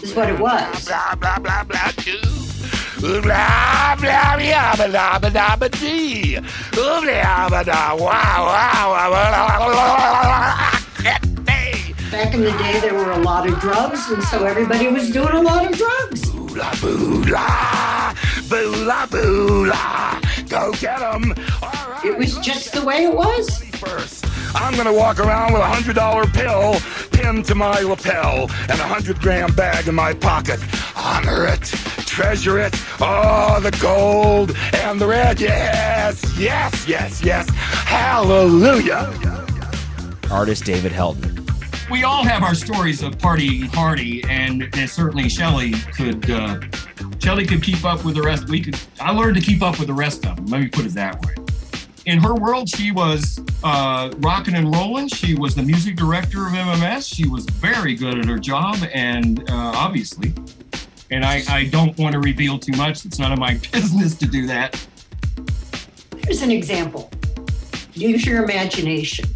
Is 0.03 0.13
what 0.13 0.29
it 0.29 0.41
was. 0.41 0.87
Blah, 0.87 1.15
blah, 1.15 1.39
blah, 1.39 1.63
blah, 1.63 1.91
too. 1.99 2.44
Blah, 3.05 3.97
blah, 4.01 4.37
blah, 4.39 4.77
blah, 4.77 5.19
blah, 5.19 5.19
blah, 5.19 5.57
blah, 5.57 5.69
dee. 5.69 6.39
Blah, 6.73 7.01
blah, 7.03 7.63
blah, 7.63 7.95
wow, 8.01 8.01
wow, 8.01 8.93
wow. 8.95 9.75
Back 12.11 12.33
in 12.33 12.41
the 12.41 12.53
day, 12.53 12.81
there 12.81 12.95
were 12.95 13.11
a 13.11 13.19
lot 13.19 13.47
of 13.47 13.61
drugs, 13.61 14.11
and 14.11 14.23
so 14.25 14.47
everybody 14.47 14.89
was 14.89 15.11
doing 15.11 15.35
a 15.35 15.43
lot 15.43 15.71
of 15.71 15.77
drugs. 15.77 16.23
Boola, 16.31 16.71
boola, 16.81 18.15
boola, 18.49 19.07
boola. 19.09 20.49
Go 20.49 20.73
get 20.73 21.03
'em. 21.03 21.35
It 22.03 22.17
was 22.17 22.39
just 22.39 22.73
the 22.73 22.83
way 22.83 23.05
it 23.05 23.13
was. 23.15 23.63
First, 23.75 24.24
I'm 24.55 24.77
gonna 24.77 24.93
walk 24.93 25.19
around 25.19 25.53
with 25.53 25.63
a 25.63 25.67
hundred 25.67 25.97
dollar 25.97 26.25
pill 26.27 26.77
pinned 27.11 27.45
to 27.47 27.55
my 27.55 27.81
lapel 27.81 28.51
and 28.69 28.71
a 28.81 28.87
hundred 28.87 29.19
gram 29.21 29.53
bag 29.55 29.89
in 29.89 29.95
my 29.95 30.15
pocket. 30.15 30.61
Honor 30.97 31.47
it, 31.47 31.63
treasure 32.07 32.59
it. 32.59 32.75
Oh, 33.01 33.59
the 33.61 33.71
gold 33.81 34.57
and 34.75 35.01
the 35.01 35.07
red. 35.07 35.41
Yes, 35.41 36.23
yes, 36.39 36.87
yes, 36.89 37.23
yes. 37.23 37.49
Hallelujah. 37.51 39.13
Artist 40.31 40.65
David 40.65 40.93
Helton. 40.93 41.41
we 41.91 42.03
all 42.05 42.25
have 42.25 42.43
our 42.43 42.55
stories 42.55 43.03
of 43.03 43.19
party 43.19 43.69
party, 43.69 44.23
and, 44.29 44.69
and 44.75 44.89
certainly 44.89 45.29
Shelley 45.29 45.73
could 45.97 46.31
uh, 46.31 46.61
Shelley 47.19 47.47
could 47.47 47.63
keep 47.63 47.85
up 47.85 48.05
with 48.05 48.15
the 48.15 48.23
rest. 48.23 48.49
We 48.49 48.61
could. 48.61 48.79
I 49.01 49.13
learned 49.13 49.37
to 49.37 49.43
keep 49.43 49.63
up 49.63 49.79
with 49.79 49.89
the 49.89 49.95
rest 49.95 50.25
of 50.27 50.37
them. 50.37 50.47
Let 50.47 50.61
me 50.61 50.69
put 50.69 50.87
it 50.87 50.95
that 50.95 51.21
way. 51.25 51.44
In 52.07 52.19
her 52.21 52.35
world, 52.35 52.69
she 52.69 52.93
was 52.93 53.41
uh, 53.63 54.13
rocking 54.19 54.55
and 54.55 54.71
rolling. 54.71 55.09
She 55.09 55.35
was 55.35 55.55
the 55.55 55.63
music 55.63 55.97
director 55.97 56.47
of 56.47 56.53
MMS. 56.53 57.13
She 57.13 57.27
was 57.27 57.47
very 57.47 57.95
good 57.95 58.19
at 58.19 58.27
her 58.27 58.39
job, 58.39 58.77
and 58.93 59.41
uh, 59.51 59.73
obviously, 59.75 60.35
and 61.11 61.25
I, 61.25 61.43
I 61.49 61.65
don't 61.69 61.97
want 61.97 62.13
to 62.13 62.21
reveal 62.21 62.59
too 62.59 62.77
much. 62.77 63.07
It's 63.07 63.19
none 63.19 63.33
of 63.33 63.39
my 63.39 63.55
business 63.73 64.15
to 64.17 64.27
do 64.27 64.47
that. 64.49 64.87
Here's 66.19 66.43
an 66.43 66.51
example. 66.51 67.11
Use 67.95 68.27
your 68.27 68.45
imagination. 68.45 69.27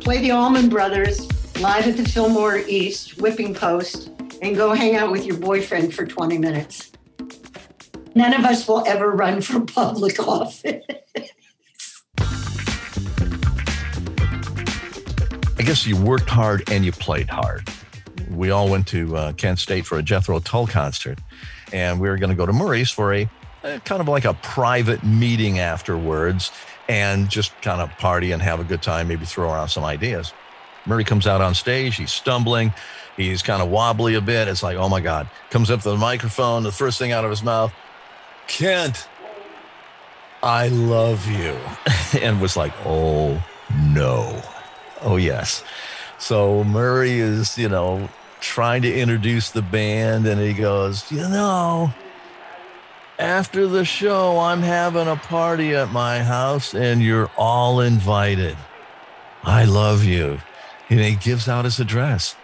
Play 0.00 0.18
the 0.18 0.32
Allman 0.32 0.68
Brothers 0.68 1.28
live 1.60 1.86
at 1.86 1.96
the 1.96 2.08
Fillmore 2.08 2.58
East 2.58 3.20
whipping 3.20 3.54
post 3.54 4.10
and 4.42 4.56
go 4.56 4.72
hang 4.72 4.96
out 4.96 5.12
with 5.12 5.24
your 5.24 5.36
boyfriend 5.36 5.94
for 5.94 6.04
20 6.04 6.38
minutes. 6.38 6.90
None 8.16 8.34
of 8.34 8.44
us 8.44 8.66
will 8.66 8.84
ever 8.86 9.10
run 9.12 9.40
for 9.40 9.60
public 9.60 10.18
office. 10.26 10.84
I 15.58 15.62
guess 15.62 15.86
you 15.86 15.96
worked 15.96 16.28
hard 16.28 16.70
and 16.70 16.84
you 16.84 16.92
played 16.92 17.30
hard. 17.30 17.68
We 18.30 18.50
all 18.50 18.68
went 18.68 18.86
to 18.88 19.16
uh, 19.16 19.32
Kent 19.32 19.58
State 19.58 19.86
for 19.86 19.98
a 19.98 20.02
Jethro 20.02 20.38
Tull 20.40 20.66
concert, 20.66 21.18
and 21.72 21.98
we 21.98 22.08
were 22.08 22.18
going 22.18 22.30
to 22.30 22.36
go 22.36 22.44
to 22.44 22.52
Murray's 22.52 22.90
for 22.90 23.14
a, 23.14 23.30
a 23.64 23.80
kind 23.80 24.00
of 24.00 24.08
like 24.08 24.26
a 24.26 24.34
private 24.34 25.02
meeting 25.02 25.58
afterwards 25.58 26.52
and 26.88 27.30
just 27.30 27.58
kind 27.62 27.80
of 27.80 27.90
party 27.98 28.32
and 28.32 28.42
have 28.42 28.60
a 28.60 28.64
good 28.64 28.82
time, 28.82 29.08
maybe 29.08 29.24
throw 29.24 29.50
around 29.50 29.68
some 29.68 29.84
ideas. 29.84 30.32
Murray 30.84 31.04
comes 31.04 31.26
out 31.26 31.40
on 31.40 31.54
stage, 31.54 31.96
he's 31.96 32.12
stumbling, 32.12 32.72
he's 33.16 33.42
kind 33.42 33.62
of 33.62 33.70
wobbly 33.70 34.14
a 34.14 34.20
bit. 34.20 34.48
It's 34.48 34.62
like, 34.62 34.76
oh 34.76 34.88
my 34.88 35.00
God. 35.00 35.28
Comes 35.50 35.70
up 35.70 35.80
to 35.80 35.90
the 35.90 35.96
microphone, 35.96 36.62
the 36.64 36.72
first 36.72 36.98
thing 36.98 37.12
out 37.12 37.24
of 37.24 37.30
his 37.30 37.42
mouth, 37.42 37.72
Kent, 38.46 39.08
I 40.42 40.68
love 40.68 41.26
you. 41.26 41.58
and 42.20 42.40
was 42.40 42.56
like, 42.56 42.72
oh 42.84 43.42
no. 43.74 44.42
Oh, 45.06 45.16
yes. 45.16 45.62
So 46.18 46.64
Murray 46.64 47.20
is, 47.20 47.56
you 47.56 47.68
know, 47.68 48.08
trying 48.40 48.82
to 48.82 48.92
introduce 48.92 49.50
the 49.50 49.62
band, 49.62 50.26
and 50.26 50.40
he 50.40 50.52
goes, 50.52 51.10
You 51.12 51.28
know, 51.28 51.94
after 53.16 53.68
the 53.68 53.84
show, 53.84 54.38
I'm 54.40 54.62
having 54.62 55.06
a 55.06 55.14
party 55.14 55.76
at 55.76 55.92
my 55.92 56.24
house, 56.24 56.74
and 56.74 57.00
you're 57.00 57.30
all 57.36 57.80
invited. 57.80 58.56
I 59.44 59.64
love 59.64 60.02
you. 60.02 60.40
And 60.90 60.98
he 60.98 61.14
gives 61.14 61.48
out 61.48 61.64
his 61.64 61.78
address. 61.78 62.34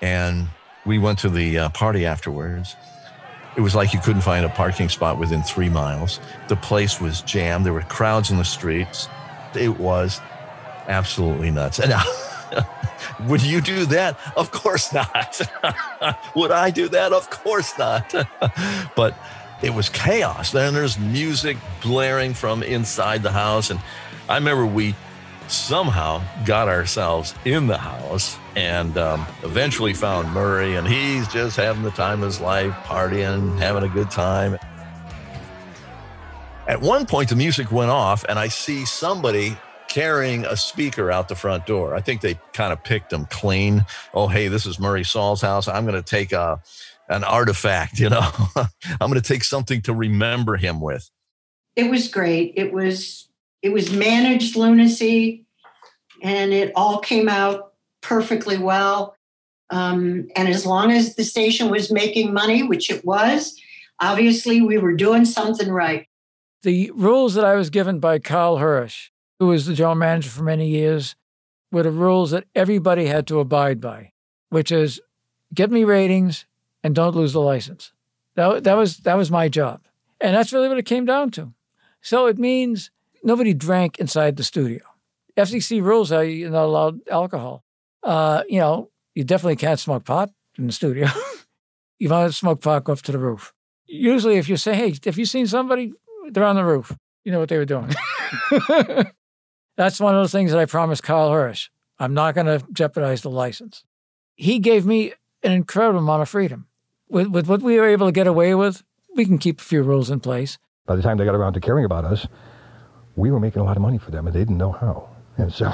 And 0.00 0.46
we 0.84 0.98
went 0.98 1.18
to 1.20 1.28
the 1.28 1.58
uh, 1.58 1.68
party 1.70 2.06
afterwards. 2.06 2.76
It 3.56 3.60
was 3.60 3.74
like 3.74 3.92
you 3.92 3.98
couldn't 3.98 4.22
find 4.22 4.46
a 4.46 4.50
parking 4.50 4.88
spot 4.88 5.18
within 5.18 5.42
three 5.42 5.68
miles. 5.68 6.20
The 6.46 6.56
place 6.56 7.00
was 7.00 7.22
jammed. 7.22 7.66
There 7.66 7.72
were 7.72 7.82
crowds 7.82 8.30
in 8.30 8.36
the 8.36 8.44
streets. 8.44 9.08
It 9.54 9.80
was 9.80 10.20
absolutely 10.88 11.50
nuts. 11.50 11.78
And 11.78 11.94
would 13.28 13.42
you 13.42 13.60
do 13.60 13.86
that? 13.86 14.18
Of 14.36 14.50
course 14.50 14.92
not. 14.92 15.40
would 16.34 16.50
I 16.50 16.70
do 16.70 16.88
that? 16.88 17.12
Of 17.12 17.30
course 17.30 17.76
not. 17.78 18.12
but 18.96 19.16
it 19.62 19.74
was 19.74 19.88
chaos. 19.88 20.52
Then 20.52 20.74
there's 20.74 20.98
music 20.98 21.56
blaring 21.82 22.34
from 22.34 22.62
inside 22.62 23.22
the 23.22 23.32
house. 23.32 23.70
And 23.70 23.80
I 24.28 24.36
remember 24.36 24.66
we 24.66 24.94
somehow 25.48 26.22
got 26.44 26.68
ourselves 26.68 27.34
in 27.44 27.66
the 27.66 27.78
house 27.78 28.36
and 28.56 28.96
um, 28.98 29.26
eventually 29.42 29.94
found 29.94 30.32
Murray, 30.32 30.76
and 30.76 30.88
he's 30.88 31.28
just 31.28 31.56
having 31.56 31.82
the 31.82 31.90
time 31.90 32.22
of 32.22 32.26
his 32.26 32.40
life, 32.40 32.72
partying, 32.84 33.58
having 33.58 33.84
a 33.84 33.88
good 33.88 34.10
time. 34.10 34.58
At 36.66 36.80
one 36.80 37.06
point, 37.06 37.28
the 37.28 37.36
music 37.36 37.70
went 37.70 37.90
off, 37.90 38.24
and 38.28 38.38
I 38.38 38.48
see 38.48 38.84
somebody 38.84 39.56
carrying 39.96 40.44
a 40.44 40.54
speaker 40.54 41.10
out 41.10 41.26
the 41.26 41.34
front 41.34 41.64
door. 41.64 41.94
I 41.94 42.02
think 42.02 42.20
they 42.20 42.38
kind 42.52 42.70
of 42.70 42.84
picked 42.84 43.08
them 43.08 43.24
clean. 43.30 43.86
Oh, 44.12 44.28
hey, 44.28 44.48
this 44.48 44.66
is 44.66 44.78
Murray 44.78 45.04
Saul's 45.04 45.40
house. 45.40 45.68
I'm 45.68 45.86
going 45.86 45.96
to 45.96 46.02
take 46.02 46.32
a 46.32 46.60
an 47.08 47.24
artifact, 47.24 47.98
you 47.98 48.10
know. 48.10 48.30
I'm 48.54 49.08
going 49.08 49.14
to 49.14 49.22
take 49.22 49.42
something 49.42 49.80
to 49.82 49.94
remember 49.94 50.56
him 50.56 50.82
with. 50.82 51.08
It 51.76 51.90
was 51.90 52.08
great. 52.08 52.52
It 52.56 52.74
was 52.74 53.30
it 53.62 53.70
was 53.70 53.90
managed 53.90 54.54
lunacy, 54.54 55.46
and 56.22 56.52
it 56.52 56.72
all 56.76 56.98
came 56.98 57.30
out 57.30 57.72
perfectly 58.02 58.58
well. 58.58 59.16
Um, 59.70 60.28
and 60.36 60.46
as 60.46 60.66
long 60.66 60.92
as 60.92 61.16
the 61.16 61.24
station 61.24 61.70
was 61.70 61.90
making 61.90 62.34
money, 62.34 62.62
which 62.62 62.90
it 62.90 63.02
was, 63.02 63.58
obviously 63.98 64.60
we 64.60 64.76
were 64.76 64.92
doing 64.92 65.24
something 65.24 65.70
right. 65.70 66.06
The 66.64 66.90
rules 66.94 67.32
that 67.32 67.46
I 67.46 67.54
was 67.54 67.70
given 67.70 67.98
by 67.98 68.18
Carl 68.18 68.58
Hirsch, 68.58 69.08
who 69.38 69.48
was 69.48 69.66
the 69.66 69.74
general 69.74 69.94
manager 69.94 70.30
for 70.30 70.42
many 70.42 70.68
years, 70.68 71.14
were 71.70 71.82
the 71.82 71.90
rules 71.90 72.30
that 72.30 72.44
everybody 72.54 73.06
had 73.06 73.26
to 73.26 73.40
abide 73.40 73.80
by, 73.80 74.12
which 74.50 74.72
is 74.72 75.00
get 75.52 75.70
me 75.70 75.84
ratings 75.84 76.46
and 76.82 76.94
don't 76.94 77.16
lose 77.16 77.32
the 77.32 77.40
license. 77.40 77.92
That, 78.34 78.64
that 78.64 78.74
was 78.74 78.98
that 78.98 79.16
was 79.16 79.30
my 79.30 79.48
job. 79.48 79.80
And 80.20 80.34
that's 80.34 80.52
really 80.52 80.68
what 80.68 80.78
it 80.78 80.86
came 80.86 81.04
down 81.04 81.30
to. 81.32 81.52
So 82.00 82.26
it 82.26 82.38
means 82.38 82.90
nobody 83.22 83.52
drank 83.52 83.98
inside 83.98 84.36
the 84.36 84.44
studio. 84.44 84.80
FCC 85.36 85.82
rules 85.82 86.12
are 86.12 86.24
you're 86.24 86.50
not 86.50 86.64
allowed 86.64 87.00
alcohol. 87.08 87.64
Uh, 88.02 88.42
you 88.48 88.60
know, 88.60 88.90
you 89.14 89.24
definitely 89.24 89.56
can't 89.56 89.80
smoke 89.80 90.04
pot 90.04 90.30
in 90.56 90.66
the 90.66 90.72
studio. 90.72 91.08
you 91.98 92.08
want 92.08 92.30
to 92.30 92.36
smoke 92.36 92.62
pot, 92.62 92.84
go 92.84 92.92
up 92.92 93.02
to 93.02 93.12
the 93.12 93.18
roof. 93.18 93.52
Usually, 93.86 94.36
if 94.36 94.48
you 94.48 94.56
say, 94.56 94.74
hey, 94.74 94.94
have 95.04 95.18
you 95.18 95.24
seen 95.24 95.46
somebody? 95.46 95.92
They're 96.30 96.44
on 96.44 96.56
the 96.56 96.64
roof. 96.64 96.96
You 97.24 97.32
know 97.32 97.40
what 97.40 97.48
they 97.48 97.58
were 97.58 97.64
doing. 97.64 97.92
That's 99.76 100.00
one 100.00 100.14
of 100.14 100.22
the 100.22 100.28
things 100.28 100.50
that 100.50 100.58
I 100.58 100.64
promised 100.64 101.02
Carl 101.02 101.30
Hirsch. 101.30 101.68
I'm 101.98 102.14
not 102.14 102.34
going 102.34 102.46
to 102.46 102.64
jeopardize 102.72 103.22
the 103.22 103.30
license. 103.30 103.84
He 104.34 104.58
gave 104.58 104.84
me 104.84 105.12
an 105.42 105.52
incredible 105.52 106.00
amount 106.00 106.22
of 106.22 106.28
freedom. 106.28 106.66
With, 107.08 107.28
with 107.28 107.46
what 107.46 107.62
we 107.62 107.78
were 107.78 107.86
able 107.86 108.06
to 108.06 108.12
get 108.12 108.26
away 108.26 108.54
with, 108.54 108.82
we 109.14 109.24
can 109.24 109.38
keep 109.38 109.60
a 109.60 109.64
few 109.64 109.82
rules 109.82 110.10
in 110.10 110.20
place. 110.20 110.58
By 110.86 110.96
the 110.96 111.02
time 111.02 111.18
they 111.18 111.24
got 111.24 111.34
around 111.34 111.54
to 111.54 111.60
caring 111.60 111.84
about 111.84 112.04
us, 112.04 112.26
we 113.16 113.30
were 113.30 113.40
making 113.40 113.62
a 113.62 113.64
lot 113.64 113.76
of 113.76 113.82
money 113.82 113.98
for 113.98 114.10
them, 114.10 114.26
and 114.26 114.34
they 114.34 114.40
didn't 114.40 114.58
know 114.58 114.72
how. 114.72 115.08
And 115.38 115.52
so 115.52 115.64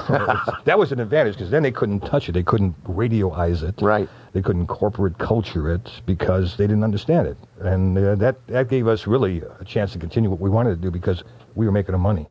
that 0.65 0.79
was 0.79 0.93
an 0.93 1.01
advantage 1.01 1.35
because 1.35 1.51
then 1.51 1.63
they 1.63 1.71
couldn't 1.71 2.01
touch 2.01 2.29
it. 2.29 2.33
They 2.33 2.43
couldn't 2.43 2.83
radioize 2.85 3.63
it. 3.63 3.81
Right. 3.81 4.09
They 4.33 4.43
couldn't 4.43 4.67
corporate 4.67 5.19
culture 5.19 5.73
it 5.73 6.03
because 6.07 6.57
they 6.57 6.67
didn't 6.67 6.85
understand 6.85 7.29
it. 7.29 7.37
And 7.61 7.97
uh, 7.97 8.15
that, 8.17 8.45
that 8.49 8.69
gave 8.69 8.89
us 8.89 9.07
really 9.07 9.43
a 9.61 9.65
chance 9.65 9.93
to 9.93 9.99
continue 9.99 10.31
what 10.31 10.41
we 10.41 10.51
wanted 10.51 10.71
to 10.71 10.77
do 10.77 10.91
because 10.91 11.23
we 11.55 11.67
were 11.67 11.73
making 11.73 11.93
the 11.93 11.99
money. 11.99 12.29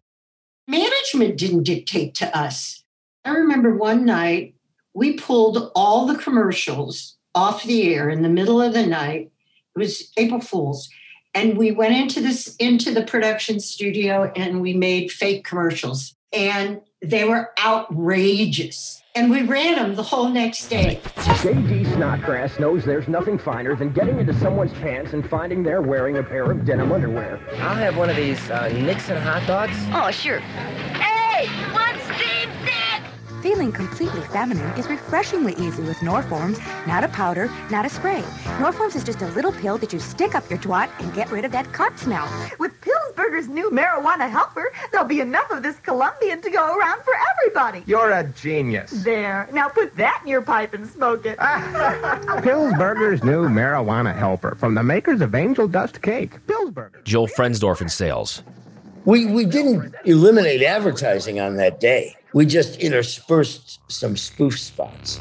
Management 0.72 1.38
didn't 1.38 1.64
dictate 1.64 2.16
to 2.16 2.38
us. 2.38 2.86
I 3.26 3.32
remember 3.32 3.76
one 3.76 4.06
night 4.06 4.56
we 4.94 5.18
pulled 5.18 5.70
all 5.76 6.06
the 6.06 6.18
commercials 6.18 7.18
off 7.36 7.66
the 7.66 7.94
air 7.94 8.10
in 8.10 8.22
the 8.22 8.30
middle 8.30 8.62
of 8.62 8.72
the 8.72 8.86
night. 8.86 9.32
It 9.76 9.80
was 9.80 10.14
April 10.16 10.40
Fools. 10.40 10.90
And 11.34 11.58
we 11.58 11.72
went 11.72 11.96
into 11.96 12.22
this 12.22 12.56
into 12.56 12.94
the 12.94 13.04
production 13.04 13.60
studio 13.60 14.32
and 14.34 14.62
we 14.62 14.74
made 14.74 15.12
fake 15.12 15.44
commercials. 15.44 16.16
And 16.32 16.80
they 17.02 17.24
were 17.24 17.52
outrageous. 17.64 19.02
And 19.14 19.30
we 19.30 19.42
ran 19.42 19.76
them 19.76 19.96
the 19.96 20.04
whole 20.04 20.30
next 20.30 20.70
day. 20.70 21.02
JD 21.16 21.94
Snodgrass 21.96 22.60
knows 22.60 22.86
there's 22.86 23.10
nothing 23.10 23.38
finer 23.38 23.76
than 23.76 23.92
getting 23.92 24.20
into 24.20 24.34
someone's 24.34 24.72
pants 24.74 25.12
and 25.12 25.28
finding 25.28 25.64
they're 25.64 25.82
wearing 25.82 26.18
a 26.18 26.24
pair 26.24 26.50
of 26.50 26.64
denim 26.64 26.92
underwear. 26.92 27.40
I'll 27.56 27.76
have 27.76 27.98
one 27.98 28.10
of 28.10 28.16
these 28.16 28.50
uh, 28.50 28.70
Nixon 28.70 29.18
hot 29.18 29.46
dogs. 29.48 29.76
Oh, 29.92 30.12
sure. 30.12 30.40
Hey, 30.40 31.48
what's 31.74 32.02
Steve 32.04 32.50
did? 32.64 33.42
Feeling 33.42 33.72
completely 33.72 34.22
feminine 34.22 34.70
is 34.78 34.88
refreshingly 34.88 35.56
easy 35.56 35.82
with 35.82 35.98
Norforms, 35.98 36.60
not 36.86 37.04
a 37.04 37.08
powder, 37.10 37.50
not 37.70 37.86
a 37.86 37.90
spray. 37.90 38.22
Norforms 38.60 38.96
is 38.96 39.04
just 39.04 39.22
a 39.24 39.28
little 39.30 39.52
pill 39.52 39.78
that 39.80 39.92
you 39.92 40.00
stick 40.00 40.36
up 40.36 40.48
your 40.50 40.60
twat 40.60 40.90
and 41.00 41.14
get 41.14 41.30
rid 41.32 41.44
of 41.44 41.52
that 41.52 41.66
cunt 41.74 41.98
smell. 41.98 42.30
With 42.60 42.80
Pillsbury's 43.22 43.48
new 43.48 43.70
marijuana 43.70 44.30
helper, 44.30 44.72
there'll 44.92 45.08
be 45.08 45.20
enough 45.20 45.50
of 45.52 45.62
this 45.62 45.78
Colombian 45.80 46.42
to 46.42 46.50
go 46.50 46.76
around 46.76 47.04
for 47.04 47.14
everybody. 47.32 47.84
You're 47.86 48.12
a 48.12 48.24
genius. 48.30 48.90
There. 48.92 49.48
Now 49.54 49.70
put 49.70 49.96
that 49.98 50.22
in 50.24 50.28
your 50.28 50.42
pipe 50.42 50.74
and 50.74 50.88
smoke 50.88 51.26
it. 51.26 51.38
Ah. 51.40 52.40
Pillsburger's 52.42 53.24
new 53.24 53.48
marijuana 53.48 54.16
helper 54.16 54.56
from 54.56 54.74
the 54.74 54.84
makers 54.84 55.22
of 55.22 55.36
Angel 55.36 55.68
Dust 55.68 56.02
Cake. 56.02 56.46
Pillsburger. 56.48 57.04
Joel 57.04 57.28
Frensdorf 57.28 57.82
in 57.82 57.90
sales. 57.90 58.42
We, 59.06 59.26
we 59.28 59.46
didn't 59.46 59.96
eliminate 60.06 60.64
advertising 60.64 61.40
on 61.40 61.58
that 61.58 61.80
day. 61.80 62.16
We 62.34 62.46
just 62.46 62.80
interspersed 62.80 63.80
some 63.88 64.18
spoof 64.18 64.60
spots. 64.60 65.20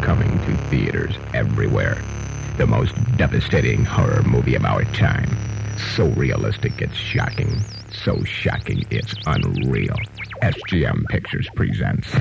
Coming 0.00 0.30
to 0.30 0.56
theaters 0.68 1.14
everywhere. 1.34 2.02
The 2.56 2.66
most 2.66 2.94
devastating 3.16 3.84
horror 3.84 4.22
movie 4.22 4.54
of 4.54 4.64
our 4.64 4.84
time. 4.84 5.28
So 5.78 6.08
realistic 6.10 6.80
it's 6.80 6.96
shocking. 6.96 7.62
So 8.04 8.22
shocking 8.24 8.84
it's 8.90 9.14
unreal. 9.26 9.96
SGM 10.42 11.04
Pictures 11.08 11.48
presents 11.54 12.12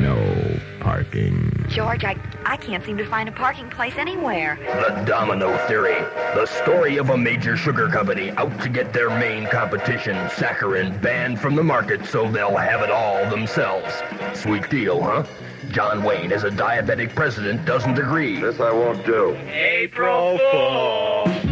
No 0.00 0.60
Parking. 0.80 1.66
George, 1.68 2.04
I, 2.04 2.16
I 2.44 2.56
can't 2.56 2.84
seem 2.84 2.96
to 2.98 3.06
find 3.06 3.28
a 3.28 3.32
parking 3.32 3.68
place 3.70 3.94
anywhere. 3.96 4.56
The 4.60 5.04
Domino 5.04 5.56
Theory. 5.66 5.98
The 6.34 6.46
story 6.46 6.98
of 6.98 7.10
a 7.10 7.16
major 7.16 7.56
sugar 7.56 7.88
company 7.88 8.30
out 8.32 8.60
to 8.60 8.68
get 8.68 8.92
their 8.92 9.10
main 9.10 9.46
competition, 9.48 10.16
saccharin, 10.28 11.00
banned 11.02 11.40
from 11.40 11.56
the 11.56 11.64
market 11.64 12.06
so 12.06 12.30
they'll 12.30 12.56
have 12.56 12.82
it 12.82 12.90
all 12.90 13.28
themselves. 13.30 13.92
Sweet 14.34 14.68
deal, 14.70 15.02
huh? 15.02 15.24
John 15.70 16.02
Wayne, 16.02 16.32
as 16.32 16.44
a 16.44 16.50
diabetic 16.50 17.14
president, 17.14 17.64
doesn't 17.66 17.98
agree. 17.98 18.40
This 18.40 18.58
I 18.60 18.72
won't 18.72 19.04
do. 19.04 19.34
April 19.50 20.38
Fool. 20.50 21.47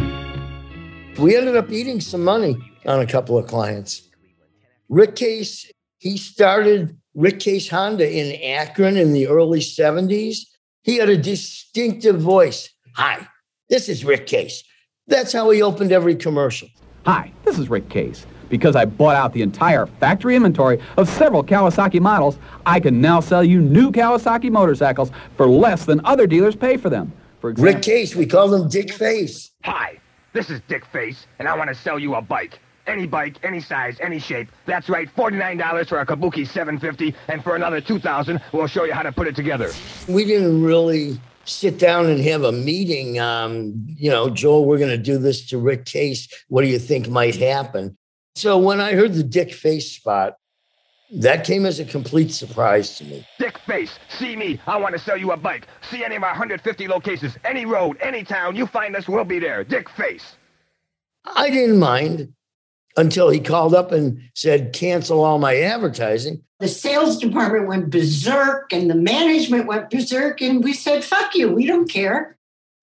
We 1.17 1.35
ended 1.35 1.55
up 1.55 1.71
eating 1.71 1.99
some 1.99 2.23
money 2.23 2.55
on 2.85 2.99
a 2.99 3.07
couple 3.07 3.39
of 3.39 3.47
clients. 3.47 4.07
Rick 4.87 5.15
Case, 5.15 5.71
he 5.97 6.15
started 6.15 6.95
Rick 7.15 7.39
Case 7.39 7.67
Honda 7.67 8.07
in 8.07 8.39
Akron 8.43 8.97
in 8.97 9.13
the 9.13 9.27
early 9.27 9.59
70s. 9.59 10.37
He 10.83 10.97
had 10.97 11.09
a 11.09 11.17
distinctive 11.17 12.21
voice. 12.21 12.69
Hi, 12.95 13.27
this 13.67 13.89
is 13.89 14.05
Rick 14.05 14.27
Case. 14.27 14.63
That's 15.07 15.33
how 15.33 15.49
he 15.49 15.63
opened 15.63 15.91
every 15.91 16.15
commercial. 16.15 16.69
Hi, 17.07 17.31
this 17.43 17.57
is 17.57 17.67
Rick 17.67 17.89
Case. 17.89 18.27
Because 18.49 18.75
I 18.75 18.85
bought 18.85 19.15
out 19.15 19.33
the 19.33 19.41
entire 19.41 19.87
factory 19.87 20.35
inventory 20.35 20.79
of 20.97 21.09
several 21.09 21.43
Kawasaki 21.43 21.99
models, 21.99 22.37
I 22.65 22.79
can 22.79 23.01
now 23.01 23.21
sell 23.21 23.43
you 23.43 23.59
new 23.59 23.91
Kawasaki 23.91 24.51
motorcycles 24.51 25.09
for 25.35 25.47
less 25.47 25.83
than 25.83 25.99
other 26.05 26.27
dealers 26.27 26.55
pay 26.55 26.77
for 26.77 26.91
them. 26.91 27.11
For 27.41 27.49
example, 27.49 27.73
Rick 27.73 27.83
Case, 27.83 28.15
we 28.15 28.27
call 28.27 28.53
him 28.53 28.69
Dick 28.69 28.91
Face. 28.93 29.51
Hi, 29.63 29.99
this 30.37 30.51
is 30.51 30.61
Dick 30.67 30.85
Face, 30.85 31.25
and 31.39 31.47
I 31.47 31.57
want 31.57 31.67
to 31.69 31.73
sell 31.75 31.97
you 31.97 32.13
a 32.13 32.21
bike. 32.21 32.59
Any 32.85 33.07
bike, 33.07 33.37
any 33.41 33.59
size, 33.59 33.97
any 33.99 34.19
shape. 34.19 34.49
That's 34.67 34.87
right, 34.87 35.09
$49 35.15 35.89
for 35.89 35.99
a 35.99 36.05
Kabuki 36.05 36.47
750, 36.47 37.15
and 37.27 37.43
for 37.43 37.55
another 37.55 37.81
2000 37.81 38.39
we'll 38.53 38.67
show 38.67 38.83
you 38.83 38.93
how 38.93 39.01
to 39.01 39.11
put 39.11 39.27
it 39.27 39.35
together. 39.35 39.71
We 40.07 40.25
didn't 40.25 40.61
really 40.61 41.19
sit 41.45 41.79
down 41.79 42.05
and 42.05 42.21
have 42.21 42.43
a 42.43 42.51
meeting. 42.51 43.19
Um, 43.19 43.83
you 43.87 44.11
know, 44.11 44.29
Joel, 44.29 44.65
we're 44.65 44.77
going 44.77 44.91
to 44.91 44.97
do 44.99 45.17
this 45.17 45.47
to 45.47 45.57
Rick 45.57 45.85
Case. 45.85 46.27
What 46.49 46.61
do 46.61 46.67
you 46.67 46.77
think 46.77 47.09
might 47.09 47.35
happen? 47.35 47.97
So 48.35 48.59
when 48.59 48.79
I 48.79 48.93
heard 48.93 49.15
the 49.15 49.23
Dick 49.23 49.51
Face 49.51 49.91
spot, 49.91 50.35
that 51.11 51.45
came 51.45 51.65
as 51.65 51.79
a 51.79 51.85
complete 51.85 52.31
surprise 52.31 52.97
to 52.97 53.05
me. 53.05 53.25
Dick 53.39 53.57
Face, 53.59 53.97
see 54.09 54.35
me. 54.35 54.59
I 54.67 54.77
want 54.77 54.93
to 54.93 54.99
sell 54.99 55.17
you 55.17 55.31
a 55.31 55.37
bike. 55.37 55.67
See 55.89 56.03
any 56.03 56.15
of 56.15 56.23
our 56.23 56.31
150 56.31 56.87
locations, 56.87 57.37
any 57.45 57.65
road, 57.65 57.97
any 58.01 58.23
town. 58.23 58.55
You 58.55 58.67
find 58.67 58.95
us, 58.95 59.07
we'll 59.07 59.23
be 59.23 59.39
there. 59.39 59.63
Dick 59.63 59.89
Face. 59.89 60.35
I 61.35 61.49
didn't 61.49 61.79
mind 61.79 62.33
until 62.95 63.29
he 63.29 63.39
called 63.39 63.73
up 63.73 63.91
and 63.91 64.19
said, 64.33 64.73
cancel 64.73 65.23
all 65.23 65.39
my 65.39 65.57
advertising. 65.57 66.41
The 66.59 66.67
sales 66.67 67.19
department 67.19 67.67
went 67.67 67.89
berserk 67.91 68.73
and 68.73 68.89
the 68.89 68.95
management 68.95 69.67
went 69.67 69.91
berserk, 69.91 70.41
and 70.41 70.63
we 70.63 70.73
said, 70.73 71.03
fuck 71.03 71.35
you, 71.35 71.51
we 71.51 71.67
don't 71.67 71.89
care. 71.89 72.37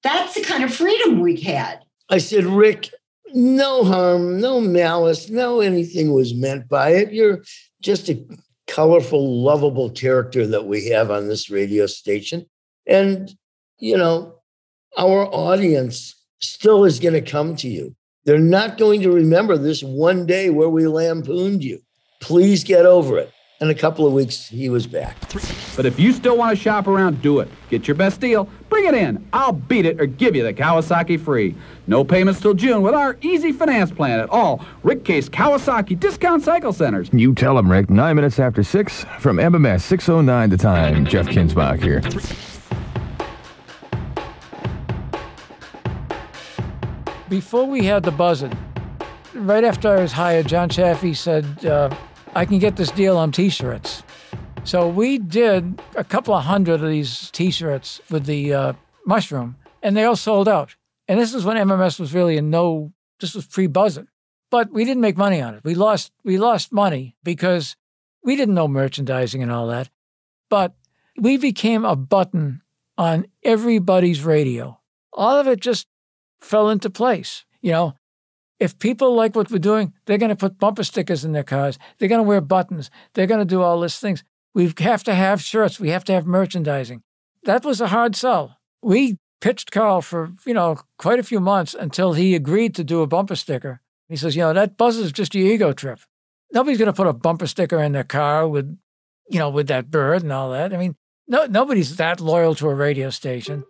That's 0.05 0.35
the 0.35 0.43
kind 0.43 0.62
of 0.62 0.72
freedom 0.72 1.20
we 1.20 1.41
had. 1.41 1.81
I 2.09 2.18
said, 2.18 2.45
Rick, 2.45 2.91
no 3.33 3.83
harm, 3.83 4.41
no 4.41 4.61
malice, 4.61 5.29
no 5.29 5.61
anything 5.61 6.12
was 6.12 6.35
meant 6.35 6.68
by 6.68 6.91
it. 6.91 7.12
You're 7.12 7.43
just 7.85 8.09
a 8.09 8.18
colorful, 8.66 9.43
lovable 9.43 9.91
character 9.91 10.47
that 10.47 10.64
we 10.64 10.89
have 10.89 11.11
on 11.11 11.28
this 11.28 11.51
radio 11.51 11.87
station. 11.87 12.47
And, 12.87 13.30
you 13.78 13.97
know, 13.97 14.41
our 14.97 15.26
audience 15.26 16.14
still 16.41 16.85
is 16.85 16.99
going 16.99 17.14
to 17.14 17.20
come 17.20 17.55
to 17.57 17.68
you. 17.68 17.95
They're 18.24 18.39
not 18.39 18.78
going 18.78 19.03
to 19.03 19.12
remember 19.12 19.59
this 19.59 19.82
one 19.82 20.24
day 20.24 20.49
where 20.49 20.70
we 20.70 20.87
lampooned 20.87 21.62
you. 21.62 21.78
Please 22.20 22.64
get 22.64 22.87
over 22.87 23.18
it. 23.18 23.30
In 23.61 23.70
a 23.70 23.74
couple 23.74 24.07
of 24.07 24.12
weeks, 24.12 24.49
he 24.49 24.68
was 24.68 24.87
back. 24.87 25.16
But 25.76 25.87
if 25.87 25.99
you 25.99 26.12
still 26.12 26.37
want 26.37 26.57
to 26.57 26.62
shop 26.62 26.87
around, 26.87 27.22
do 27.22 27.39
it. 27.41 27.49
Get 27.70 27.87
your 27.87 27.95
best 27.95 28.20
deal. 28.20 28.49
Bring 28.75 28.87
it 28.87 28.95
in. 28.95 29.25
I'll 29.33 29.53
beat 29.53 29.87
it 29.87 30.01
or 30.01 30.07
give 30.07 30.35
you 30.35 30.43
the 30.43 30.53
Kawasaki 30.53 31.20
free. 31.20 31.55
No 31.87 32.03
payments 32.03 32.41
till 32.41 32.55
June 32.55 32.83
with 32.83 32.93
our 32.93 33.16
easy 33.20 33.53
finance 33.53 33.93
plan 33.93 34.18
at 34.18 34.29
all 34.31 34.64
Rick 34.83 35.05
Case 35.05 35.29
Kawasaki 35.29 35.97
Discount 36.01 36.43
Cycle 36.43 36.72
Centers. 36.72 37.09
You 37.12 37.37
tell 37.37 37.57
him, 37.57 37.70
Rick. 37.70 37.89
Nine 37.89 38.16
minutes 38.16 38.41
after 38.41 38.64
six 38.64 39.05
from 39.20 39.37
MMS 39.37 39.83
609 39.83 40.51
the 40.51 40.57
time. 40.57 41.07
Jeff 41.07 41.29
Kinzbach 41.29 41.81
here. 41.81 42.01
Before 47.29 47.66
we 47.66 47.85
had 47.85 48.03
the 48.03 48.11
buzzing, 48.11 48.59
right 49.35 49.62
after 49.62 49.89
I 49.89 50.01
was 50.01 50.11
hired, 50.11 50.49
John 50.49 50.68
Chaffee 50.68 51.14
said, 51.14 51.64
uh, 51.64 51.95
I 52.35 52.45
can 52.45 52.59
get 52.59 52.75
this 52.75 52.91
deal 52.91 53.16
on 53.16 53.31
t 53.31 53.51
shirts. 53.51 54.03
So 54.64 54.88
we 54.88 55.18
did 55.18 55.78
a 55.94 56.04
couple 56.04 56.32
of 56.32 56.44
hundred 56.44 56.82
of 56.82 56.88
these 56.88 57.30
t 57.32 57.50
shirts 57.50 58.00
with 58.10 58.24
the 58.24 58.54
uh, 58.54 58.72
mushroom, 59.04 59.56
and 59.82 59.94
they 59.94 60.04
all 60.04 60.16
sold 60.16 60.48
out. 60.48 60.74
And 61.06 61.20
this 61.20 61.34
is 61.34 61.44
when 61.44 61.58
MMS 61.58 62.00
was 62.00 62.14
really 62.14 62.38
in 62.38 62.48
no, 62.48 62.92
this 63.20 63.34
was 63.34 63.46
pre 63.46 63.66
buzzing. 63.66 64.08
But 64.50 64.72
we 64.72 64.86
didn't 64.86 65.02
make 65.02 65.18
money 65.18 65.42
on 65.42 65.54
it. 65.54 65.64
We 65.64 65.74
lost, 65.74 66.12
we 66.24 66.38
lost 66.38 66.72
money 66.72 67.14
because 67.22 67.76
we 68.22 68.36
didn't 68.36 68.54
know 68.54 68.66
merchandising 68.66 69.42
and 69.42 69.52
all 69.52 69.66
that. 69.66 69.90
But 70.48 70.74
we 71.18 71.36
became 71.36 71.84
a 71.84 71.94
button 71.94 72.62
on 72.96 73.26
everybody's 73.42 74.24
radio. 74.24 74.80
All 75.12 75.36
of 75.36 75.46
it 75.46 75.60
just 75.60 75.86
fell 76.40 76.70
into 76.70 76.88
place. 76.88 77.44
You 77.60 77.72
know, 77.72 77.96
if 78.58 78.78
people 78.78 79.14
like 79.14 79.36
what 79.36 79.50
we're 79.50 79.58
doing, 79.58 79.92
they're 80.06 80.18
going 80.18 80.30
to 80.30 80.36
put 80.36 80.58
bumper 80.58 80.84
stickers 80.84 81.22
in 81.22 81.32
their 81.32 81.44
cars. 81.44 81.78
They're 81.98 82.08
going 82.08 82.20
to 82.20 82.28
wear 82.28 82.40
buttons. 82.40 82.90
They're 83.12 83.26
going 83.26 83.40
to 83.40 83.44
do 83.44 83.60
all 83.60 83.80
these 83.80 83.98
things. 83.98 84.24
We 84.55 84.72
have 84.78 85.02
to 85.05 85.14
have 85.14 85.42
shirts. 85.42 85.80
We 85.80 85.90
have 85.90 86.05
to 86.05 86.12
have 86.12 86.26
merchandising. 86.26 87.02
That 87.42 87.64
was 87.64 87.80
a 87.80 87.88
hard 87.88 88.14
sell. 88.14 88.59
We 88.82 89.18
pitched 89.40 89.72
Carl 89.72 90.00
for, 90.00 90.30
you 90.46 90.55
know, 90.55 90.78
quite 90.96 91.18
a 91.18 91.24
few 91.24 91.40
months 91.40 91.74
until 91.74 92.12
he 92.12 92.34
agreed 92.34 92.74
to 92.76 92.84
do 92.84 93.02
a 93.02 93.07
bumper 93.07 93.36
sticker. 93.36 93.80
He 94.09 94.16
says, 94.16 94.36
you 94.36 94.42
know, 94.42 94.52
that 94.52 94.76
buzz 94.76 94.96
is 94.96 95.12
just 95.12 95.34
your 95.34 95.46
ego 95.46 95.72
trip. 95.72 95.98
Nobody's 96.52 96.78
going 96.78 96.86
to 96.86 96.92
put 96.92 97.09
a 97.09 97.12
bumper 97.12 97.48
sticker 97.48 97.82
in 97.82 97.92
their 97.92 98.05
car 98.05 98.46
with, 98.46 98.78
you 99.28 99.40
know, 99.40 99.50
with 99.50 99.66
that 99.66 99.90
bird 99.90 100.22
and 100.22 100.32
all 100.32 100.52
that. 100.52 100.72
I 100.72 100.76
mean, 100.76 100.94
no, 101.26 101.46
nobody's 101.46 101.96
that 101.96 102.20
loyal 102.20 102.55
to 102.57 102.68
a 102.68 102.74
radio 102.74 103.11
station. 103.11 103.64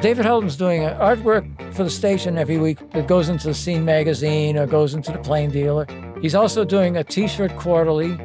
David 0.00 0.26
Helton's 0.26 0.56
doing 0.56 0.82
artwork 0.82 1.74
for 1.74 1.84
the 1.84 1.90
station 1.90 2.36
every 2.36 2.58
week 2.58 2.90
that 2.90 3.06
goes 3.06 3.28
into 3.28 3.46
the 3.46 3.54
Scene 3.54 3.84
magazine 3.84 4.58
or 4.58 4.66
goes 4.66 4.94
into 4.94 5.12
the 5.12 5.18
Plain 5.18 5.50
Dealer. 5.50 5.86
He's 6.22 6.36
also 6.36 6.64
doing 6.64 6.96
a 6.96 7.02
T-shirt 7.02 7.56
quarterly. 7.56 8.16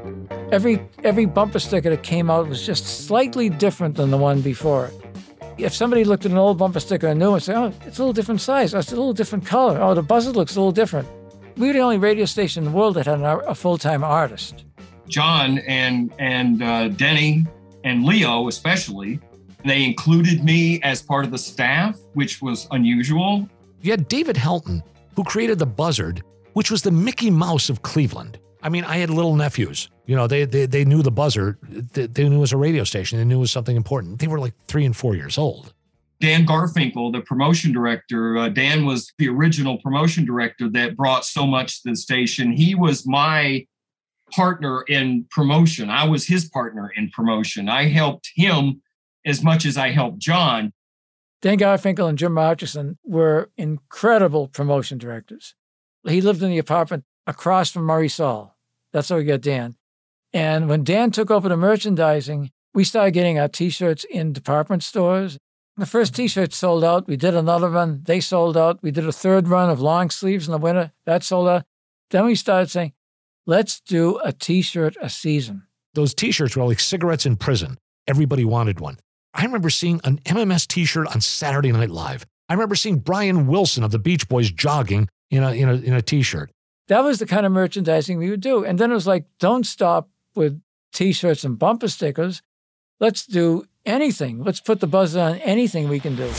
Every 0.51 0.87
every 1.03 1.25
bumper 1.25 1.57
sticker 1.57 1.89
that 1.89 2.03
came 2.03 2.29
out 2.29 2.47
was 2.47 2.63
just 2.63 3.07
slightly 3.07 3.49
different 3.49 3.95
than 3.95 4.11
the 4.11 4.17
one 4.17 4.41
before. 4.41 4.91
If 5.57 5.73
somebody 5.73 6.03
looked 6.03 6.23
at 6.23 6.31
an 6.31 6.37
old 6.37 6.59
bumper 6.59 6.79
sticker 6.79 7.07
and 7.07 7.19
knew 7.19 7.33
and 7.33 7.41
said, 7.41 7.55
"Oh, 7.57 7.73
it's 7.87 7.97
a 7.97 8.01
little 8.01 8.13
different 8.13 8.39
size. 8.39 8.75
Oh, 8.75 8.79
it's 8.79 8.91
a 8.91 8.95
little 8.95 9.13
different 9.13 9.47
color. 9.47 9.81
Oh, 9.81 9.95
the 9.95 10.03
buzzer 10.03 10.31
looks 10.31 10.55
a 10.55 10.59
little 10.59 10.71
different." 10.71 11.07
We 11.57 11.67
were 11.67 11.73
the 11.73 11.79
only 11.79 11.97
radio 11.97 12.25
station 12.25 12.63
in 12.63 12.71
the 12.71 12.77
world 12.77 12.93
that 12.97 13.07
had 13.07 13.17
an, 13.17 13.25
a 13.25 13.55
full-time 13.55 14.03
artist. 14.03 14.65
John 15.07 15.57
and 15.59 16.13
and 16.19 16.61
uh, 16.61 16.89
Denny 16.89 17.47
and 17.83 18.05
Leo 18.05 18.47
especially. 18.47 19.19
They 19.65 19.83
included 19.83 20.43
me 20.43 20.79
as 20.83 21.01
part 21.01 21.25
of 21.25 21.31
the 21.31 21.37
staff, 21.39 21.97
which 22.13 22.43
was 22.43 22.67
unusual. 22.69 23.49
You 23.81 23.89
had 23.89 24.07
David 24.07 24.35
Helton, 24.35 24.83
who 25.15 25.23
created 25.23 25.57
the 25.57 25.65
Buzzard, 25.65 26.21
which 26.57 26.71
was 26.71 26.81
the 26.81 26.89
Mickey 26.89 27.29
Mouse 27.29 27.69
of 27.69 27.83
Cleveland. 27.83 28.39
I 28.63 28.69
mean, 28.69 28.83
I 28.83 28.97
had 28.97 29.11
little 29.11 29.35
nephews. 29.35 29.91
You 30.07 30.15
know, 30.15 30.25
they 30.25 30.43
they, 30.43 30.65
they 30.65 30.85
knew 30.85 31.03
the 31.03 31.11
buzzer. 31.11 31.59
They, 31.61 32.07
they 32.07 32.27
knew 32.27 32.37
it 32.37 32.39
was 32.39 32.51
a 32.51 32.57
radio 32.57 32.83
station. 32.83 33.19
They 33.19 33.25
knew 33.25 33.37
it 33.37 33.41
was 33.41 33.51
something 33.51 33.75
important. 33.75 34.17
They 34.17 34.25
were 34.25 34.39
like 34.39 34.55
three 34.67 34.83
and 34.83 34.97
four 34.97 35.15
years 35.15 35.37
old. 35.37 35.75
Dan 36.19 36.47
Garfinkel, 36.47 37.13
the 37.13 37.21
promotion 37.21 37.71
director, 37.73 38.39
uh, 38.39 38.49
Dan 38.49 38.87
was 38.87 39.13
the 39.19 39.29
original 39.29 39.77
promotion 39.83 40.25
director 40.25 40.67
that 40.69 40.97
brought 40.97 41.25
so 41.25 41.45
much 41.45 41.83
to 41.83 41.91
the 41.91 41.95
station. 41.95 42.51
He 42.51 42.73
was 42.73 43.05
my 43.05 43.67
partner 44.31 44.81
in 44.87 45.27
promotion. 45.29 45.91
I 45.91 46.05
was 46.05 46.25
his 46.25 46.49
partner 46.49 46.91
in 46.97 47.11
promotion. 47.11 47.69
I 47.69 47.83
helped 47.83 48.31
him 48.33 48.81
as 49.27 49.43
much 49.43 49.63
as 49.63 49.77
I 49.77 49.91
helped 49.91 50.17
John. 50.17 50.73
Dan 51.43 51.59
Garfinkel 51.59 52.09
and 52.09 52.17
Jim 52.17 52.33
Marchison 52.33 52.97
were 53.03 53.51
incredible 53.57 54.47
promotion 54.47 54.97
directors. 54.97 55.53
He 56.07 56.21
lived 56.21 56.41
in 56.41 56.49
the 56.49 56.57
apartment 56.57 57.03
across 57.25 57.71
from 57.71 57.83
Murray 57.83 58.09
Saul. 58.09 58.55
That's 58.93 59.09
how 59.09 59.17
we 59.17 59.25
got 59.25 59.41
Dan. 59.41 59.75
And 60.33 60.69
when 60.69 60.83
Dan 60.83 61.11
took 61.11 61.31
over 61.31 61.49
the 61.49 61.57
merchandising, 61.57 62.51
we 62.73 62.83
started 62.83 63.11
getting 63.11 63.39
our 63.39 63.47
t 63.47 63.69
shirts 63.69 64.05
in 64.09 64.33
department 64.33 64.83
stores. 64.83 65.37
The 65.77 65.85
first 65.85 66.15
t 66.15 66.27
shirt 66.27 66.53
sold 66.53 66.83
out. 66.83 67.07
We 67.07 67.17
did 67.17 67.35
another 67.35 67.69
run. 67.69 68.01
They 68.03 68.19
sold 68.19 68.57
out. 68.57 68.81
We 68.81 68.91
did 68.91 69.07
a 69.07 69.11
third 69.11 69.47
run 69.47 69.69
of 69.69 69.79
long 69.79 70.09
sleeves 70.09 70.47
in 70.47 70.51
the 70.51 70.57
winter. 70.57 70.91
That 71.05 71.23
sold 71.23 71.47
out. 71.47 71.63
Then 72.09 72.25
we 72.25 72.35
started 72.35 72.69
saying, 72.69 72.93
let's 73.45 73.79
do 73.81 74.19
a 74.23 74.31
t 74.31 74.61
shirt 74.61 74.95
a 75.01 75.09
season. 75.09 75.63
Those 75.93 76.13
t 76.13 76.31
shirts 76.31 76.55
were 76.55 76.65
like 76.65 76.79
cigarettes 76.79 77.25
in 77.25 77.35
prison. 77.35 77.77
Everybody 78.07 78.45
wanted 78.45 78.79
one. 78.79 78.99
I 79.33 79.43
remember 79.43 79.69
seeing 79.69 80.01
an 80.03 80.19
MMS 80.19 80.67
t 80.67 80.85
shirt 80.85 81.07
on 81.07 81.21
Saturday 81.21 81.71
Night 81.71 81.91
Live. 81.91 82.25
I 82.49 82.53
remember 82.53 82.75
seeing 82.75 82.99
Brian 82.99 83.47
Wilson 83.47 83.83
of 83.83 83.91
the 83.91 83.99
Beach 83.99 84.27
Boys 84.29 84.51
jogging 84.51 85.09
in 85.29 85.43
a, 85.43 85.51
in 85.51 85.69
a, 85.69 85.75
in 85.75 85.93
a 85.93 86.01
t 86.01 86.21
shirt. 86.21 86.51
That 86.87 87.03
was 87.03 87.19
the 87.19 87.25
kind 87.25 87.45
of 87.45 87.51
merchandising 87.51 88.17
we 88.17 88.29
would 88.29 88.41
do. 88.41 88.63
And 88.63 88.79
then 88.79 88.91
it 88.91 88.93
was 88.93 89.07
like, 89.07 89.25
don't 89.39 89.65
stop 89.65 90.09
with 90.35 90.61
t 90.93 91.11
shirts 91.11 91.43
and 91.43 91.59
bumper 91.59 91.87
stickers. 91.87 92.41
Let's 92.99 93.25
do 93.25 93.65
anything. 93.85 94.43
Let's 94.43 94.61
put 94.61 94.79
the 94.79 94.87
buzz 94.87 95.15
on 95.15 95.35
anything 95.37 95.89
we 95.89 95.99
can 95.99 96.15
do. 96.15 96.31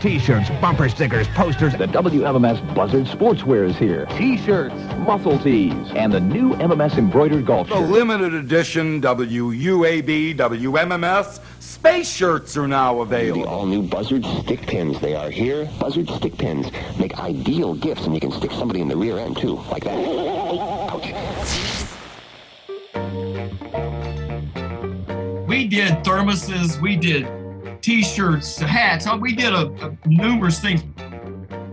T-shirts, 0.00 0.48
bumper 0.60 0.88
stickers, 0.88 1.26
posters. 1.28 1.72
The 1.72 1.86
WMMS 1.86 2.74
Buzzard 2.74 3.06
Sportswear 3.06 3.68
is 3.68 3.76
here. 3.76 4.06
T-shirts, 4.16 4.74
muscle 4.98 5.36
tees, 5.40 5.74
and 5.96 6.12
the 6.12 6.20
new 6.20 6.52
MMS 6.54 6.98
embroidered 6.98 7.44
golf 7.44 7.68
The 7.68 7.74
shirt. 7.74 7.90
limited 7.90 8.32
edition 8.32 9.00
WUAB 9.02 10.36
WMMS 10.36 11.40
space 11.58 12.08
shirts 12.08 12.56
are 12.56 12.68
now 12.68 13.00
available. 13.00 13.42
The 13.42 13.48
all-new 13.48 13.82
Buzzard 13.82 14.24
stick 14.24 14.60
pins. 14.62 15.00
They 15.00 15.16
are 15.16 15.30
here. 15.30 15.68
Buzzard 15.80 16.08
stick 16.10 16.38
pins 16.38 16.70
make 17.00 17.18
ideal 17.18 17.74
gifts, 17.74 18.04
and 18.06 18.14
you 18.14 18.20
can 18.20 18.30
stick 18.30 18.52
somebody 18.52 18.80
in 18.80 18.86
the 18.86 18.96
rear 18.96 19.18
end 19.18 19.36
too, 19.36 19.56
like 19.68 19.82
that. 19.82 19.98
Ouch. 20.92 21.12
We 25.48 25.66
did 25.66 26.04
thermoses, 26.04 26.80
we 26.80 26.94
did 26.96 27.26
t-shirts, 27.80 28.58
hats. 28.58 29.06
We 29.20 29.34
did 29.34 29.52
a, 29.52 29.66
a 29.84 29.96
numerous 30.06 30.60
things. 30.60 30.82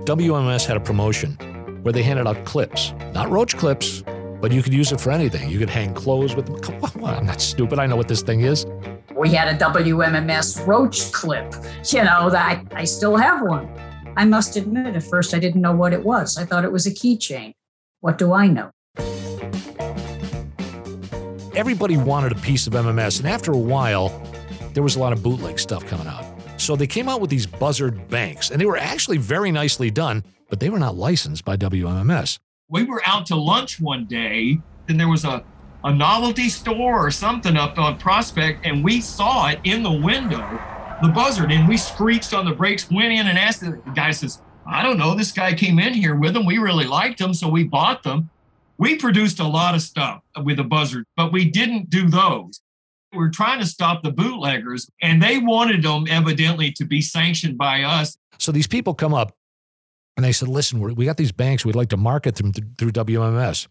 WMS 0.06 0.66
had 0.66 0.78
a 0.78 0.80
promotion 0.80 1.34
where 1.82 1.92
they 1.92 2.04
handed 2.04 2.28
out 2.28 2.46
clips, 2.46 2.94
not 3.14 3.30
roach 3.30 3.58
clips, 3.58 4.04
but 4.42 4.52
you 4.52 4.62
could 4.62 4.74
use 4.74 4.92
it 4.92 5.02
for 5.02 5.12
anything. 5.12 5.50
You 5.50 5.58
could 5.58 5.70
hang 5.70 5.94
clothes 5.94 6.36
with 6.36 6.46
them. 6.46 6.60
Come 6.60 7.04
on, 7.04 7.16
I'm 7.16 7.26
not 7.26 7.42
stupid. 7.42 7.80
I 7.80 7.88
know 7.88 7.96
what 7.96 8.08
this 8.08 8.22
thing 8.22 8.42
is. 8.42 8.66
We 9.16 9.30
had 9.34 9.48
a 9.48 9.58
WMMS 9.58 10.68
roach 10.68 11.12
clip, 11.12 11.54
you 11.92 12.04
know, 12.04 12.30
that 12.30 12.66
I, 12.74 12.80
I 12.80 12.84
still 12.84 13.16
have 13.18 13.42
one. 13.42 13.70
I 14.18 14.26
must 14.26 14.56
admit, 14.56 14.96
at 14.96 15.04
first 15.04 15.34
I 15.34 15.40
didn't 15.40 15.62
know 15.62 15.76
what 15.76 15.94
it 15.94 16.04
was. 16.04 16.38
I 16.38 16.46
thought 16.46 16.64
it 16.64 16.72
was 16.72 16.86
a 16.86 16.92
keychain. 16.92 17.54
What 18.02 18.18
do 18.18 18.34
I 18.34 18.48
know? 18.48 18.72
Everybody 21.56 21.98
wanted 21.98 22.32
a 22.32 22.36
piece 22.36 22.68
of 22.68 22.74
MMS, 22.74 23.20
and 23.20 23.28
after 23.28 23.52
a 23.52 23.58
while, 23.58 24.10
there 24.76 24.84
was 24.84 24.98
a 24.98 25.00
lot 25.00 25.14
of 25.14 25.24
bootleg 25.24 25.58
stuff 25.58 25.88
coming 25.88 26.06
out. 26.06 26.26
So 26.58 26.76
they 26.76 26.86
came 26.86 27.08
out 27.08 27.22
with 27.22 27.30
these 27.30 27.48
buzzard 27.48 28.10
banks, 28.10 28.52
and 28.52 28.60
they 28.60 28.66
were 28.66 28.78
actually 28.78 29.18
very 29.18 29.52
nicely 29.52 29.90
done, 29.90 30.24
but 30.50 30.60
they 30.60 30.70
were 30.70 30.78
not 30.80 30.96
licensed 30.96 31.46
by 31.46 31.56
WMMS. 31.56 32.38
We 32.70 32.84
were 32.84 33.02
out 33.06 33.26
to 33.28 33.36
lunch 33.36 33.80
one 33.80 34.06
day, 34.06 34.60
and 34.90 35.00
there 35.00 35.08
was 35.08 35.24
a, 35.24 35.46
a 35.86 35.94
novelty 35.94 36.50
store 36.50 37.08
or 37.08 37.10
something 37.10 37.56
up 37.56 37.78
on 37.78 37.98
Prospect, 37.98 38.66
and 38.66 38.84
we 38.84 39.00
saw 39.00 39.48
it 39.48 39.60
in 39.64 39.82
the 39.82 39.92
window, 39.92 40.60
the 41.02 41.10
buzzard, 41.10 41.52
and 41.52 41.70
we 41.70 41.78
screeched 41.78 42.34
on 42.34 42.44
the 42.46 42.54
brakes, 42.54 42.92
went 42.92 43.14
in 43.14 43.28
and 43.28 43.38
asked 43.38 43.62
the, 43.62 43.82
the 43.86 43.92
guy 43.92 44.12
says, 44.12 44.42
I 44.68 44.84
don't 44.84 44.98
know, 44.98 45.16
this 45.16 45.32
guy 45.32 45.54
came 45.54 45.80
in 45.80 45.94
here 45.94 46.16
with 46.16 46.34
them. 46.34 46.46
We 46.46 46.58
really 46.58 46.86
liked 46.86 47.20
them, 47.20 47.34
so 47.34 47.48
we 47.48 47.64
bought 47.64 48.04
them. 48.04 48.30
We 48.78 48.98
produced 48.98 49.40
a 49.40 49.48
lot 49.48 49.74
of 49.74 49.82
stuff 49.82 50.22
with 50.44 50.58
the 50.58 50.64
buzzard, 50.66 51.06
but 51.16 51.32
we 51.32 51.50
didn't 51.50 51.90
do 51.90 52.10
those. 52.10 52.60
We 53.16 53.24
were 53.24 53.30
trying 53.30 53.60
to 53.60 53.66
stop 53.66 54.04
the 54.04 54.12
bootleggers, 54.12 54.90
and 55.02 55.22
they 55.22 55.38
wanted 55.38 55.84
them 55.84 56.06
evidently 56.10 56.72
to 56.74 56.86
be 56.86 57.02
sanctioned 57.02 57.58
by 57.58 57.84
us. 57.84 58.18
So 58.38 58.52
these 58.52 58.68
people 58.68 58.94
come 58.94 59.14
up 59.14 59.36
and 60.18 60.24
they 60.24 60.32
said, 60.32 60.48
Listen, 60.48 60.80
we 60.80 61.06
got 61.06 61.18
these 61.18 61.32
banks. 61.32 61.66
We'd 61.66 61.76
like 61.76 61.90
to 61.90 61.98
market 61.98 62.36
them 62.36 62.52
th- 62.52 62.68
through 62.78 62.92
WMS. 62.92 63.68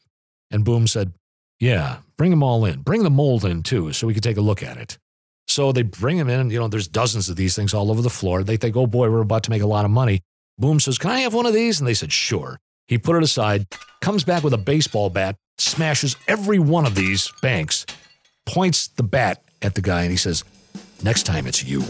And 0.51 0.65
Boom 0.65 0.87
said, 0.87 1.13
Yeah, 1.61 1.99
bring 2.17 2.31
them 2.31 2.43
all 2.43 2.65
in. 2.65 2.81
Bring 2.81 3.03
the 3.03 3.11
mold 3.11 3.45
in 3.45 3.63
too, 3.63 3.93
so 3.93 4.07
we 4.07 4.15
could 4.15 4.23
take 4.23 4.37
a 4.37 4.43
look 4.43 4.63
at 4.63 4.77
it. 4.77 4.99
So 5.47 5.73
they 5.73 5.83
bring 5.83 6.17
them 6.17 6.31
in, 6.31 6.41
and 6.41 6.53
you 6.53 6.59
know, 6.59 6.69
there's 6.69 6.89
dozens 6.89 7.29
of 7.29 7.37
these 7.37 7.55
things 7.55 7.75
all 7.75 7.91
over 7.91 8.03
the 8.03 8.11
floor. 8.11 8.43
They 8.43 8.57
think, 8.57 8.77
Oh 8.77 8.87
boy, 8.87 9.11
we're 9.11 9.21
about 9.21 9.45
to 9.45 9.51
make 9.51 9.63
a 9.63 9.67
lot 9.67 9.85
of 9.85 9.91
money. 9.91 10.23
Boom 10.59 10.81
says, 10.81 10.99
Can 10.99 11.11
I 11.11 11.21
have 11.21 11.35
one 11.35 11.47
of 11.47 11.55
these? 11.55 11.81
And 11.81 11.89
they 11.89 11.95
said, 11.95 12.13
Sure. 12.13 12.59
He 12.87 12.99
put 12.99 13.17
it 13.17 13.23
aside, 13.23 13.67
comes 14.03 14.25
back 14.25 14.43
with 14.43 14.53
a 14.53 14.59
baseball 14.59 15.09
bat, 15.09 15.37
smashes 15.57 16.17
every 16.29 16.59
one 16.59 16.85
of 16.87 16.95
these 16.95 17.33
banks, 17.41 17.87
points 18.45 18.89
the 18.89 19.03
bat 19.03 19.43
at 19.63 19.75
the 19.75 19.81
guy, 19.81 20.03
and 20.03 20.11
he 20.11 20.17
says, 20.17 20.45
Next 21.03 21.25
time 21.25 21.47
it's 21.47 21.63
you. 21.65 21.81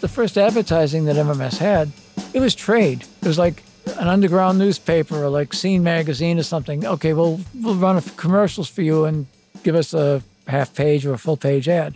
The 0.00 0.08
first 0.08 0.36
advertising 0.36 1.04
that 1.04 1.16
MMS 1.16 1.58
had, 1.58 1.90
it 2.32 2.40
was 2.40 2.54
trade. 2.54 3.04
It 3.22 3.26
was 3.26 3.38
like 3.38 3.62
an 3.98 4.08
underground 4.08 4.58
newspaper 4.58 5.22
or 5.22 5.28
like 5.28 5.54
Scene 5.54 5.82
Magazine 5.82 6.38
or 6.38 6.42
something. 6.42 6.84
Okay, 6.84 7.12
we'll, 7.12 7.40
we'll 7.54 7.76
run 7.76 8.00
commercials 8.16 8.68
for 8.68 8.82
you 8.82 9.04
and 9.04 9.26
give 9.62 9.74
us 9.74 9.94
a 9.94 10.22
half 10.48 10.74
page 10.74 11.06
or 11.06 11.14
a 11.14 11.18
full 11.18 11.36
page 11.36 11.68
ad. 11.68 11.94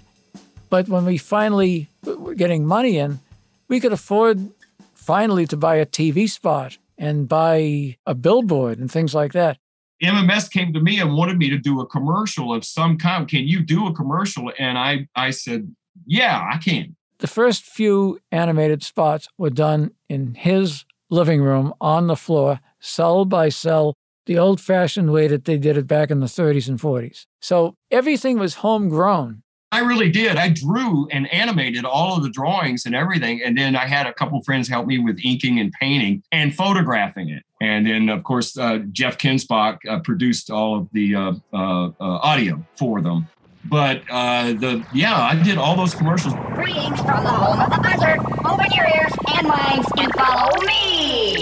But 0.71 0.89
when 0.89 1.05
we 1.05 1.19
finally 1.19 1.89
were 2.05 2.35
getting 2.35 2.67
money 2.67 2.99
in, 2.99 3.21
we 3.69 3.81
could 3.81 3.93
afford 3.93 4.51
finally 4.95 5.47
to 5.47 5.57
buy 5.57 5.77
a 5.77 5.87
TV 5.87 6.29
spot 6.29 6.77
and 6.97 7.29
buy 7.29 7.97
a 8.07 8.15
billboard 8.15 8.79
and 8.79 8.91
things 8.91 9.15
like 9.15 9.33
that. 9.33 9.59
MMS 10.03 10.51
came 10.51 10.73
to 10.73 10.81
me 10.81 11.01
and 11.01 11.15
wanted 11.15 11.39
me 11.39 11.51
to 11.51 11.59
do 11.59 11.81
a 11.81 11.87
commercial 11.87 12.55
of 12.55 12.65
some 12.65 12.99
kind. 12.99 13.29
Can 13.29 13.47
you 13.47 13.63
do 13.63 13.87
a 13.87 13.95
commercial? 13.95 14.53
And 14.59 14.79
I, 14.79 15.09
I 15.17 15.31
said, 15.31 15.75
Yeah, 16.07 16.49
I 16.53 16.59
can. 16.59 16.97
The 17.19 17.27
first 17.27 17.65
few 17.65 18.21
animated 18.31 18.83
spots 18.85 19.29
were 19.37 19.51
done 19.51 19.91
in 20.09 20.35
his 20.35 20.85
living 21.11 21.43
room 21.43 21.75
on 21.81 22.07
the 22.07 22.17
floor, 22.17 22.61
cell 22.79 23.25
by 23.25 23.49
cell, 23.49 23.95
the 24.27 24.39
old 24.39 24.61
fashioned 24.61 25.11
way 25.11 25.27
that 25.27 25.45
they 25.47 25.59
did 25.59 25.77
it 25.77 25.87
back 25.87 26.11
in 26.11 26.21
the 26.21 26.27
30s 26.27 26.69
and 26.69 26.79
40s. 26.79 27.25
So 27.41 27.75
everything 27.91 28.39
was 28.39 28.57
homegrown. 28.57 29.43
I 29.73 29.81
really 29.81 30.11
did. 30.11 30.37
I 30.37 30.49
drew 30.49 31.09
and 31.09 31.33
animated 31.33 31.85
all 31.85 32.17
of 32.17 32.23
the 32.23 32.31
drawings 32.31 32.87
and 32.87 32.95
everything. 32.95 33.43
And 33.43 33.57
then 33.57 33.77
I 33.77 33.87
had 33.87 34.07
a 34.07 34.15
couple 34.15 34.43
friends 34.43 34.69
help 34.69 34.87
me 34.87 34.99
with 34.99 35.19
inking 35.23 35.59
and 35.59 35.73
painting 35.73 36.23
and 36.33 36.55
photographing 36.55 37.31
it. 37.31 37.43
And 37.61 37.87
then, 37.87 38.09
of 38.09 38.23
course, 38.23 38.57
uh, 38.57 38.79
Jeff 38.93 39.19
Kinzbach 39.19 39.79
uh, 39.89 39.99
produced 40.01 40.51
all 40.51 40.77
of 40.77 40.89
the 40.93 41.15
uh, 41.15 41.33
uh, 41.53 41.87
uh, 41.87 41.93
audio 41.99 42.65
for 42.77 43.01
them. 43.01 43.27
But 43.65 44.03
uh, 44.09 44.53
the 44.53 44.87
yeah, 44.95 45.17
I 45.17 45.43
did 45.43 45.59
all 45.59 45.77
those 45.77 45.95
commercials. 45.95 46.35
Greetings 46.55 47.01
from 47.01 47.25
the 47.25 47.31
home 47.31 47.61
of 47.61 47.71
the 47.71 47.81
buzzard. 47.83 48.19
Open 48.45 48.67
your 48.75 48.87
ears 48.97 49.13
and 49.35 49.49
minds 49.49 49.89
and 49.99 50.15
follow 50.15 50.65
me. 50.65 51.37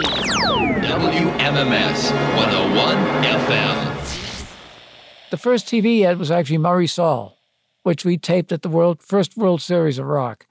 WMMS 0.86 2.10
101 2.36 2.96
FM. 3.24 3.96
The 5.30 5.36
first 5.36 5.66
TV 5.66 6.04
ad 6.04 6.18
was 6.18 6.30
actually 6.30 6.58
Murray 6.58 6.86
Saul, 6.86 7.36
which 7.82 8.04
we 8.04 8.16
taped 8.16 8.52
at 8.52 8.62
the 8.62 8.68
World 8.68 9.02
First 9.02 9.36
World 9.36 9.60
Series 9.60 9.98
of 9.98 10.06
Rock. 10.06 10.46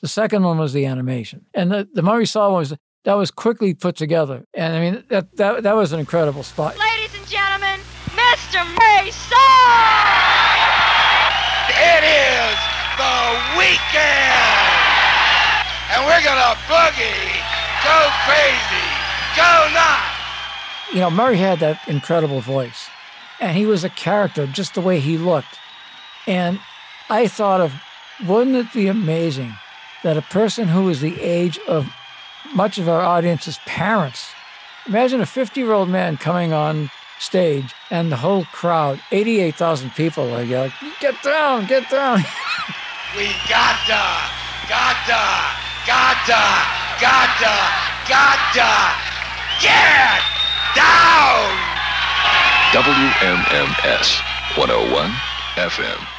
The 0.00 0.08
second 0.08 0.44
one 0.44 0.56
was 0.56 0.72
the 0.72 0.86
animation, 0.86 1.44
and 1.52 1.70
the, 1.70 1.88
the 1.92 2.02
Murray 2.02 2.26
Saul 2.26 2.52
one 2.52 2.60
was 2.60 2.74
that 3.04 3.14
was 3.14 3.30
quickly 3.30 3.74
put 3.74 3.96
together. 3.96 4.44
And 4.54 4.74
I 4.74 4.80
mean 4.80 5.04
that 5.08 5.36
that 5.36 5.62
that 5.62 5.74
was 5.74 5.92
an 5.92 6.00
incredible 6.00 6.42
spot. 6.42 6.76
Ladies 6.78 7.14
and 7.18 7.26
gentlemen, 7.26 7.80
Mr. 8.12 8.60
Mason! 8.64 9.36
It 11.70 12.04
is 12.04 12.56
the 13.00 13.16
weekend! 13.56 14.50
And 15.92 16.04
we're 16.06 16.22
gonna 16.22 16.54
boogie, 16.68 17.40
go 17.84 17.98
crazy, 18.26 18.86
go 19.36 19.70
nuts! 19.72 20.20
You 20.92 21.00
know, 21.00 21.10
Murray 21.10 21.38
had 21.38 21.60
that 21.60 21.80
incredible 21.88 22.40
voice. 22.40 22.88
And 23.40 23.56
he 23.56 23.64
was 23.64 23.84
a 23.84 23.88
character, 23.88 24.46
just 24.46 24.74
the 24.74 24.80
way 24.82 25.00
he 25.00 25.16
looked. 25.16 25.58
And 26.26 26.60
I 27.08 27.26
thought 27.26 27.60
of, 27.60 27.72
wouldn't 28.26 28.56
it 28.56 28.72
be 28.74 28.86
amazing 28.86 29.54
that 30.02 30.18
a 30.18 30.22
person 30.22 30.68
who 30.68 30.88
is 30.90 31.00
the 31.00 31.18
age 31.20 31.58
of 31.66 31.90
much 32.54 32.78
of 32.78 32.88
our 32.88 33.00
audience's 33.00 33.58
parents, 33.66 34.32
imagine 34.86 35.20
a 35.20 35.26
50 35.26 35.60
year 35.60 35.72
old 35.72 35.88
man 35.88 36.16
coming 36.16 36.52
on 36.52 36.90
stage 37.18 37.74
and 37.90 38.10
the 38.10 38.16
whole 38.16 38.44
crowd, 38.46 39.00
88,000 39.12 39.90
people, 39.90 40.34
are 40.34 40.42
yelling, 40.42 40.72
get 41.00 41.22
down, 41.22 41.66
get 41.66 41.88
down. 41.90 42.20
We 43.16 43.26
gotta, 43.48 44.06
gotta, 44.68 45.18
gotta, 45.84 46.42
gotta, 47.02 47.56
gotta 48.06 48.70
get 49.60 50.22
down! 50.76 51.50
WMMS 52.70 54.22
101 54.56 55.10
FM. 55.56 56.09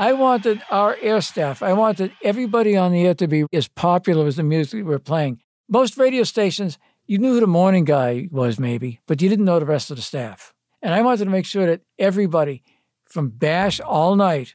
I 0.00 0.12
wanted 0.12 0.62
our 0.70 0.96
air 1.02 1.20
staff, 1.20 1.60
I 1.60 1.72
wanted 1.72 2.12
everybody 2.22 2.76
on 2.76 2.92
the 2.92 3.04
air 3.04 3.14
to 3.14 3.26
be 3.26 3.46
as 3.52 3.66
popular 3.66 4.28
as 4.28 4.36
the 4.36 4.44
music 4.44 4.74
we 4.74 4.82
were 4.84 5.00
playing. 5.00 5.40
Most 5.68 5.98
radio 5.98 6.22
stations, 6.22 6.78
you 7.08 7.18
knew 7.18 7.34
who 7.34 7.40
the 7.40 7.48
morning 7.48 7.84
guy 7.84 8.28
was, 8.30 8.60
maybe, 8.60 9.00
but 9.08 9.20
you 9.20 9.28
didn't 9.28 9.44
know 9.44 9.58
the 9.58 9.66
rest 9.66 9.90
of 9.90 9.96
the 9.96 10.02
staff. 10.02 10.54
And 10.82 10.94
I 10.94 11.02
wanted 11.02 11.24
to 11.24 11.30
make 11.30 11.46
sure 11.46 11.66
that 11.66 11.80
everybody, 11.98 12.62
from 13.06 13.30
Bash 13.30 13.80
all 13.80 14.14
night 14.14 14.54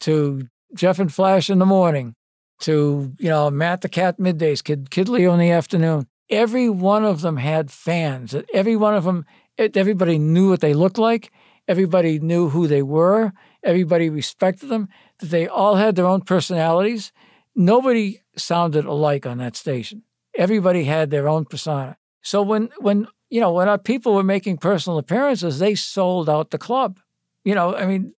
to 0.00 0.48
Jeff 0.74 0.98
and 0.98 1.12
Flash 1.12 1.50
in 1.50 1.60
the 1.60 1.66
morning 1.66 2.16
to, 2.60 3.14
you 3.18 3.28
know, 3.28 3.48
Matt 3.48 3.82
the 3.82 3.88
Cat 3.88 4.18
middays, 4.18 4.62
Kid, 4.64 4.90
Kid 4.90 5.08
Leo 5.08 5.32
in 5.32 5.38
the 5.38 5.52
afternoon, 5.52 6.08
every 6.28 6.68
one 6.68 7.04
of 7.04 7.20
them 7.20 7.36
had 7.36 7.70
fans. 7.70 8.34
Every 8.52 8.74
one 8.74 8.94
of 8.94 9.04
them, 9.04 9.24
everybody 9.56 10.18
knew 10.18 10.50
what 10.50 10.60
they 10.60 10.74
looked 10.74 10.98
like. 10.98 11.30
Everybody 11.68 12.18
knew 12.18 12.48
who 12.48 12.66
they 12.66 12.82
were. 12.82 13.32
Everybody 13.62 14.08
respected 14.08 14.68
them. 14.68 14.88
That 15.18 15.30
they 15.30 15.46
all 15.46 15.76
had 15.76 15.96
their 15.96 16.06
own 16.06 16.22
personalities. 16.22 17.12
Nobody 17.54 18.20
sounded 18.36 18.84
alike 18.84 19.26
on 19.26 19.38
that 19.38 19.56
station. 19.56 20.02
Everybody 20.34 20.84
had 20.84 21.10
their 21.10 21.28
own 21.28 21.44
persona. 21.44 21.96
So 22.22 22.42
when 22.42 22.70
when 22.78 23.06
you 23.28 23.40
know 23.40 23.52
when 23.52 23.68
our 23.68 23.78
people 23.78 24.14
were 24.14 24.22
making 24.22 24.58
personal 24.58 24.98
appearances, 24.98 25.58
they 25.58 25.74
sold 25.74 26.28
out 26.28 26.50
the 26.50 26.58
club. 26.58 27.00
You 27.44 27.54
know, 27.54 27.74
I 27.74 27.86
mean, 27.86 28.14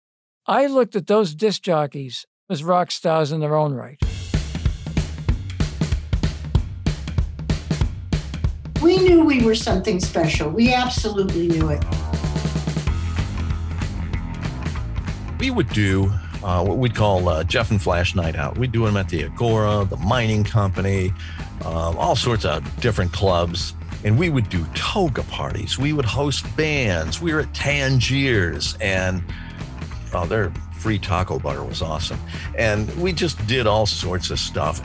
I 0.47 0.67
looked 0.67 0.95
at 0.95 1.07
those 1.07 1.35
disc 1.35 1.61
jockeys 1.61 2.25
as 2.49 2.63
rock 2.63 2.91
stars 2.91 3.31
in 3.31 3.39
their 3.39 3.55
own 3.55 3.73
right. 3.73 3.97
We 8.81 8.97
knew 8.97 9.23
we 9.23 9.43
were 9.43 9.55
something 9.55 9.99
special. 9.99 10.49
We 10.49 10.73
absolutely 10.73 11.47
knew 11.47 11.69
it. 11.69 12.10
We 15.41 15.49
would 15.49 15.69
do 15.69 16.13
uh, 16.43 16.63
what 16.63 16.77
we'd 16.77 16.93
call 16.93 17.27
uh, 17.27 17.43
Jeff 17.43 17.71
and 17.71 17.81
Flash 17.81 18.13
Night 18.13 18.35
Out. 18.35 18.59
We'd 18.59 18.71
do 18.71 18.85
them 18.85 18.95
at 18.95 19.09
the 19.09 19.23
Agora, 19.23 19.87
the 19.89 19.97
Mining 19.97 20.43
Company, 20.43 21.11
uh, 21.65 21.97
all 21.97 22.15
sorts 22.15 22.45
of 22.45 22.63
different 22.79 23.11
clubs. 23.11 23.73
And 24.03 24.19
we 24.19 24.29
would 24.29 24.49
do 24.49 24.63
toga 24.75 25.23
parties. 25.23 25.79
We 25.79 25.93
would 25.93 26.05
host 26.05 26.45
bands. 26.55 27.21
We 27.21 27.33
were 27.33 27.39
at 27.39 27.53
Tangiers, 27.55 28.77
and 28.81 29.23
oh, 30.13 30.27
their 30.27 30.51
free 30.77 30.99
taco 30.99 31.39
butter 31.39 31.63
was 31.63 31.81
awesome. 31.81 32.19
And 32.55 32.87
we 33.01 33.11
just 33.11 33.43
did 33.47 33.65
all 33.65 33.87
sorts 33.87 34.29
of 34.29 34.37
stuff. 34.37 34.79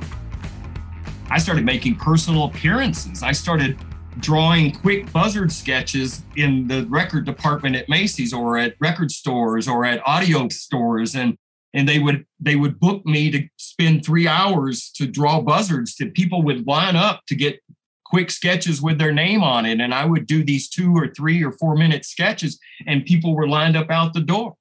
I 1.30 1.36
started 1.36 1.66
making 1.66 1.96
personal 1.96 2.44
appearances. 2.44 3.22
I 3.22 3.32
started 3.32 3.76
drawing 4.20 4.72
quick 4.72 5.12
buzzard 5.12 5.52
sketches 5.52 6.22
in 6.36 6.68
the 6.68 6.86
record 6.86 7.26
department 7.26 7.76
at 7.76 7.88
Macy's 7.88 8.32
or 8.32 8.56
at 8.58 8.74
record 8.80 9.10
stores 9.10 9.68
or 9.68 9.84
at 9.84 10.00
audio 10.06 10.48
stores. 10.48 11.14
And 11.14 11.36
and 11.74 11.88
they 11.88 11.98
would 11.98 12.24
they 12.40 12.56
would 12.56 12.80
book 12.80 13.04
me 13.04 13.30
to 13.30 13.48
spend 13.56 14.04
3 14.04 14.26
hours 14.26 14.90
to 14.96 15.06
draw 15.06 15.40
buzzards 15.40 15.96
that 15.96 16.14
people 16.14 16.42
would 16.42 16.66
line 16.66 16.96
up 16.96 17.22
to 17.28 17.34
get 17.34 17.60
quick 18.04 18.30
sketches 18.30 18.80
with 18.80 18.98
their 18.98 19.12
name 19.12 19.42
on 19.42 19.66
it. 19.66 19.80
And 19.80 19.92
I 19.92 20.04
would 20.04 20.26
do 20.26 20.44
these 20.44 20.68
2 20.68 20.94
or 20.94 21.08
3 21.08 21.44
or 21.44 21.52
4 21.52 21.76
minute 21.76 22.04
sketches 22.04 22.58
and 22.86 23.04
people 23.04 23.34
were 23.34 23.48
lined 23.48 23.76
up 23.76 23.90
out 23.90 24.14
the 24.14 24.20
door. 24.20 24.54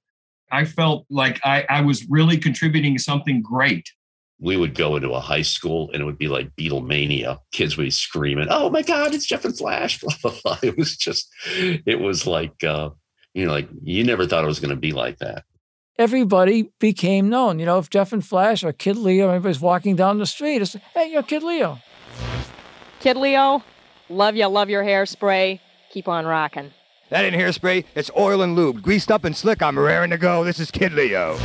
I 0.51 0.65
felt 0.65 1.05
like 1.09 1.39
I, 1.43 1.65
I 1.69 1.81
was 1.81 2.07
really 2.09 2.37
contributing 2.37 2.97
something 2.97 3.41
great 3.41 3.89
we 4.39 4.57
would 4.57 4.75
go 4.75 4.95
into 4.95 5.11
a 5.11 5.19
high 5.19 5.41
school 5.41 5.89
and 5.91 6.01
it 6.01 6.05
would 6.05 6.17
be 6.17 6.27
like 6.27 6.55
Beatlemania. 6.55 7.39
Kids 7.51 7.77
would 7.77 7.85
be 7.85 7.89
screaming, 7.89 8.47
"Oh 8.49 8.69
my 8.69 8.81
God, 8.81 9.13
it's 9.13 9.25
Jeff 9.25 9.45
and 9.45 9.57
Flash!" 9.57 9.99
Blah 10.01 10.15
blah 10.21 10.33
blah. 10.43 10.57
It 10.61 10.77
was 10.77 10.97
just, 10.97 11.29
it 11.55 11.99
was 11.99 12.27
like, 12.27 12.63
uh, 12.63 12.89
you 13.33 13.45
know, 13.45 13.51
like 13.51 13.69
you 13.83 14.03
never 14.03 14.27
thought 14.27 14.43
it 14.43 14.47
was 14.47 14.59
going 14.59 14.71
to 14.71 14.75
be 14.75 14.91
like 14.91 15.19
that. 15.19 15.43
Everybody 15.97 16.71
became 16.79 17.29
known. 17.29 17.59
You 17.59 17.65
know, 17.65 17.77
if 17.77 17.89
Jeff 17.89 18.11
and 18.11 18.25
Flash 18.25 18.63
or 18.63 18.73
Kid 18.73 18.97
Leo, 18.97 19.29
everybody's 19.29 19.61
walking 19.61 19.95
down 19.95 20.17
the 20.17 20.25
street, 20.25 20.61
it's 20.61 20.75
hey, 20.93 21.11
you're 21.11 21.23
Kid 21.23 21.43
Leo. 21.43 21.79
Kid 22.99 23.17
Leo, 23.17 23.63
love 24.09 24.35
you, 24.35 24.47
love 24.47 24.69
your 24.69 24.83
hairspray. 24.83 25.59
Keep 25.91 26.07
on 26.07 26.25
rocking. 26.25 26.71
That 27.09 27.23
ain't 27.23 27.35
hairspray, 27.35 27.85
it's 27.93 28.11
oil 28.17 28.41
and 28.41 28.55
lube. 28.55 28.81
Greased 28.81 29.11
up 29.11 29.23
and 29.23 29.37
slick, 29.37 29.61
I'm 29.61 29.77
raring 29.77 30.09
to 30.09 30.17
go. 30.17 30.43
This 30.43 30.59
is 30.59 30.71
Kid 30.71 30.91
Leo. 30.91 31.37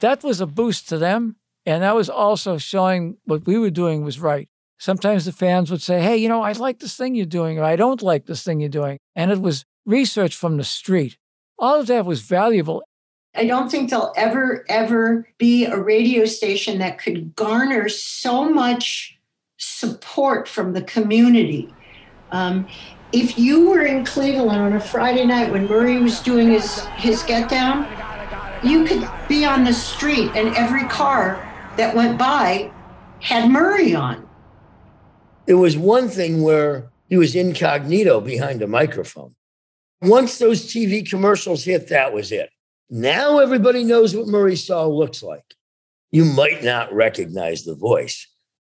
That 0.00 0.22
was 0.22 0.40
a 0.40 0.46
boost 0.46 0.88
to 0.90 0.98
them 0.98 1.36
and 1.68 1.82
that 1.82 1.94
was 1.94 2.08
also 2.08 2.56
showing 2.56 3.18
what 3.24 3.46
we 3.46 3.58
were 3.58 3.68
doing 3.68 4.02
was 4.02 4.18
right. 4.18 4.48
Sometimes 4.78 5.26
the 5.26 5.32
fans 5.32 5.70
would 5.70 5.82
say, 5.82 6.00
Hey, 6.00 6.16
you 6.16 6.26
know, 6.26 6.40
I 6.40 6.52
like 6.52 6.78
this 6.78 6.96
thing 6.96 7.14
you're 7.14 7.26
doing, 7.26 7.58
or 7.58 7.64
I 7.64 7.76
don't 7.76 8.00
like 8.00 8.24
this 8.24 8.42
thing 8.42 8.58
you're 8.58 8.70
doing. 8.70 8.98
And 9.14 9.30
it 9.30 9.42
was 9.42 9.66
research 9.84 10.34
from 10.34 10.56
the 10.56 10.64
street. 10.64 11.18
All 11.58 11.78
of 11.78 11.86
that 11.88 12.06
was 12.06 12.22
valuable. 12.22 12.82
I 13.34 13.46
don't 13.46 13.70
think 13.70 13.90
there'll 13.90 14.14
ever, 14.16 14.64
ever 14.70 15.28
be 15.36 15.66
a 15.66 15.78
radio 15.78 16.24
station 16.24 16.78
that 16.78 16.98
could 16.98 17.36
garner 17.36 17.90
so 17.90 18.48
much 18.48 19.18
support 19.58 20.48
from 20.48 20.72
the 20.72 20.82
community. 20.82 21.72
Um, 22.30 22.66
if 23.12 23.38
you 23.38 23.68
were 23.68 23.82
in 23.82 24.06
Cleveland 24.06 24.62
on 24.62 24.72
a 24.72 24.80
Friday 24.80 25.26
night 25.26 25.52
when 25.52 25.66
Murray 25.66 26.00
was 26.00 26.20
doing 26.20 26.48
his, 26.50 26.80
his 26.96 27.22
get 27.24 27.50
down, 27.50 27.86
you 28.62 28.84
could 28.84 29.06
be 29.28 29.44
on 29.44 29.64
the 29.64 29.74
street 29.74 30.30
and 30.34 30.56
every 30.56 30.84
car 30.84 31.44
that 31.78 31.94
went 31.94 32.18
by 32.18 32.70
had 33.20 33.50
Murray 33.50 33.94
on. 33.94 34.28
It 35.46 35.54
was 35.54 35.78
one 35.78 36.08
thing 36.08 36.42
where 36.42 36.90
he 37.08 37.16
was 37.16 37.34
incognito 37.34 38.20
behind 38.20 38.60
a 38.60 38.66
microphone. 38.66 39.34
Once 40.02 40.38
those 40.38 40.66
TV 40.66 41.08
commercials 41.08 41.64
hit, 41.64 41.88
that 41.88 42.12
was 42.12 42.30
it. 42.30 42.50
Now 42.90 43.38
everybody 43.38 43.84
knows 43.84 44.14
what 44.14 44.26
Murray 44.26 44.56
Saul 44.56 44.96
looks 44.96 45.22
like. 45.22 45.44
You 46.10 46.24
might 46.24 46.62
not 46.62 46.92
recognize 46.92 47.64
the 47.64 47.74
voice, 47.74 48.26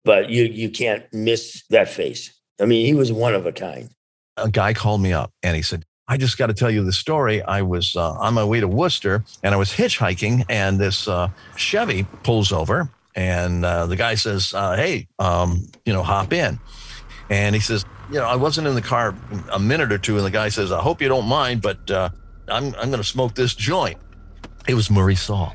but 0.04 0.30
you, 0.30 0.44
you 0.44 0.70
can't 0.70 1.06
miss 1.14 1.64
that 1.70 1.90
face. 1.90 2.34
I 2.60 2.66
mean, 2.66 2.86
he 2.86 2.94
was 2.94 3.12
one 3.12 3.36
of 3.36 3.46
a 3.46 3.52
kind. 3.52 3.90
A 4.38 4.50
guy 4.50 4.74
called 4.74 5.02
me 5.02 5.14
up 5.14 5.32
and 5.42 5.56
he 5.56 5.62
said, 5.62 5.86
I 6.08 6.18
just 6.18 6.38
got 6.38 6.48
to 6.48 6.54
tell 6.54 6.70
you 6.70 6.84
the 6.84 6.92
story. 6.92 7.42
I 7.42 7.62
was 7.62 7.96
uh, 7.96 8.14
on 8.14 8.34
my 8.34 8.44
way 8.44 8.60
to 8.60 8.68
Worcester 8.68 9.24
and 9.42 9.54
I 9.54 9.58
was 9.58 9.72
hitchhiking, 9.72 10.46
and 10.50 10.80
this 10.80 11.08
uh, 11.08 11.30
Chevy 11.56 12.04
pulls 12.24 12.52
over, 12.52 12.90
and 13.16 13.64
uh, 13.64 13.86
the 13.86 13.96
guy 13.96 14.16
says, 14.16 14.54
uh, 14.54 14.76
"Hey, 14.76 15.08
um, 15.20 15.68
you 15.86 15.94
know, 15.94 16.04
hop 16.04 16.34
in." 16.34 16.60
And 17.30 17.56
he 17.56 17.62
says, 17.62 17.86
"You 18.10 18.16
know, 18.16 18.26
I 18.26 18.36
wasn't 18.36 18.68
in 18.68 18.76
the 18.76 18.82
car 18.82 19.16
a 19.52 19.60
minute 19.60 19.94
or 19.94 19.98
two, 19.98 20.18
and 20.18 20.26
the 20.26 20.32
guy 20.32 20.50
says, 20.50 20.72
"I 20.72 20.82
hope 20.82 21.02
you 21.02 21.08
don't 21.08 21.28
mind, 21.28 21.62
but 21.62 21.90
uh, 21.90 22.10
I'm 22.50 22.76
I'm 22.76 22.90
going 22.90 22.98
to 22.98 23.04
smoke 23.04 23.34
this 23.36 23.56
joint." 23.56 23.98
It 24.68 24.74
was 24.74 24.90
Murray 24.90 25.16
Saul, 25.16 25.54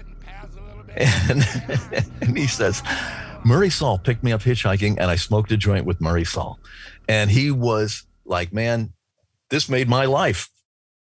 and, 0.96 1.46
and 2.22 2.38
he 2.38 2.46
says, 2.46 2.82
"Murray 3.44 3.70
Saul 3.70 3.98
picked 3.98 4.24
me 4.24 4.32
up 4.32 4.40
hitchhiking, 4.40 4.96
and 4.98 5.10
I 5.10 5.16
smoked 5.16 5.52
a 5.52 5.58
joint 5.58 5.84
with 5.84 6.00
Murray 6.00 6.24
Saul," 6.24 6.58
and 7.06 7.30
he 7.30 7.50
was 7.50 8.04
like, 8.24 8.50
"Man." 8.50 8.94
This 9.50 9.68
made 9.68 9.88
my 9.88 10.04
life. 10.04 10.48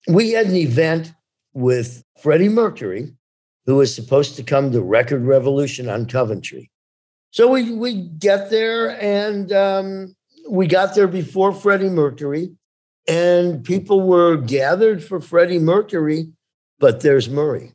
We 0.09 0.33
had 0.33 0.47
an 0.47 0.57
event 0.57 1.13
with 1.53 2.03
Freddie 2.23 2.49
Mercury, 2.49 3.13
who 3.67 3.77
was 3.77 3.95
supposed 3.95 4.37
to 4.37 4.43
come 4.43 4.73
to 4.73 4.81
Record 4.81 5.25
Revolution 5.25 5.89
on 5.89 6.07
Coventry. 6.07 6.71
So 7.33 7.49
we 7.49 7.73
we 7.73 7.95
get 7.95 8.51
there, 8.51 9.01
and 9.01 9.53
um, 9.53 10.17
we 10.49 10.67
got 10.67 10.95
there 10.95 11.07
before 11.07 11.53
Freddie 11.53 11.89
Mercury, 11.89 12.51
and 13.07 13.63
people 13.63 14.03
were 14.03 14.37
gathered 14.37 15.03
for 15.05 15.21
Freddie 15.21 15.61
Mercury, 15.61 16.33
but 16.79 17.01
there's 17.01 17.29
Murray, 17.29 17.73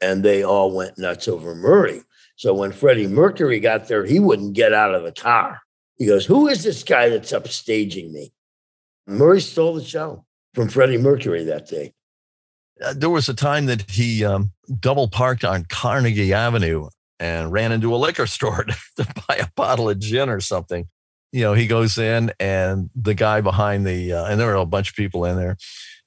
and 0.00 0.22
they 0.22 0.42
all 0.42 0.74
went 0.74 0.98
nuts 0.98 1.26
over 1.28 1.54
Murray. 1.54 2.02
So 2.36 2.52
when 2.52 2.72
Freddie 2.72 3.06
Mercury 3.06 3.60
got 3.60 3.88
there, 3.88 4.04
he 4.04 4.18
wouldn't 4.18 4.54
get 4.54 4.74
out 4.74 4.94
of 4.94 5.04
the 5.04 5.12
car. 5.12 5.60
He 5.96 6.06
goes, 6.06 6.26
"Who 6.26 6.46
is 6.48 6.62
this 6.62 6.82
guy 6.82 7.08
that's 7.08 7.32
upstaging 7.32 8.10
me?" 8.10 8.32
Murray 9.10 9.40
stole 9.40 9.74
the 9.74 9.84
show 9.84 10.24
from 10.54 10.68
Freddie 10.68 10.98
Mercury 10.98 11.44
that 11.44 11.66
day. 11.66 11.92
Uh, 12.82 12.94
there 12.96 13.10
was 13.10 13.28
a 13.28 13.34
time 13.34 13.66
that 13.66 13.90
he 13.90 14.24
um, 14.24 14.52
double 14.78 15.08
parked 15.08 15.44
on 15.44 15.66
Carnegie 15.68 16.32
Avenue 16.32 16.88
and 17.18 17.52
ran 17.52 17.72
into 17.72 17.94
a 17.94 17.96
liquor 17.96 18.26
store 18.26 18.64
to 18.96 19.06
buy 19.28 19.36
a 19.36 19.48
bottle 19.56 19.90
of 19.90 19.98
gin 19.98 20.28
or 20.28 20.40
something. 20.40 20.86
You 21.32 21.42
know, 21.42 21.54
he 21.54 21.66
goes 21.66 21.98
in 21.98 22.32
and 22.40 22.88
the 22.94 23.14
guy 23.14 23.40
behind 23.40 23.86
the, 23.86 24.12
uh, 24.12 24.24
and 24.26 24.40
there 24.40 24.48
were 24.48 24.54
a 24.54 24.66
bunch 24.66 24.90
of 24.90 24.96
people 24.96 25.24
in 25.24 25.36
there. 25.36 25.56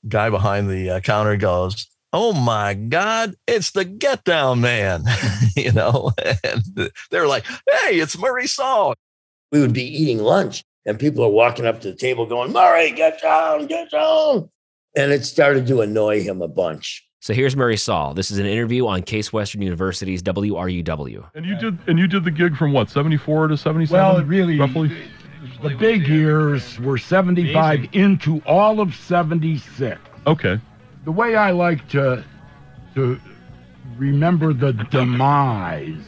guy 0.08 0.30
behind 0.30 0.70
the 0.70 0.90
uh, 0.90 1.00
counter 1.00 1.38
goes, 1.38 1.88
"Oh 2.12 2.34
my 2.34 2.74
God, 2.74 3.36
it's 3.48 3.72
the 3.72 3.86
Get 3.86 4.24
Down 4.26 4.60
Man," 4.60 5.06
you 5.56 5.72
know, 5.72 6.12
and 6.44 6.92
they're 7.10 7.28
like, 7.28 7.46
"Hey, 7.46 8.00
it's 8.00 8.18
Murray 8.18 8.48
Saul." 8.48 8.96
We 9.52 9.62
would 9.62 9.74
be 9.74 9.86
eating 9.86 10.18
lunch, 10.18 10.66
and 10.86 11.00
people 11.00 11.24
are 11.24 11.30
walking 11.30 11.66
up 11.66 11.82
to 11.82 11.92
the 11.92 11.98
table 11.98 12.26
going, 12.26 12.52
"Murray, 12.52 12.92
get 12.92 13.22
down, 13.22 13.68
get 13.68 13.92
down," 13.92 14.50
and 14.96 15.12
it 15.12 15.26
started 15.26 15.68
to 15.68 15.82
annoy 15.82 16.22
him 16.22 16.42
a 16.42 16.48
bunch. 16.48 17.04
So 17.24 17.34
here's 17.34 17.56
Murray 17.56 17.78
Saul. 17.78 18.14
This 18.14 18.32
is 18.32 18.38
an 18.38 18.46
interview 18.46 18.86
on 18.86 19.02
Case 19.02 19.32
Western 19.32 19.62
University's 19.62 20.22
WRUW. 20.22 21.30
And 21.36 21.46
you 21.46 21.56
did 21.58 21.78
and 21.88 21.98
you 21.98 22.06
did 22.06 22.26
the 22.26 22.32
gig 22.32 22.58
from 22.58 22.74
what, 22.74 22.90
74 22.90 23.48
to 23.48 23.56
77? 23.56 23.98
Well, 23.98 24.22
really, 24.26 24.60
roughly. 24.60 24.92
The 25.62 25.70
big 25.70 26.06
years 26.08 26.80
were 26.82 26.98
75 26.98 27.88
into 27.94 28.42
all 28.46 28.82
of 28.82 28.94
76. 28.94 30.00
Okay. 30.28 30.60
The 31.06 31.12
way 31.12 31.36
I 31.36 31.52
like 31.52 31.88
to 31.90 32.26
to 32.96 33.20
remember 33.98 34.54
the 34.54 34.74
demise 34.74 36.04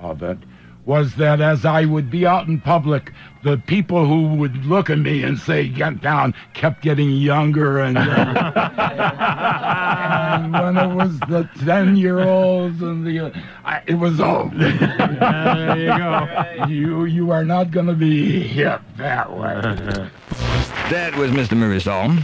of 0.00 0.22
it 0.22 0.38
was 0.86 1.14
that 1.14 1.40
as 1.40 1.64
I 1.64 1.84
would 1.86 2.10
be 2.10 2.26
out 2.26 2.46
in 2.46 2.60
public, 2.60 3.12
the 3.42 3.56
people 3.56 4.06
who 4.06 4.34
would 4.36 4.64
look 4.66 4.90
at 4.90 4.98
me 4.98 5.22
and 5.22 5.38
say, 5.38 5.68
get 5.68 6.00
down, 6.00 6.34
kept 6.52 6.82
getting 6.82 7.10
younger 7.10 7.80
and 7.80 7.96
younger. 7.96 8.52
and 8.74 10.52
when 10.52 10.76
it 10.76 10.94
was 10.94 11.18
the 11.20 11.48
10 11.64 11.96
year 11.96 12.20
olds 12.20 12.82
and 12.82 13.06
the, 13.06 13.32
I, 13.64 13.82
it 13.86 13.94
was 13.94 14.20
over. 14.20 14.56
there 14.58 15.78
you 15.78 15.98
go. 15.98 16.66
You, 16.68 17.04
you 17.04 17.30
are 17.30 17.44
not 17.44 17.70
going 17.70 17.86
to 17.86 17.94
be 17.94 18.40
hip 18.40 18.82
that 18.96 19.30
way. 19.30 19.60
That 20.90 21.16
was 21.16 21.30
Mr. 21.30 21.56
Murray 21.56 21.80
Saul. 21.80 22.16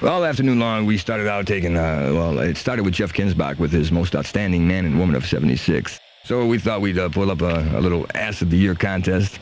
Well, 0.00 0.14
all 0.14 0.24
afternoon 0.24 0.58
long, 0.58 0.86
we 0.86 0.98
started 0.98 1.28
out 1.28 1.46
taking, 1.46 1.76
uh, 1.76 2.10
well, 2.12 2.38
it 2.40 2.56
started 2.56 2.84
with 2.84 2.94
Jeff 2.94 3.12
Kinzbach 3.12 3.58
with 3.58 3.70
his 3.70 3.92
most 3.92 4.16
outstanding 4.16 4.66
man 4.66 4.84
and 4.86 4.98
woman 4.98 5.14
of 5.14 5.24
76. 5.24 6.00
So 6.24 6.46
we 6.46 6.58
thought 6.58 6.80
we'd 6.80 6.98
uh, 6.98 7.08
pull 7.08 7.30
up 7.30 7.42
a, 7.42 7.60
a, 7.76 7.80
little 7.80 8.06
Ass 8.14 8.42
of 8.42 8.50
the 8.50 8.56
Year 8.56 8.74
contest. 8.74 9.40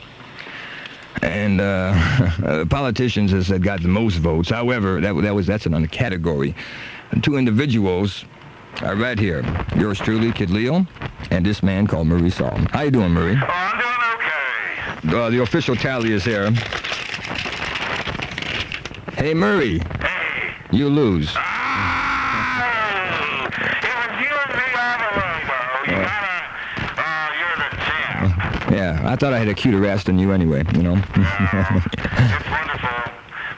And 1.21 1.61
uh, 1.61 2.65
politicians 2.69 3.31
has 3.31 3.49
got 3.59 3.81
the 3.81 3.87
most 3.87 4.15
votes. 4.17 4.49
However, 4.49 4.99
that, 5.01 5.13
that 5.21 5.35
was 5.35 5.45
that's 5.45 5.65
an 5.65 5.87
category. 5.87 6.55
And 7.11 7.23
two 7.23 7.37
individuals 7.37 8.25
are 8.81 8.95
right 8.95 9.19
here. 9.19 9.43
Yours 9.75 9.99
truly, 9.99 10.31
Kid 10.31 10.49
Leo, 10.49 10.87
and 11.29 11.45
this 11.45 11.61
man 11.61 11.85
called 11.87 12.07
Murray 12.07 12.29
Saul. 12.29 12.57
How 12.71 12.81
you 12.81 12.91
doing, 12.91 13.11
Murray? 13.11 13.37
Oh, 13.41 13.45
I'm 13.47 13.79
doing 13.79 13.91
okay. 14.15 15.25
Uh, 15.25 15.29
the 15.29 15.41
official 15.41 15.75
tally 15.75 16.13
is 16.13 16.23
here. 16.23 16.51
Hey, 19.17 19.33
Murray. 19.33 19.79
Hey. 19.79 20.55
You 20.71 20.87
lose. 20.89 21.29
Ah, 21.35 22.71
it 23.45 23.95
was 23.99 24.21
you 24.23 24.31
and 24.31 24.55
me 24.55 24.63
all 24.79 24.97
along, 25.11 25.41
bro. 25.45 25.59
You 25.85 25.99
gotta, 26.01 26.37
uh, 26.97 27.29
you're 27.37 27.57
the 27.59 27.69
champ. 27.85 28.60
Yeah, 28.71 29.01
I 29.03 29.17
thought 29.17 29.33
I 29.33 29.39
had 29.39 29.49
a 29.49 29.53
cuter 29.53 29.85
ass 29.85 30.05
than 30.05 30.17
you 30.17 30.31
anyway, 30.31 30.63
you 30.73 30.81
know. 30.83 30.95
it's 31.13 31.13
wonderful. 32.49 32.89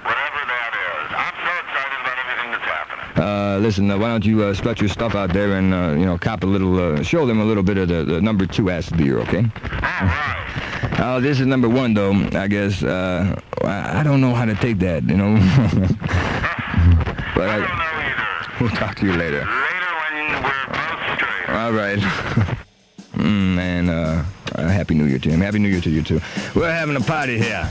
Whatever 0.02 0.42
that 0.50 0.74
is. 0.74 1.14
I'm 1.14 1.38
so 1.46 1.54
excited 1.62 2.00
about 2.02 2.18
everything 2.18 2.50
that's 2.52 2.66
happening. 2.66 3.24
Uh, 3.24 3.60
listen, 3.60 3.92
uh, 3.92 3.98
why 3.98 4.08
don't 4.08 4.26
you 4.26 4.42
uh, 4.44 4.54
your 4.80 4.90
stuff 4.90 5.14
out 5.14 5.32
there 5.32 5.54
and, 5.54 5.72
uh, 5.72 5.92
you 5.92 6.04
know, 6.06 6.18
cop 6.18 6.42
a 6.44 6.48
little, 6.48 6.80
uh, 6.80 7.04
show 7.04 7.28
them 7.28 7.40
a 7.40 7.46
little 7.46 7.62
bit 7.62 7.78
of 7.78 7.90
the, 7.90 8.04
the 8.04 8.20
number 8.22 8.48
two 8.48 8.72
ass 8.72 8.92
year, 8.94 9.20
okay? 9.20 9.46
Oh, 11.00 11.20
this 11.22 11.40
is 11.40 11.46
number 11.46 11.70
one, 11.70 11.94
though, 11.94 12.14
I 12.34 12.48
guess. 12.48 12.82
Uh, 12.82 13.40
I, 13.62 14.00
I 14.00 14.04
don't 14.04 14.20
know 14.20 14.34
how 14.34 14.46
to 14.46 14.56
take 14.56 14.80
that, 14.80 15.04
you 15.04 15.16
know? 15.16 15.36
but 17.36 17.50
I, 17.50 17.90
We'll 18.60 18.70
talk 18.70 18.96
to 18.96 19.06
you 19.06 19.14
later. 19.14 19.40
Later 19.40 19.46
when 19.46 20.44
we're 20.44 20.66
both 20.68 21.18
straight. 21.18 21.50
All 21.50 21.72
right. 21.72 22.00
mm, 23.16 23.56
man, 23.56 23.90
uh, 24.56 24.68
Happy 24.68 24.96
New 24.96 25.06
Year 25.06 25.20
to 25.20 25.30
him. 25.30 25.42
Happy 25.42 25.60
New 25.60 25.70
Year 25.70 25.82
to 25.82 25.90
you, 25.90 26.02
too. 26.02 26.20
We're 26.56 26.72
having 26.72 26.96
a 26.96 27.02
party 27.02 27.38
here. 27.38 27.70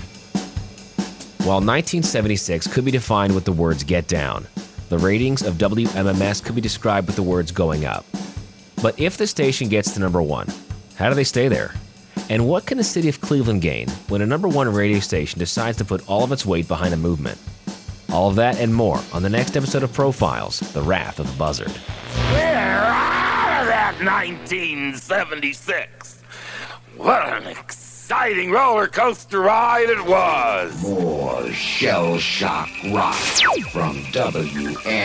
While 1.44 1.58
1976 1.58 2.68
could 2.68 2.84
be 2.84 2.92
defined 2.92 3.34
with 3.34 3.44
the 3.44 3.52
words 3.52 3.82
get 3.82 4.06
down, 4.06 4.46
the 4.90 4.98
ratings 4.98 5.42
of 5.42 5.54
WMMS 5.54 6.44
could 6.44 6.54
be 6.54 6.60
described 6.60 7.08
with 7.08 7.16
the 7.16 7.22
words 7.22 7.50
going 7.50 7.84
up. 7.84 8.04
But 8.80 8.98
if 9.00 9.16
the 9.16 9.26
station 9.26 9.68
gets 9.68 9.92
to 9.94 10.00
number 10.00 10.22
one, 10.22 10.46
how 10.96 11.08
do 11.08 11.14
they 11.14 11.24
stay 11.24 11.48
there? 11.48 11.74
And 12.28 12.46
what 12.46 12.66
can 12.66 12.78
the 12.78 12.84
city 12.84 13.08
of 13.08 13.20
Cleveland 13.20 13.62
gain 13.62 13.88
when 14.08 14.22
a 14.22 14.26
number 14.26 14.48
one 14.48 14.72
radio 14.72 15.00
station 15.00 15.38
decides 15.38 15.78
to 15.78 15.84
put 15.84 16.08
all 16.08 16.22
of 16.22 16.32
its 16.32 16.46
weight 16.46 16.68
behind 16.68 16.94
a 16.94 16.96
movement? 16.96 17.38
All 18.12 18.28
of 18.28 18.36
that 18.36 18.60
and 18.60 18.74
more 18.74 19.00
on 19.12 19.22
the 19.22 19.30
next 19.30 19.56
episode 19.56 19.82
of 19.82 19.92
Profiles 19.92 20.60
The 20.60 20.82
Wrath 20.82 21.18
of 21.18 21.26
the 21.26 21.36
Buzzard. 21.36 21.72
We're 22.32 22.38
out 22.38 23.62
of 23.62 23.66
that 23.66 23.96
1976. 24.04 26.21
What 27.02 27.26
an 27.32 27.48
exciting 27.48 28.52
roller 28.52 28.86
coaster 28.86 29.40
ride 29.40 29.90
it 29.90 30.06
was. 30.06 30.80
More 30.84 31.50
shell 31.50 32.16
shock 32.18 32.68
rock 32.92 33.16
from 33.72 33.96
WMMS. 34.12 35.02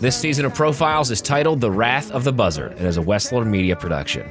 This 0.00 0.16
season 0.16 0.46
of 0.46 0.54
Profiles 0.54 1.10
is 1.10 1.20
titled 1.20 1.60
The 1.60 1.70
Wrath 1.70 2.10
of 2.10 2.24
the 2.24 2.32
Buzzard 2.32 2.72
and 2.78 2.86
is 2.86 2.96
a 2.96 3.02
Wessler 3.02 3.46
Media 3.46 3.76
production. 3.76 4.26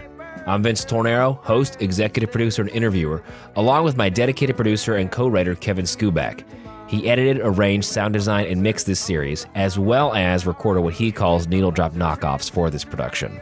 I'm 0.47 0.64
Vince 0.64 0.84
Tornero, 0.84 1.34
host, 1.43 1.80
executive 1.84 2.32
producer, 2.32 2.64
and 2.64 2.72
interviewer, 2.72 3.22
along 3.55 3.84
with 3.84 3.95
my 3.95 4.10
dedicated 4.10 4.55
producer 4.55 4.95
and 4.95 5.12
co 5.12 5.28
writer 5.28 5.53
Kevin 5.53 5.86
Skuback. 5.86 6.43
He 6.90 7.08
edited, 7.08 7.40
arranged, 7.44 7.88
sound 7.88 8.16
designed, 8.16 8.48
and 8.48 8.64
mixed 8.64 8.88
this 8.88 9.00
series, 9.00 9.46
as 9.54 9.78
well 9.78 10.12
as 10.16 10.48
recorded 10.48 10.82
what 10.82 10.96
he 10.96 11.12
calls 11.12 11.48
needle 11.48 11.70
drop 11.70 11.94
knockoffs 11.94 12.50
for 12.50 12.72
this 12.72 12.84
production. 12.84 13.40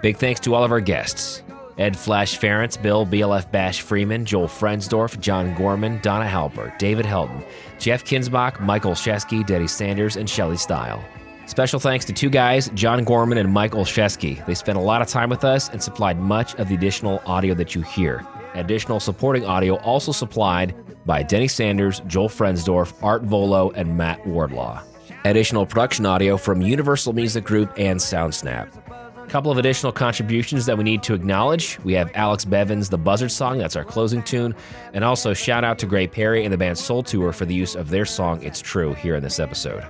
Big 0.00 0.16
thanks 0.16 0.38
to 0.40 0.54
all 0.54 0.62
of 0.62 0.70
our 0.70 0.80
guests 0.80 1.42
Ed 1.76 1.96
Flash 1.96 2.38
Ferenc, 2.38 2.80
Bill 2.80 3.04
BLF 3.04 3.50
Bash 3.50 3.80
Freeman, 3.80 4.24
Joel 4.24 4.46
Frensdorf, 4.46 5.18
John 5.18 5.56
Gorman, 5.56 5.98
Donna 6.02 6.24
Halper, 6.24 6.78
David 6.78 7.04
Helton, 7.04 7.44
Jeff 7.80 8.04
Kinzbach, 8.04 8.60
Michael 8.60 8.92
Olszewski, 8.92 9.44
Denny 9.44 9.66
Sanders, 9.66 10.16
and 10.16 10.30
Shelley 10.30 10.56
Stile. 10.56 11.04
Special 11.46 11.80
thanks 11.80 12.04
to 12.04 12.12
two 12.12 12.30
guys, 12.30 12.68
John 12.74 13.02
Gorman 13.02 13.38
and 13.38 13.52
Mike 13.52 13.72
Olszewski. 13.72 14.46
They 14.46 14.54
spent 14.54 14.78
a 14.78 14.80
lot 14.80 15.02
of 15.02 15.08
time 15.08 15.30
with 15.30 15.42
us 15.42 15.68
and 15.68 15.82
supplied 15.82 16.20
much 16.20 16.54
of 16.54 16.68
the 16.68 16.76
additional 16.76 17.20
audio 17.26 17.54
that 17.54 17.74
you 17.74 17.82
hear. 17.82 18.24
Additional 18.54 19.00
supporting 19.00 19.44
audio 19.44 19.74
also 19.78 20.12
supplied 20.12 20.76
by 21.06 21.22
Denny 21.22 21.48
Sanders, 21.48 22.00
Joel 22.06 22.28
Frensdorf, 22.28 22.94
Art 23.02 23.24
Vuolo, 23.24 23.72
and 23.74 23.96
Matt 23.96 24.26
Wardlaw. 24.26 24.82
Additional 25.24 25.66
production 25.66 26.06
audio 26.06 26.36
from 26.36 26.60
Universal 26.60 27.12
Music 27.12 27.44
Group 27.44 27.72
and 27.76 27.98
SoundSnap. 27.98 28.68
A 29.16 29.26
couple 29.28 29.50
of 29.50 29.56
additional 29.56 29.90
contributions 29.90 30.66
that 30.66 30.76
we 30.76 30.84
need 30.84 31.02
to 31.02 31.14
acknowledge. 31.14 31.78
We 31.82 31.94
have 31.94 32.10
Alex 32.14 32.44
Bevan's 32.44 32.90
The 32.90 32.98
Buzzard 32.98 33.32
Song, 33.32 33.56
that's 33.56 33.74
our 33.74 33.84
closing 33.84 34.22
tune, 34.22 34.54
and 34.92 35.02
also 35.02 35.32
shout 35.32 35.64
out 35.64 35.78
to 35.78 35.86
Gray 35.86 36.06
Perry 36.06 36.44
and 36.44 36.52
the 36.52 36.58
band 36.58 36.76
Soul 36.76 37.02
Tour 37.02 37.32
for 37.32 37.46
the 37.46 37.54
use 37.54 37.74
of 37.74 37.88
their 37.88 38.04
song 38.04 38.42
It's 38.42 38.60
True 38.60 38.92
here 38.94 39.16
in 39.16 39.22
this 39.22 39.40
episode. 39.40 39.82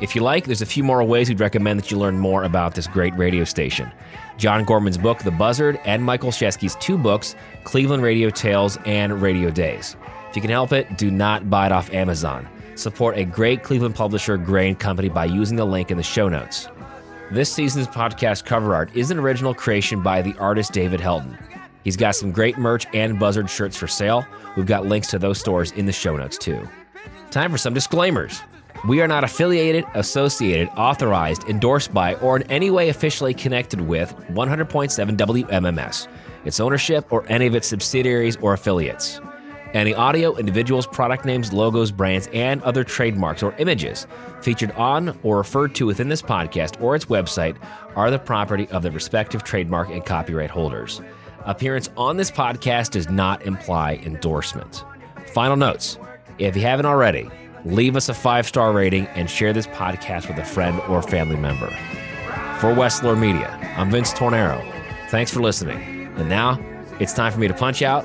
If 0.00 0.14
you 0.14 0.22
like, 0.22 0.44
there's 0.44 0.62
a 0.62 0.66
few 0.66 0.84
more 0.84 1.02
ways 1.02 1.28
we'd 1.28 1.40
recommend 1.40 1.80
that 1.80 1.90
you 1.90 1.98
learn 1.98 2.18
more 2.18 2.44
about 2.44 2.74
this 2.74 2.86
great 2.86 3.16
radio 3.16 3.42
station. 3.42 3.90
John 4.36 4.64
Gorman's 4.64 4.98
book, 4.98 5.24
The 5.24 5.32
Buzzard, 5.32 5.80
and 5.84 6.04
Michael 6.04 6.30
Olszewski's 6.30 6.76
two 6.76 6.96
books, 6.96 7.34
Cleveland 7.64 8.04
Radio 8.04 8.30
Tales 8.30 8.78
and 8.86 9.20
Radio 9.20 9.50
Daze. 9.50 9.96
If 10.30 10.36
you 10.36 10.42
can 10.42 10.50
help 10.50 10.72
it, 10.72 10.98
do 10.98 11.10
not 11.10 11.48
buy 11.48 11.66
it 11.66 11.72
off 11.72 11.92
Amazon. 11.92 12.46
Support 12.74 13.16
a 13.16 13.24
great 13.24 13.62
Cleveland 13.62 13.94
publisher, 13.94 14.36
Gray 14.36 14.68
and 14.68 14.78
Company, 14.78 15.08
by 15.08 15.24
using 15.24 15.56
the 15.56 15.64
link 15.64 15.90
in 15.90 15.96
the 15.96 16.02
show 16.02 16.28
notes. 16.28 16.68
This 17.30 17.50
season's 17.50 17.88
podcast 17.88 18.44
cover 18.44 18.74
art 18.74 18.94
is 18.94 19.10
an 19.10 19.18
original 19.18 19.54
creation 19.54 20.02
by 20.02 20.20
the 20.20 20.34
artist 20.38 20.72
David 20.72 21.00
Helton. 21.00 21.38
He's 21.82 21.96
got 21.96 22.14
some 22.14 22.30
great 22.30 22.58
merch 22.58 22.86
and 22.92 23.18
Buzzard 23.18 23.48
shirts 23.48 23.76
for 23.76 23.86
sale. 23.86 24.26
We've 24.54 24.66
got 24.66 24.84
links 24.84 25.08
to 25.08 25.18
those 25.18 25.40
stores 25.40 25.72
in 25.72 25.86
the 25.86 25.92
show 25.92 26.16
notes, 26.16 26.36
too. 26.36 26.68
Time 27.30 27.50
for 27.50 27.58
some 27.58 27.72
disclaimers. 27.72 28.42
We 28.86 29.00
are 29.00 29.08
not 29.08 29.24
affiliated, 29.24 29.84
associated, 29.94 30.68
authorized, 30.76 31.44
endorsed 31.44 31.92
by, 31.94 32.14
or 32.16 32.36
in 32.36 32.42
any 32.50 32.70
way 32.70 32.90
officially 32.90 33.32
connected 33.32 33.80
with 33.80 34.14
100.7 34.28 35.16
WMMS, 35.16 36.06
its 36.44 36.60
ownership, 36.60 37.10
or 37.12 37.24
any 37.28 37.46
of 37.46 37.54
its 37.54 37.66
subsidiaries 37.66 38.36
or 38.36 38.52
affiliates. 38.52 39.20
Any 39.74 39.94
audio, 39.94 40.34
individuals, 40.36 40.86
product 40.86 41.26
names, 41.26 41.52
logos, 41.52 41.90
brands, 41.90 42.28
and 42.32 42.62
other 42.62 42.84
trademarks 42.84 43.42
or 43.42 43.54
images 43.58 44.06
featured 44.40 44.70
on 44.72 45.18
or 45.22 45.36
referred 45.36 45.74
to 45.74 45.84
within 45.84 46.08
this 46.08 46.22
podcast 46.22 46.80
or 46.82 46.96
its 46.96 47.04
website 47.04 47.56
are 47.94 48.10
the 48.10 48.18
property 48.18 48.66
of 48.68 48.82
the 48.82 48.90
respective 48.90 49.44
trademark 49.44 49.90
and 49.90 50.06
copyright 50.06 50.50
holders. 50.50 51.02
Appearance 51.44 51.90
on 51.96 52.16
this 52.16 52.30
podcast 52.30 52.92
does 52.92 53.10
not 53.10 53.42
imply 53.42 54.00
endorsement. 54.04 54.84
Final 55.34 55.56
notes 55.56 55.98
if 56.38 56.56
you 56.56 56.62
haven't 56.62 56.86
already, 56.86 57.28
leave 57.64 57.96
us 57.96 58.08
a 58.08 58.14
five 58.14 58.46
star 58.46 58.72
rating 58.72 59.06
and 59.08 59.28
share 59.28 59.52
this 59.52 59.66
podcast 59.66 60.28
with 60.28 60.38
a 60.38 60.44
friend 60.44 60.80
or 60.88 61.02
family 61.02 61.36
member. 61.36 61.68
For 62.60 62.72
Wessler 62.74 63.18
Media, 63.18 63.50
I'm 63.76 63.90
Vince 63.90 64.12
Tornero. 64.14 64.62
Thanks 65.10 65.32
for 65.32 65.40
listening. 65.40 66.10
And 66.16 66.28
now, 66.28 66.58
It's 67.00 67.12
time 67.12 67.32
for 67.32 67.38
me 67.38 67.46
to 67.46 67.54
punch 67.54 67.80
out, 67.80 68.04